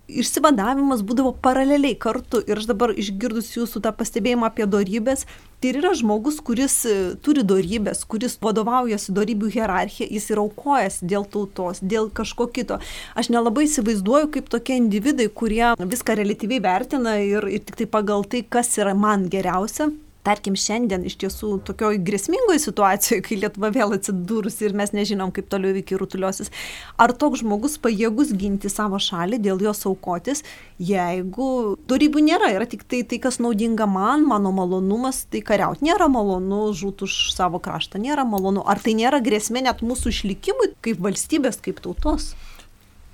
išsivadavimas 0.09 1.03
būdavo 1.05 1.33
paraleliai 1.43 1.97
kartu 1.99 2.41
ir 2.47 2.61
aš 2.61 2.69
dabar 2.71 2.93
išgirdus 2.95 3.51
jūsų 3.55 3.83
tą 3.85 3.93
pastebėjimą 3.95 4.49
apie 4.49 4.65
dorybės, 4.69 5.25
tai 5.61 5.73
yra 5.75 5.93
žmogus, 5.97 6.39
kuris 6.45 6.75
e, 6.89 6.95
turi 7.23 7.43
dorybės, 7.47 8.03
kuris 8.09 8.37
vadovaujasi 8.41 9.15
dorybių 9.15 9.51
hierarchija, 9.55 10.09
jis 10.09 10.29
yra 10.33 10.45
aukojęs 10.45 10.99
dėl 11.03 11.27
tautos, 11.29 11.83
dėl 11.83 12.11
kažko 12.15 12.49
kito. 12.55 12.79
Aš 13.19 13.31
nelabai 13.33 13.67
įsivaizduoju, 13.67 14.31
kaip 14.35 14.51
tokie 14.51 14.79
individai, 14.79 15.29
kurie 15.29 15.73
viską 15.79 16.17
relatyviai 16.19 16.63
vertina 16.63 17.17
ir, 17.23 17.47
ir 17.47 17.65
tik 17.65 17.81
tai 17.83 17.89
pagal 17.99 18.25
tai, 18.29 18.43
kas 18.43 18.75
yra 18.81 18.95
man 18.97 19.27
geriausia, 19.31 19.91
tarkim 20.25 20.55
šiandien 20.59 21.05
iš 21.07 21.15
tiesų 21.21 21.51
tokioj 21.67 21.99
grėsmingoj 22.05 22.59
situacijoj, 22.61 23.21
kai 23.25 23.37
Lietuva 23.39 23.71
vėl 23.75 23.95
atsidūrusi 23.95 24.67
ir 24.67 24.75
mes 24.77 24.91
nežinom, 24.95 25.31
kaip 25.35 25.47
toliau 25.51 25.77
iki 25.79 25.97
rutuliosis, 25.99 26.51
ar 26.99 27.13
toks 27.15 27.43
žmogus 27.43 27.79
pajėgus 27.81 28.33
ginti 28.39 28.71
savo 28.71 28.99
šalį, 29.01 29.39
dėl 29.45 29.63
jos 29.63 29.85
aukotis, 29.89 30.43
jeigu 30.81 31.77
darybų 31.89 32.25
nėra, 32.27 32.51
yra 32.57 32.67
tik 32.69 32.85
tai, 32.89 33.01
tai 33.07 33.21
kas 33.23 33.39
naudinga 33.43 33.87
man, 33.89 34.27
mano 34.27 34.51
malonumas, 34.55 35.23
tai 35.31 35.43
kariauti 35.45 35.87
nėra 35.87 36.09
malonu, 36.11 36.69
žūt 36.75 37.07
už 37.07 37.17
savo 37.35 37.61
kraštą 37.63 38.01
nėra 38.01 38.27
malonu, 38.27 38.65
ar 38.67 38.83
tai 38.83 38.97
nėra 38.99 39.23
grėsmė 39.23 39.65
net 39.69 39.83
mūsų 39.85 40.13
išlikimui 40.15 40.73
kaip 40.85 41.01
valstybės, 41.03 41.61
kaip 41.63 41.83
tautos? 41.85 42.33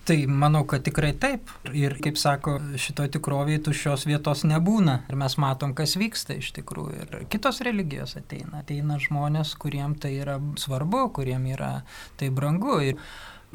Tai 0.05 0.17
manau, 0.29 0.61
kad 0.69 0.83
tikrai 0.85 1.15
taip. 1.17 1.49
Ir 1.73 1.95
kaip 1.97 2.19
sako, 2.21 2.59
šito 2.77 3.07
tikrovėje 3.09 3.63
tuščios 3.65 4.03
vietos 4.05 4.43
nebūna. 4.45 4.99
Ir 5.09 5.17
mes 5.17 5.35
matom, 5.41 5.73
kas 5.77 5.95
vyksta 5.97 6.37
iš 6.37 6.51
tikrųjų. 6.59 6.97
Ir 7.07 7.23
kitos 7.33 7.63
religijos 7.65 8.13
ateina. 8.19 8.61
Ateina 8.61 8.99
žmonės, 9.01 9.55
kuriem 9.57 9.95
tai 9.97 10.13
yra 10.19 10.37
svarbu, 10.61 11.07
kuriem 11.17 11.47
yra 11.55 11.71
tai 12.21 12.29
brangu. 12.29 12.77
Ir 12.91 13.01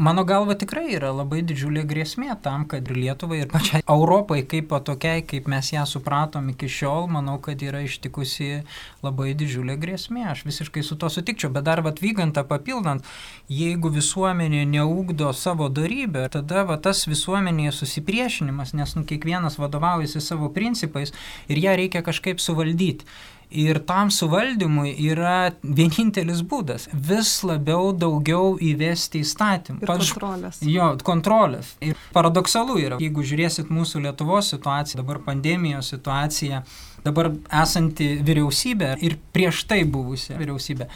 Mano 0.00 0.24
galva 0.24 0.54
tikrai 0.56 0.94
yra 0.96 1.10
labai 1.12 1.42
didžiulė 1.44 1.82
grėsmė 1.84 2.32
tam, 2.40 2.62
kad 2.64 2.86
ir 2.88 2.96
Lietuvai, 2.96 3.42
ir 3.42 3.50
pačiai 3.52 3.82
Europai 3.84 4.38
kaip 4.48 4.70
tokiai, 4.86 5.20
kaip 5.28 5.48
mes 5.52 5.68
ją 5.74 5.82
supratom 5.84 6.46
iki 6.48 6.70
šiol, 6.72 7.04
manau, 7.12 7.34
kad 7.44 7.60
yra 7.60 7.82
ištikusi 7.84 8.62
labai 9.04 9.34
didžiulė 9.36 9.74
grėsmė. 9.82 10.22
Aš 10.30 10.46
visiškai 10.46 10.80
su 10.88 10.96
to 10.96 11.10
sutikčiau, 11.12 11.50
bet 11.52 11.66
dar 11.66 11.82
atvykant, 11.84 12.40
papildant, 12.48 13.04
jeigu 13.52 13.90
visuomenė 13.92 14.62
neugdo 14.72 15.34
savo 15.36 15.68
darybę, 15.68 16.30
tada 16.32 16.64
va, 16.70 16.78
tas 16.80 17.04
visuomenėje 17.04 17.74
susipriešinimas, 17.82 18.72
nes 18.80 18.96
nu, 18.96 19.04
kiekvienas 19.04 19.60
vadovaujasi 19.60 20.24
savo 20.24 20.48
principais 20.48 21.12
ir 21.52 21.60
ją 21.60 21.76
reikia 21.76 22.00
kažkaip 22.08 22.40
suvaldyti. 22.40 23.04
Ir 23.50 23.80
tam 23.82 24.10
suvaldymui 24.14 24.92
yra 25.10 25.50
vienintelis 25.62 26.42
būdas- 26.46 26.86
vis 27.10 27.32
labiau 27.42 27.92
daugiau 27.92 28.56
įvesti 28.58 29.24
įstatymų. 29.24 29.82
Ir 29.82 29.88
kontrolės. 29.88 30.60
Jo, 30.62 30.96
kontrolės. 31.02 31.74
Ir 31.80 31.96
paradoksalu 32.12 32.78
yra, 32.78 32.98
jeigu 32.98 33.22
žiūrėsit 33.26 33.66
mūsų 33.66 34.04
Lietuvos 34.06 34.50
situaciją, 34.54 35.02
dabar 35.02 35.18
pandemijos 35.18 35.90
situaciją, 35.90 36.62
dabar 37.04 37.32
esanti 37.50 38.22
vyriausybė 38.22 39.02
ir 39.02 39.18
prieš 39.32 39.64
tai 39.66 39.84
buvusi 39.84 40.34
vyriausybė 40.34 40.86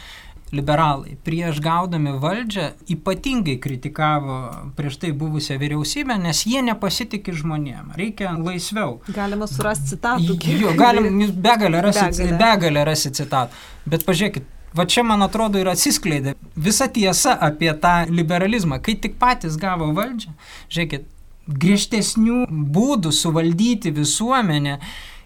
liberalai 0.53 1.15
prieš 1.25 1.59
gaudami 1.63 2.13
valdžią 2.21 2.67
ypatingai 2.93 3.55
kritikavo 3.61 4.37
prieš 4.77 4.99
tai 5.01 5.11
buvusią 5.11 5.57
vyriausybę, 5.61 6.17
nes 6.21 6.43
jie 6.45 6.61
nepasitikė 6.65 7.33
žmonėm. 7.33 7.95
Reikia 7.97 8.35
laisviau. 8.37 8.99
Galima 9.15 9.47
surasti 9.49 9.95
citatų. 9.95 10.37
Jo, 10.61 10.75
galim, 10.77 11.09
jūs 11.23 11.33
begalę 11.47 11.81
rasit, 11.85 12.19
begalę. 12.19 12.37
begalę 12.43 12.85
rasit 12.91 13.17
citatų. 13.17 13.63
Bet 13.89 14.05
pažiūrėkit, 14.05 14.45
va 14.77 14.85
čia 14.85 15.03
man 15.07 15.25
atrodo 15.25 15.61
ir 15.61 15.71
atsiskleidė 15.71 16.35
visa 16.55 16.87
tiesa 16.87 17.33
apie 17.49 17.71
tą 17.81 17.97
liberalizmą. 18.11 18.79
Kai 18.85 18.97
tik 19.01 19.17
patys 19.21 19.57
gavo 19.61 19.89
valdžią, 19.97 20.35
žiūrėkit, 20.69 21.09
griežtesnių 21.45 22.45
būdų 22.49 23.11
suvaldyti 23.13 23.93
visuomenę 23.93 24.77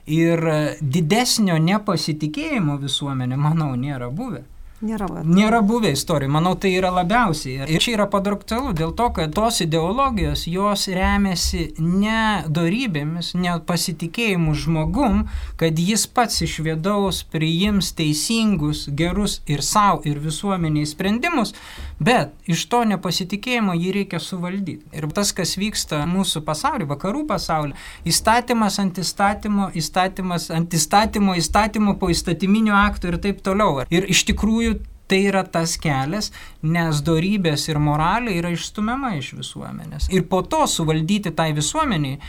ir 0.10 0.42
didesnio 0.82 1.60
nepasitikėjimo 1.64 2.80
visuomenė, 2.82 3.38
manau, 3.40 3.74
nėra 3.80 4.10
buvę. 4.12 4.44
Nėra, 4.80 5.10
va. 5.12 5.22
Nėra 5.28 5.60
buvę 5.60 5.90
istorijų, 5.92 6.32
manau, 6.32 6.54
tai 6.56 6.70
yra 6.78 6.88
labiausiai. 6.96 7.66
Ir 7.68 7.84
čia 7.84 7.98
yra 7.98 8.06
paradoksalu 8.08 8.72
dėl 8.80 8.94
to, 8.96 9.10
kad 9.18 9.34
tos 9.36 9.58
ideologijos, 9.66 10.46
jos 10.48 10.86
remiasi 10.96 11.66
ne 11.84 12.46
darybėmis, 12.48 13.34
ne 13.36 13.58
pasitikėjimu 13.68 14.54
žmogum, 14.56 15.26
kad 15.60 15.82
jis 15.84 16.06
pats 16.08 16.40
iš 16.46 16.62
vėdaus 16.64 17.26
priims 17.28 17.92
teisingus, 17.98 18.86
gerus 18.88 19.42
ir 19.52 19.66
savo, 19.68 20.00
ir 20.08 20.22
visuomeniai 20.24 20.88
sprendimus, 20.88 21.52
bet 22.00 22.32
iš 22.48 22.64
to 22.72 22.86
nepasitikėjimo 22.88 23.76
jį 23.76 23.92
reikia 23.98 24.24
suvaldyti. 24.24 24.88
Ir 24.96 25.10
tas, 25.12 25.34
kas 25.36 25.58
vyksta 25.60 26.06
mūsų 26.08 26.46
pasaulyje, 26.48 26.88
vakarų 26.94 27.26
pasaulyje, 27.28 27.76
įstatymas 28.08 28.80
ant 28.80 29.04
įstatymo, 29.04 29.70
įstatymas 29.76 30.48
ant 30.56 30.80
įstatymo, 30.80 31.36
įstatymo 31.44 31.98
po 32.00 32.14
įstatyminio 32.16 32.80
akto 32.80 33.12
ir 33.12 33.20
taip 33.20 33.44
toliau. 33.44 33.84
Ir 33.92 34.08
iš 34.08 34.24
tikrųjų 34.32 34.69
tai 35.10 35.24
yra 35.32 35.44
tas 35.44 35.76
kelias, 35.82 36.32
nes 36.62 37.02
darybės 37.06 37.68
ir 37.72 37.82
moralė 37.82 38.38
yra 38.40 38.54
išstumiama 38.54 39.16
iš 39.18 39.34
visuomenės. 39.40 40.10
Ir 40.14 40.28
po 40.30 40.44
to 40.46 40.66
suvaldyti 40.70 41.34
tai 41.36 41.52
visuomeniai, 41.58 42.20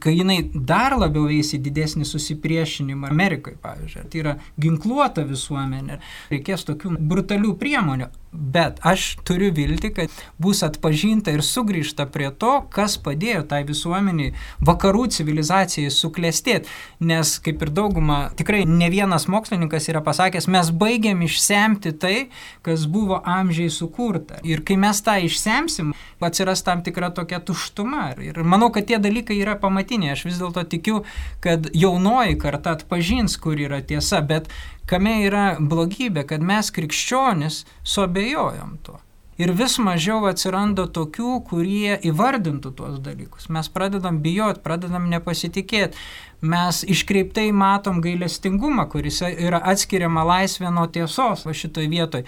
kai 0.00 0.14
jinai 0.18 0.38
dar 0.54 0.96
labiau 0.98 1.28
eis 1.32 1.54
į 1.56 1.60
didesnį 1.64 2.06
susipriešinimą 2.08 3.10
Amerikai, 3.10 3.56
pavyzdžiui, 3.62 4.06
tai 4.12 4.22
yra 4.22 4.36
ginkluota 4.60 5.24
visuomenė, 5.28 6.00
reikės 6.32 6.66
tokių 6.68 6.96
brutalių 7.10 7.54
priemonių. 7.60 8.10
Bet 8.30 8.78
aš 8.86 9.16
turiu 9.26 9.48
vilti, 9.50 9.88
kad 9.90 10.12
bus 10.38 10.60
atpažinta 10.62 11.32
ir 11.34 11.42
sugrįžta 11.42 12.04
prie 12.14 12.28
to, 12.30 12.52
kas 12.70 12.94
padėjo 13.02 13.42
tai 13.50 13.64
visuomeniai, 13.66 14.36
vakarų 14.62 15.08
civilizacijai 15.16 15.90
suklestėti. 15.90 16.70
Nes 17.02 17.32
kaip 17.42 17.64
ir 17.66 17.72
dauguma, 17.74 18.20
tikrai 18.38 18.62
ne 18.70 18.86
vienas 18.92 19.26
mokslininkas 19.26 19.90
yra 19.90 20.04
pasakęs, 20.06 20.46
mes 20.46 20.70
baigiam 20.70 21.24
išsemti 21.26 21.90
tai, 21.98 22.14
kas 22.62 22.86
buvo 22.86 23.18
amžiai 23.18 23.72
sukurta. 23.74 24.38
Ir 24.46 24.62
kai 24.62 24.78
mes 24.78 25.02
tą 25.02 25.16
išsemsim, 25.26 25.90
atsiras 26.22 26.62
tam 26.62 26.84
tikra 26.86 27.10
tokia 27.10 27.42
tuštuma. 27.42 28.12
Ir 28.22 28.38
manau, 28.46 28.70
kad 28.70 28.86
tie 28.86 29.02
dalykai 29.02 29.40
yra 29.42 29.56
pamatiniai. 29.70 30.18
Aš 30.18 30.26
vis 30.26 30.42
dėlto 30.42 30.66
tikiu, 30.74 31.04
kad 31.40 31.70
jaunoji 31.72 32.36
karta 32.42 32.74
atpažins, 32.76 33.38
kur 33.40 33.56
yra 33.56 33.80
tiesa. 33.86 34.20
Bet 34.20 34.50
Kame 34.90 35.20
yra 35.22 35.44
blogybė, 35.60 36.24
kad 36.26 36.42
mes 36.42 36.72
krikščionis 36.74 37.62
suabejojom 37.86 38.74
tuo. 38.82 38.98
Ir 39.40 39.54
vis 39.56 39.78
mažiau 39.80 40.26
atsiranda 40.28 40.84
tokių, 40.90 41.36
kurie 41.46 41.94
įvardintų 42.10 42.72
tuos 42.76 42.98
dalykus. 43.00 43.46
Mes 43.54 43.70
pradedam 43.72 44.18
bijot, 44.20 44.60
pradedam 44.64 45.06
nepasitikėti. 45.08 45.96
Mes 46.42 46.82
iškreiptai 46.82 47.46
matom 47.54 48.02
gailestingumą, 48.04 48.88
kuris 48.90 49.22
yra 49.30 49.62
atskiriama 49.72 50.26
laisvė 50.26 50.74
nuo 50.74 50.88
tiesos 50.92 51.46
va 51.46 51.54
šitoj 51.56 51.88
vietoj 51.94 52.26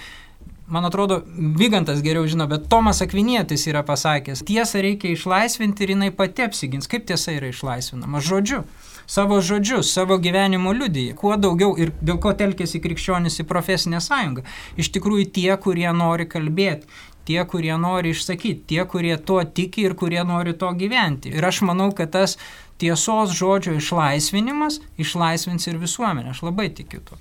man 0.67 0.85
atrodo, 0.89 1.23
Vygantas 1.59 2.03
geriau 2.03 2.27
žino, 2.27 2.47
bet 2.51 2.69
Tomas 2.73 3.03
Akvinietis 3.03 3.67
yra 3.71 3.83
pasakęs, 3.87 4.45
tiesą 4.49 4.83
reikia 4.85 5.13
išlaisvinti 5.13 5.85
ir 5.85 5.95
jinai 5.97 6.13
pati 6.15 6.47
apsigins. 6.47 6.91
Kaip 6.91 7.07
tiesa 7.11 7.35
yra 7.37 7.53
išlaisvinama? 7.53 8.23
Žodžiu 8.23 8.63
savo 9.07 9.41
žodžius, 9.41 9.93
savo 9.93 10.19
gyvenimo 10.19 10.73
liudyje. 10.73 11.15
Kuo 11.19 11.37
daugiau 11.37 11.75
ir 11.79 11.93
dėl 12.01 12.21
ko 12.23 12.33
telkėsi 12.39 12.81
krikščionis 12.83 13.41
į 13.43 13.49
profesinę 13.51 14.01
sąjungą. 14.01 14.45
Iš 14.81 14.93
tikrųjų 14.95 15.27
tie, 15.37 15.51
kurie 15.61 15.91
nori 15.93 16.29
kalbėti, 16.31 16.89
tie, 17.29 17.41
kurie 17.49 17.75
nori 17.79 18.15
išsakyti, 18.15 18.65
tie, 18.73 18.85
kurie 18.89 19.17
tuo 19.19 19.43
tiki 19.45 19.87
ir 19.89 19.97
kurie 19.99 20.23
nori 20.27 20.55
to 20.59 20.71
gyventi. 20.79 21.35
Ir 21.35 21.45
aš 21.45 21.63
manau, 21.69 21.91
kad 21.97 22.15
tas 22.15 22.39
tiesos 22.83 23.35
žodžio 23.37 23.77
išlaisvinimas 23.79 24.81
išlaisvins 24.99 25.69
ir 25.69 25.79
visuomenę. 25.83 26.33
Aš 26.35 26.43
labai 26.49 26.71
tikiu 26.75 27.03
tuo. 27.05 27.21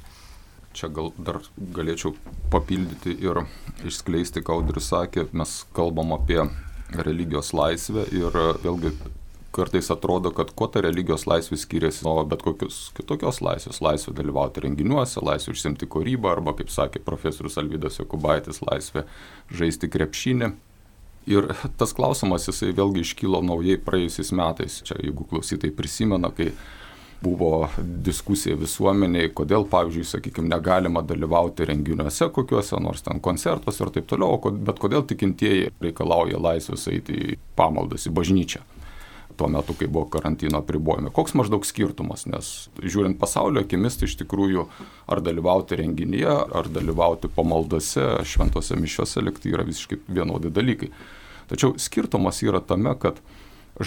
Čia 0.77 0.87
gal 0.93 1.11
dar 1.19 1.41
galėčiau 1.75 2.13
papildyti 2.51 3.15
ir 3.19 3.43
išskleisti, 3.87 4.43
ką 4.45 4.59
Audris 4.59 4.91
sakė, 4.91 5.27
mes 5.35 5.61
kalbam 5.75 6.13
apie 6.15 6.45
religijos 6.91 7.51
laisvę 7.55 8.05
ir 8.15 8.37
vėlgi 8.63 8.93
kartais 9.51 9.91
atrodo, 9.91 10.31
kad 10.31 10.51
kuo 10.55 10.67
ta 10.71 10.81
religijos 10.83 11.25
laisvė 11.27 11.59
skiriasi 11.59 12.05
nuo 12.07 12.23
bet 12.27 12.43
kokios 12.45 12.89
kitokios 12.95 13.41
laisvės. 13.43 13.81
Laisvė 13.83 14.15
dalyvauti 14.15 14.63
renginiuose, 14.63 15.19
laisvė 15.23 15.55
užsimti 15.55 15.89
kūrybą 15.91 16.31
arba, 16.31 16.55
kaip 16.55 16.71
sakė 16.71 17.03
profesorius 17.03 17.59
Alvydas 17.59 17.99
Jokubaitis, 17.99 18.61
laisvė 18.63 19.05
žaisti 19.51 19.91
krepšinį. 19.91 20.53
Ir 21.31 21.51
tas 21.77 21.93
klausimas 21.93 22.47
jisai 22.47 22.71
vėlgi 22.77 23.03
iškilo 23.05 23.43
naujai 23.45 23.77
praėjusiais 23.83 24.31
metais. 24.39 24.79
Čia 24.87 24.97
jeigu 25.03 25.27
klausytai 25.29 25.73
prisimena, 25.75 26.31
kai 26.33 26.53
buvo 27.21 27.69
diskusija 27.77 28.57
visuomeniai, 28.57 29.29
kodėl, 29.37 29.67
pavyzdžiui, 29.69 30.07
sakykime, 30.09 30.49
negalima 30.49 31.03
dalyvauti 31.05 31.67
renginiuose 31.69 32.31
kokiuose 32.33 32.79
nors 32.81 33.05
ten 33.05 33.21
koncertuose 33.21 33.85
ir 33.85 33.93
taip 33.97 34.09
toliau, 34.09 34.39
bet 34.57 34.81
kodėl 34.81 35.05
tikintieji 35.07 35.69
reikalauja 35.81 36.41
laisvės 36.41 36.87
eiti 36.89 37.17
į 37.33 37.39
pamaldas, 37.57 38.07
į 38.09 38.15
bažnyčią 38.17 38.65
tuo 39.41 39.47
metu, 39.49 39.73
kai 39.73 39.87
buvo 39.87 40.05
karantino 40.11 40.59
apribojimai. 40.61 41.09
Koks 41.15 41.33
maždaug 41.39 41.65
skirtumas, 41.65 42.27
nes 42.29 42.49
žiūrint 42.77 43.17
pasaulio 43.21 43.63
akimis, 43.63 43.97
tai 43.97 44.09
iš 44.09 44.17
tikrųjų 44.19 44.67
ar 45.09 45.21
dalyvauti 45.23 45.79
renginyje, 45.79 46.35
ar 46.59 46.69
dalyvauti 46.69 47.31
pamaldose, 47.33 48.05
šventose 48.27 48.77
mišiuose 48.77 49.23
likti 49.23 49.53
yra 49.55 49.65
visiškai 49.65 50.01
vienodi 50.11 50.51
dalykai. 50.53 50.91
Tačiau 51.49 51.73
skirtumas 51.81 52.43
yra 52.45 52.61
tame, 52.63 52.93
kad 53.01 53.17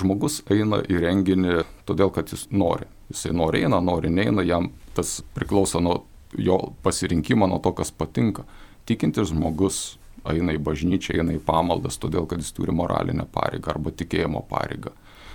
žmogus 0.01 0.41
eina 0.53 0.81
į 0.87 1.01
renginį 1.05 1.63
todėl, 1.89 2.13
kad 2.15 2.33
jis 2.33 2.47
nori. 2.51 2.89
Jisai 3.13 3.35
nori 3.37 3.65
eina, 3.65 3.81
nori 3.85 4.11
neina, 4.13 4.45
jam 4.47 4.71
tas 4.97 5.19
priklauso 5.37 5.81
nuo 5.83 6.03
jo 6.39 6.59
pasirinkimo, 6.83 7.47
nuo 7.51 7.61
to, 7.63 7.75
kas 7.77 7.93
patinka. 7.95 8.47
Tikintis 8.89 9.31
žmogus 9.33 9.99
eina 10.29 10.55
į 10.57 10.61
bažnyčią, 10.65 11.19
eina 11.19 11.37
į 11.37 11.43
pamaldas, 11.45 11.99
todėl 12.01 12.29
kad 12.29 12.41
jis 12.43 12.53
turi 12.57 12.75
moralinę 12.75 13.27
pareigą 13.33 13.75
arba 13.75 13.93
tikėjimo 13.93 14.45
pareigą. 14.51 14.95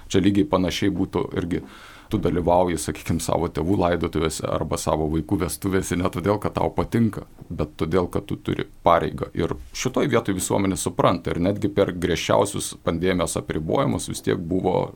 Čia 0.10 0.24
lygiai 0.26 0.48
panašiai 0.50 0.94
būtų 0.94 1.28
irgi 1.38 1.62
tu 2.10 2.18
dalyvauji, 2.22 2.80
sakykime, 2.82 3.22
savo 3.24 3.48
tėvų 3.54 3.78
laidotuvėse 3.84 4.48
arba 4.50 4.80
savo 4.82 5.08
vaikų 5.14 5.40
vestuvėse 5.44 5.98
ne 6.00 6.10
todėl, 6.12 6.40
kad 6.42 6.56
tau 6.58 6.72
patinka, 6.74 7.26
bet 7.50 7.76
todėl, 7.80 8.10
kad 8.12 8.26
tu 8.30 8.38
turi 8.42 8.66
pareigą. 8.86 9.30
Ir 9.38 9.54
šitoj 9.78 10.10
vietoj 10.12 10.38
visuomenė 10.40 10.78
supranta 10.80 11.34
ir 11.34 11.42
netgi 11.44 11.72
per 11.74 11.94
griežčiausius 11.94 12.74
pandemijos 12.86 13.38
apribojimus 13.40 14.10
vis 14.10 14.24
tiek 14.26 14.42
buvo 14.42 14.90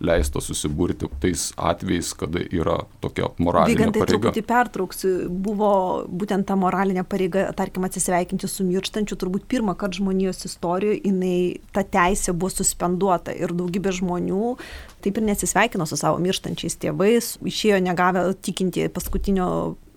leista 0.00 0.40
susiburti 0.40 1.08
tais 1.20 1.50
atvejais, 1.56 2.12
kada 2.16 2.42
yra 2.44 2.78
tokia 3.04 3.28
moralinė 3.40 3.76
Vygantai, 3.76 4.02
pareiga. 4.04 4.20
Truputį 4.30 4.44
pertrauksiu, 4.48 5.12
buvo 5.28 5.72
būtent 6.08 6.48
ta 6.48 6.56
moralinė 6.60 7.04
pareiga, 7.08 7.48
tarkim, 7.56 7.84
atsisveikinti 7.88 8.48
su 8.48 8.64
mirštančiu, 8.68 9.18
turbūt 9.20 9.48
pirmą 9.50 9.76
kartą 9.80 10.00
žmonijos 10.00 10.46
istorijoje 10.48 11.02
jinai, 11.04 11.60
ta 11.76 11.84
teisė 11.84 12.32
buvo 12.32 12.52
suspenduota 12.54 13.34
ir 13.36 13.52
daugybė 13.56 13.92
žmonių 14.00 14.54
taip 15.02 15.20
ir 15.20 15.26
nesisveikino 15.26 15.86
su 15.88 15.98
savo 16.00 16.20
mirštančiais 16.22 16.78
tėvais, 16.80 17.34
išėjo 17.46 17.80
negavę 17.84 18.26
tikinti 18.42 18.88
paskutinio 18.92 19.48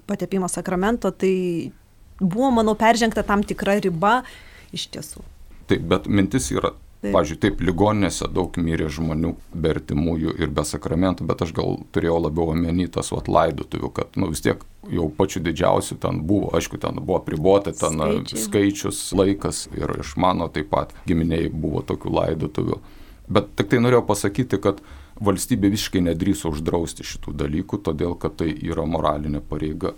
patepimo 0.09 0.49
sakramento, 0.51 1.11
tai 1.15 1.71
buvo, 2.19 2.51
manau, 2.55 2.75
peržengta 2.79 3.23
tam 3.27 3.43
tikra 3.47 3.79
riba 3.83 4.21
iš 4.75 4.89
tiesų. 4.93 5.23
Taip, 5.69 5.85
bet 5.87 6.09
mintis 6.11 6.49
yra 6.51 6.73
Pavyzdžiui, 7.03 7.39
taip, 7.43 7.61
ligoninėse 7.65 8.29
daug 8.31 8.55
mirė 8.63 8.87
žmonių 8.93 9.33
be 9.51 9.73
artimųjų 9.73 10.37
ir 10.39 10.51
be 10.55 10.63
sakramentų, 10.67 11.25
bet 11.27 11.41
aš 11.43 11.51
gal 11.57 11.75
turėjau 11.95 12.19
labiau 12.23 12.53
omeny 12.53 12.87
tas 12.91 13.11
vat 13.11 13.27
laidotuvių, 13.27 13.89
kad 13.97 14.15
nu, 14.19 14.29
vis 14.31 14.43
tiek 14.45 14.63
jau 14.93 15.09
pačiu 15.17 15.41
didžiausiu 15.43 15.97
ten 16.03 16.21
buvo, 16.27 16.53
aišku, 16.55 16.79
ten 16.79 17.01
buvo 17.01 17.19
pribota, 17.25 17.73
ten 17.75 17.99
Skaičiai. 17.99 18.43
skaičius, 18.45 19.01
laikas 19.19 19.65
ir 19.75 19.97
iš 19.99 20.15
mano 20.15 20.47
taip 20.53 20.71
pat 20.71 20.95
giminiai 21.09 21.51
buvo 21.51 21.83
tokių 21.83 22.13
laidotuvių. 22.19 22.79
Bet 23.27 23.53
tik 23.57 23.71
tai 23.71 23.79
norėjau 23.83 24.03
pasakyti, 24.07 24.59
kad 24.63 24.81
valstybė 25.23 25.71
visiškai 25.73 26.03
nedrįso 26.09 26.51
uždrausti 26.51 27.05
šitų 27.07 27.35
dalykų, 27.43 27.79
todėl 27.85 28.17
kad 28.19 28.35
tai 28.41 28.51
yra 28.51 28.85
moralinė 28.89 29.43
pareiga. 29.47 29.93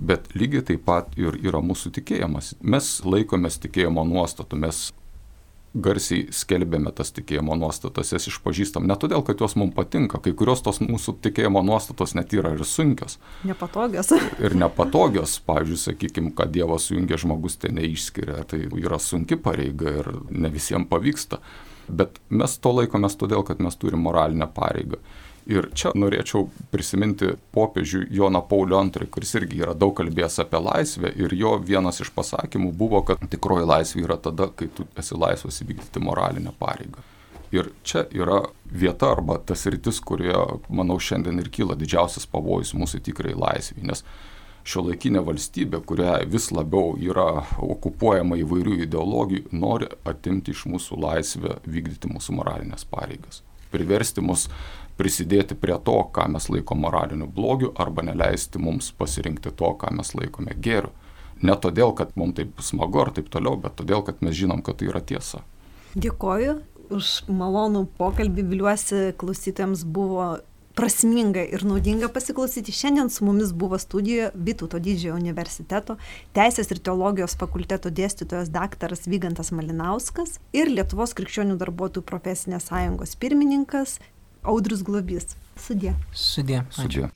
Bet 0.00 0.32
lygiai 0.34 0.64
taip 0.72 0.82
pat 0.88 1.14
ir 1.20 1.38
yra 1.38 1.62
mūsų 1.62 1.94
tikėjimas. 2.00 2.56
Mes 2.60 2.98
laikomės 3.06 3.60
tikėjimo 3.62 4.02
nuostatų, 4.08 4.58
mes 4.64 4.88
garsiai 5.74 6.28
skelbėme 6.34 6.92
tas 6.94 7.10
tikėjimo 7.14 7.56
nuostatas, 7.58 8.12
jas 8.14 8.28
išpažįstam. 8.30 8.86
Ne 8.86 8.96
todėl, 9.00 9.24
kad 9.26 9.40
jos 9.42 9.56
mums 9.58 9.74
patinka, 9.74 10.20
kai 10.22 10.32
kurios 10.38 10.62
tos 10.62 10.78
mūsų 10.82 11.16
tikėjimo 11.24 11.64
nuostatos 11.66 12.14
net 12.14 12.32
yra 12.34 12.54
ir 12.54 12.62
sunkios. 12.68 13.18
Nepatogios. 13.46 14.12
ir 14.38 14.54
nepatogios, 14.58 15.36
pavyzdžiui, 15.46 15.80
sakykime, 15.82 16.34
kad 16.38 16.54
Dievas 16.54 16.88
sujungia 16.88 17.18
žmogus, 17.20 17.58
tai 17.58 17.72
neišskiria, 17.74 18.44
tai 18.50 18.64
yra 18.70 19.00
sunki 19.02 19.38
pareiga 19.40 19.98
ir 20.02 20.10
ne 20.30 20.50
visiems 20.54 20.90
pavyksta. 20.90 21.42
Bet 21.88 22.18
mes 22.30 22.58
to 22.58 22.72
laikomės 22.78 23.18
todėl, 23.20 23.44
kad 23.46 23.60
mes 23.62 23.76
turime 23.76 24.06
moralinę 24.06 24.48
pareigą. 24.54 25.00
Ir 25.44 25.66
čia 25.76 25.90
norėčiau 25.92 26.46
prisiminti 26.72 27.34
popiežių 27.52 28.06
Joną 28.16 28.40
Paulio 28.48 28.78
II, 28.86 29.08
kuris 29.12 29.34
irgi 29.36 29.60
yra 29.60 29.74
daug 29.76 29.92
kalbėjęs 29.98 30.38
apie 30.40 30.60
laisvę 30.64 31.10
ir 31.20 31.34
jo 31.36 31.58
vienas 31.60 32.00
iš 32.00 32.14
pasakymų 32.16 32.70
buvo, 32.72 33.02
kad 33.04 33.20
tikroji 33.28 33.68
laisvė 33.68 34.06
yra 34.06 34.16
tada, 34.16 34.48
kai 34.56 34.70
tu 34.72 34.86
esi 34.96 35.18
laisvas 35.20 35.60
įvykdyti 35.60 36.00
moralinę 36.00 36.54
pareigą. 36.56 37.04
Ir 37.52 37.68
čia 37.84 38.06
yra 38.16 38.40
vieta 38.64 39.12
arba 39.12 39.36
tas 39.38 39.66
rytis, 39.68 40.00
kurioje, 40.00 40.62
manau, 40.72 40.96
šiandien 40.96 41.36
ir 41.38 41.52
kyla 41.52 41.76
didžiausias 41.78 42.24
pavojus 42.32 42.72
mūsų 42.74 43.02
tikrai 43.04 43.36
laisvė. 43.36 43.84
Nes 43.84 44.00
šio 44.64 44.86
laikinė 44.88 45.22
valstybė, 45.24 45.80
kuria 45.84 46.16
vis 46.28 46.48
labiau 46.54 46.94
yra 47.00 47.44
okupuojama 47.62 48.38
įvairių 48.40 48.78
ideologijų, 48.86 49.50
nori 49.52 49.90
atimti 50.08 50.54
iš 50.54 50.64
mūsų 50.72 51.00
laisvę 51.04 51.58
vykdyti 51.68 52.10
mūsų 52.10 52.38
moralinės 52.38 52.86
pareigas. 52.88 53.42
Priversti 53.74 54.24
mus 54.24 54.48
prisidėti 54.98 55.56
prie 55.58 55.76
to, 55.84 55.96
ką 56.14 56.28
mes 56.32 56.48
laikom 56.52 56.84
moraliniu 56.86 57.28
blogiu, 57.28 57.72
arba 57.76 58.04
neleisti 58.06 58.62
mums 58.62 58.92
pasirinkti 58.96 59.52
to, 59.52 59.72
ką 59.80 59.90
mes 59.98 60.14
laikome 60.16 60.54
gėriu. 60.56 60.92
Ne 61.44 61.56
todėl, 61.60 61.92
kad 61.98 62.14
mums 62.16 62.38
taip 62.38 62.62
smagu 62.62 63.02
ar 63.02 63.10
taip 63.12 63.28
toliau, 63.32 63.58
bet 63.60 63.74
todėl, 63.80 64.04
kad 64.06 64.22
mes 64.24 64.36
žinom, 64.38 64.62
kad 64.64 64.78
tai 64.80 64.88
yra 64.88 65.02
tiesa. 65.04 65.42
Dėkoju 65.98 66.56
už 66.94 67.10
malonų 67.28 67.84
pokalbį, 67.98 68.44
viliuosi 68.52 69.02
klausytėms 69.18 69.84
buvo 69.84 70.36
prasminga 70.74 71.44
ir 71.56 71.64
naudinga 71.64 72.08
pasiklausyti. 72.12 72.72
Šiandien 72.72 73.10
su 73.10 73.24
mumis 73.24 73.52
buvo 73.52 73.78
studijoje 73.78 74.30
Vytauto 74.34 74.78
didžiojo 74.82 75.16
universiteto 75.16 75.96
Teisės 76.34 76.70
ir 76.74 76.82
teologijos 76.84 77.36
fakulteto 77.40 77.92
dėstytojas 77.94 78.50
daktaras 78.54 79.06
Vygantas 79.06 79.52
Malinauskas 79.54 80.38
ir 80.52 80.70
Lietuvos 80.70 81.14
krikščionių 81.18 81.58
darbuotojų 81.62 82.06
profesinės 82.10 82.70
sąjungos 82.70 83.16
pirmininkas 83.16 83.98
Audrius 84.42 84.82
Globys. 84.84 85.36
Sudė. 85.56 85.94
Sudė. 86.12 86.64
Sudė. 86.74 87.10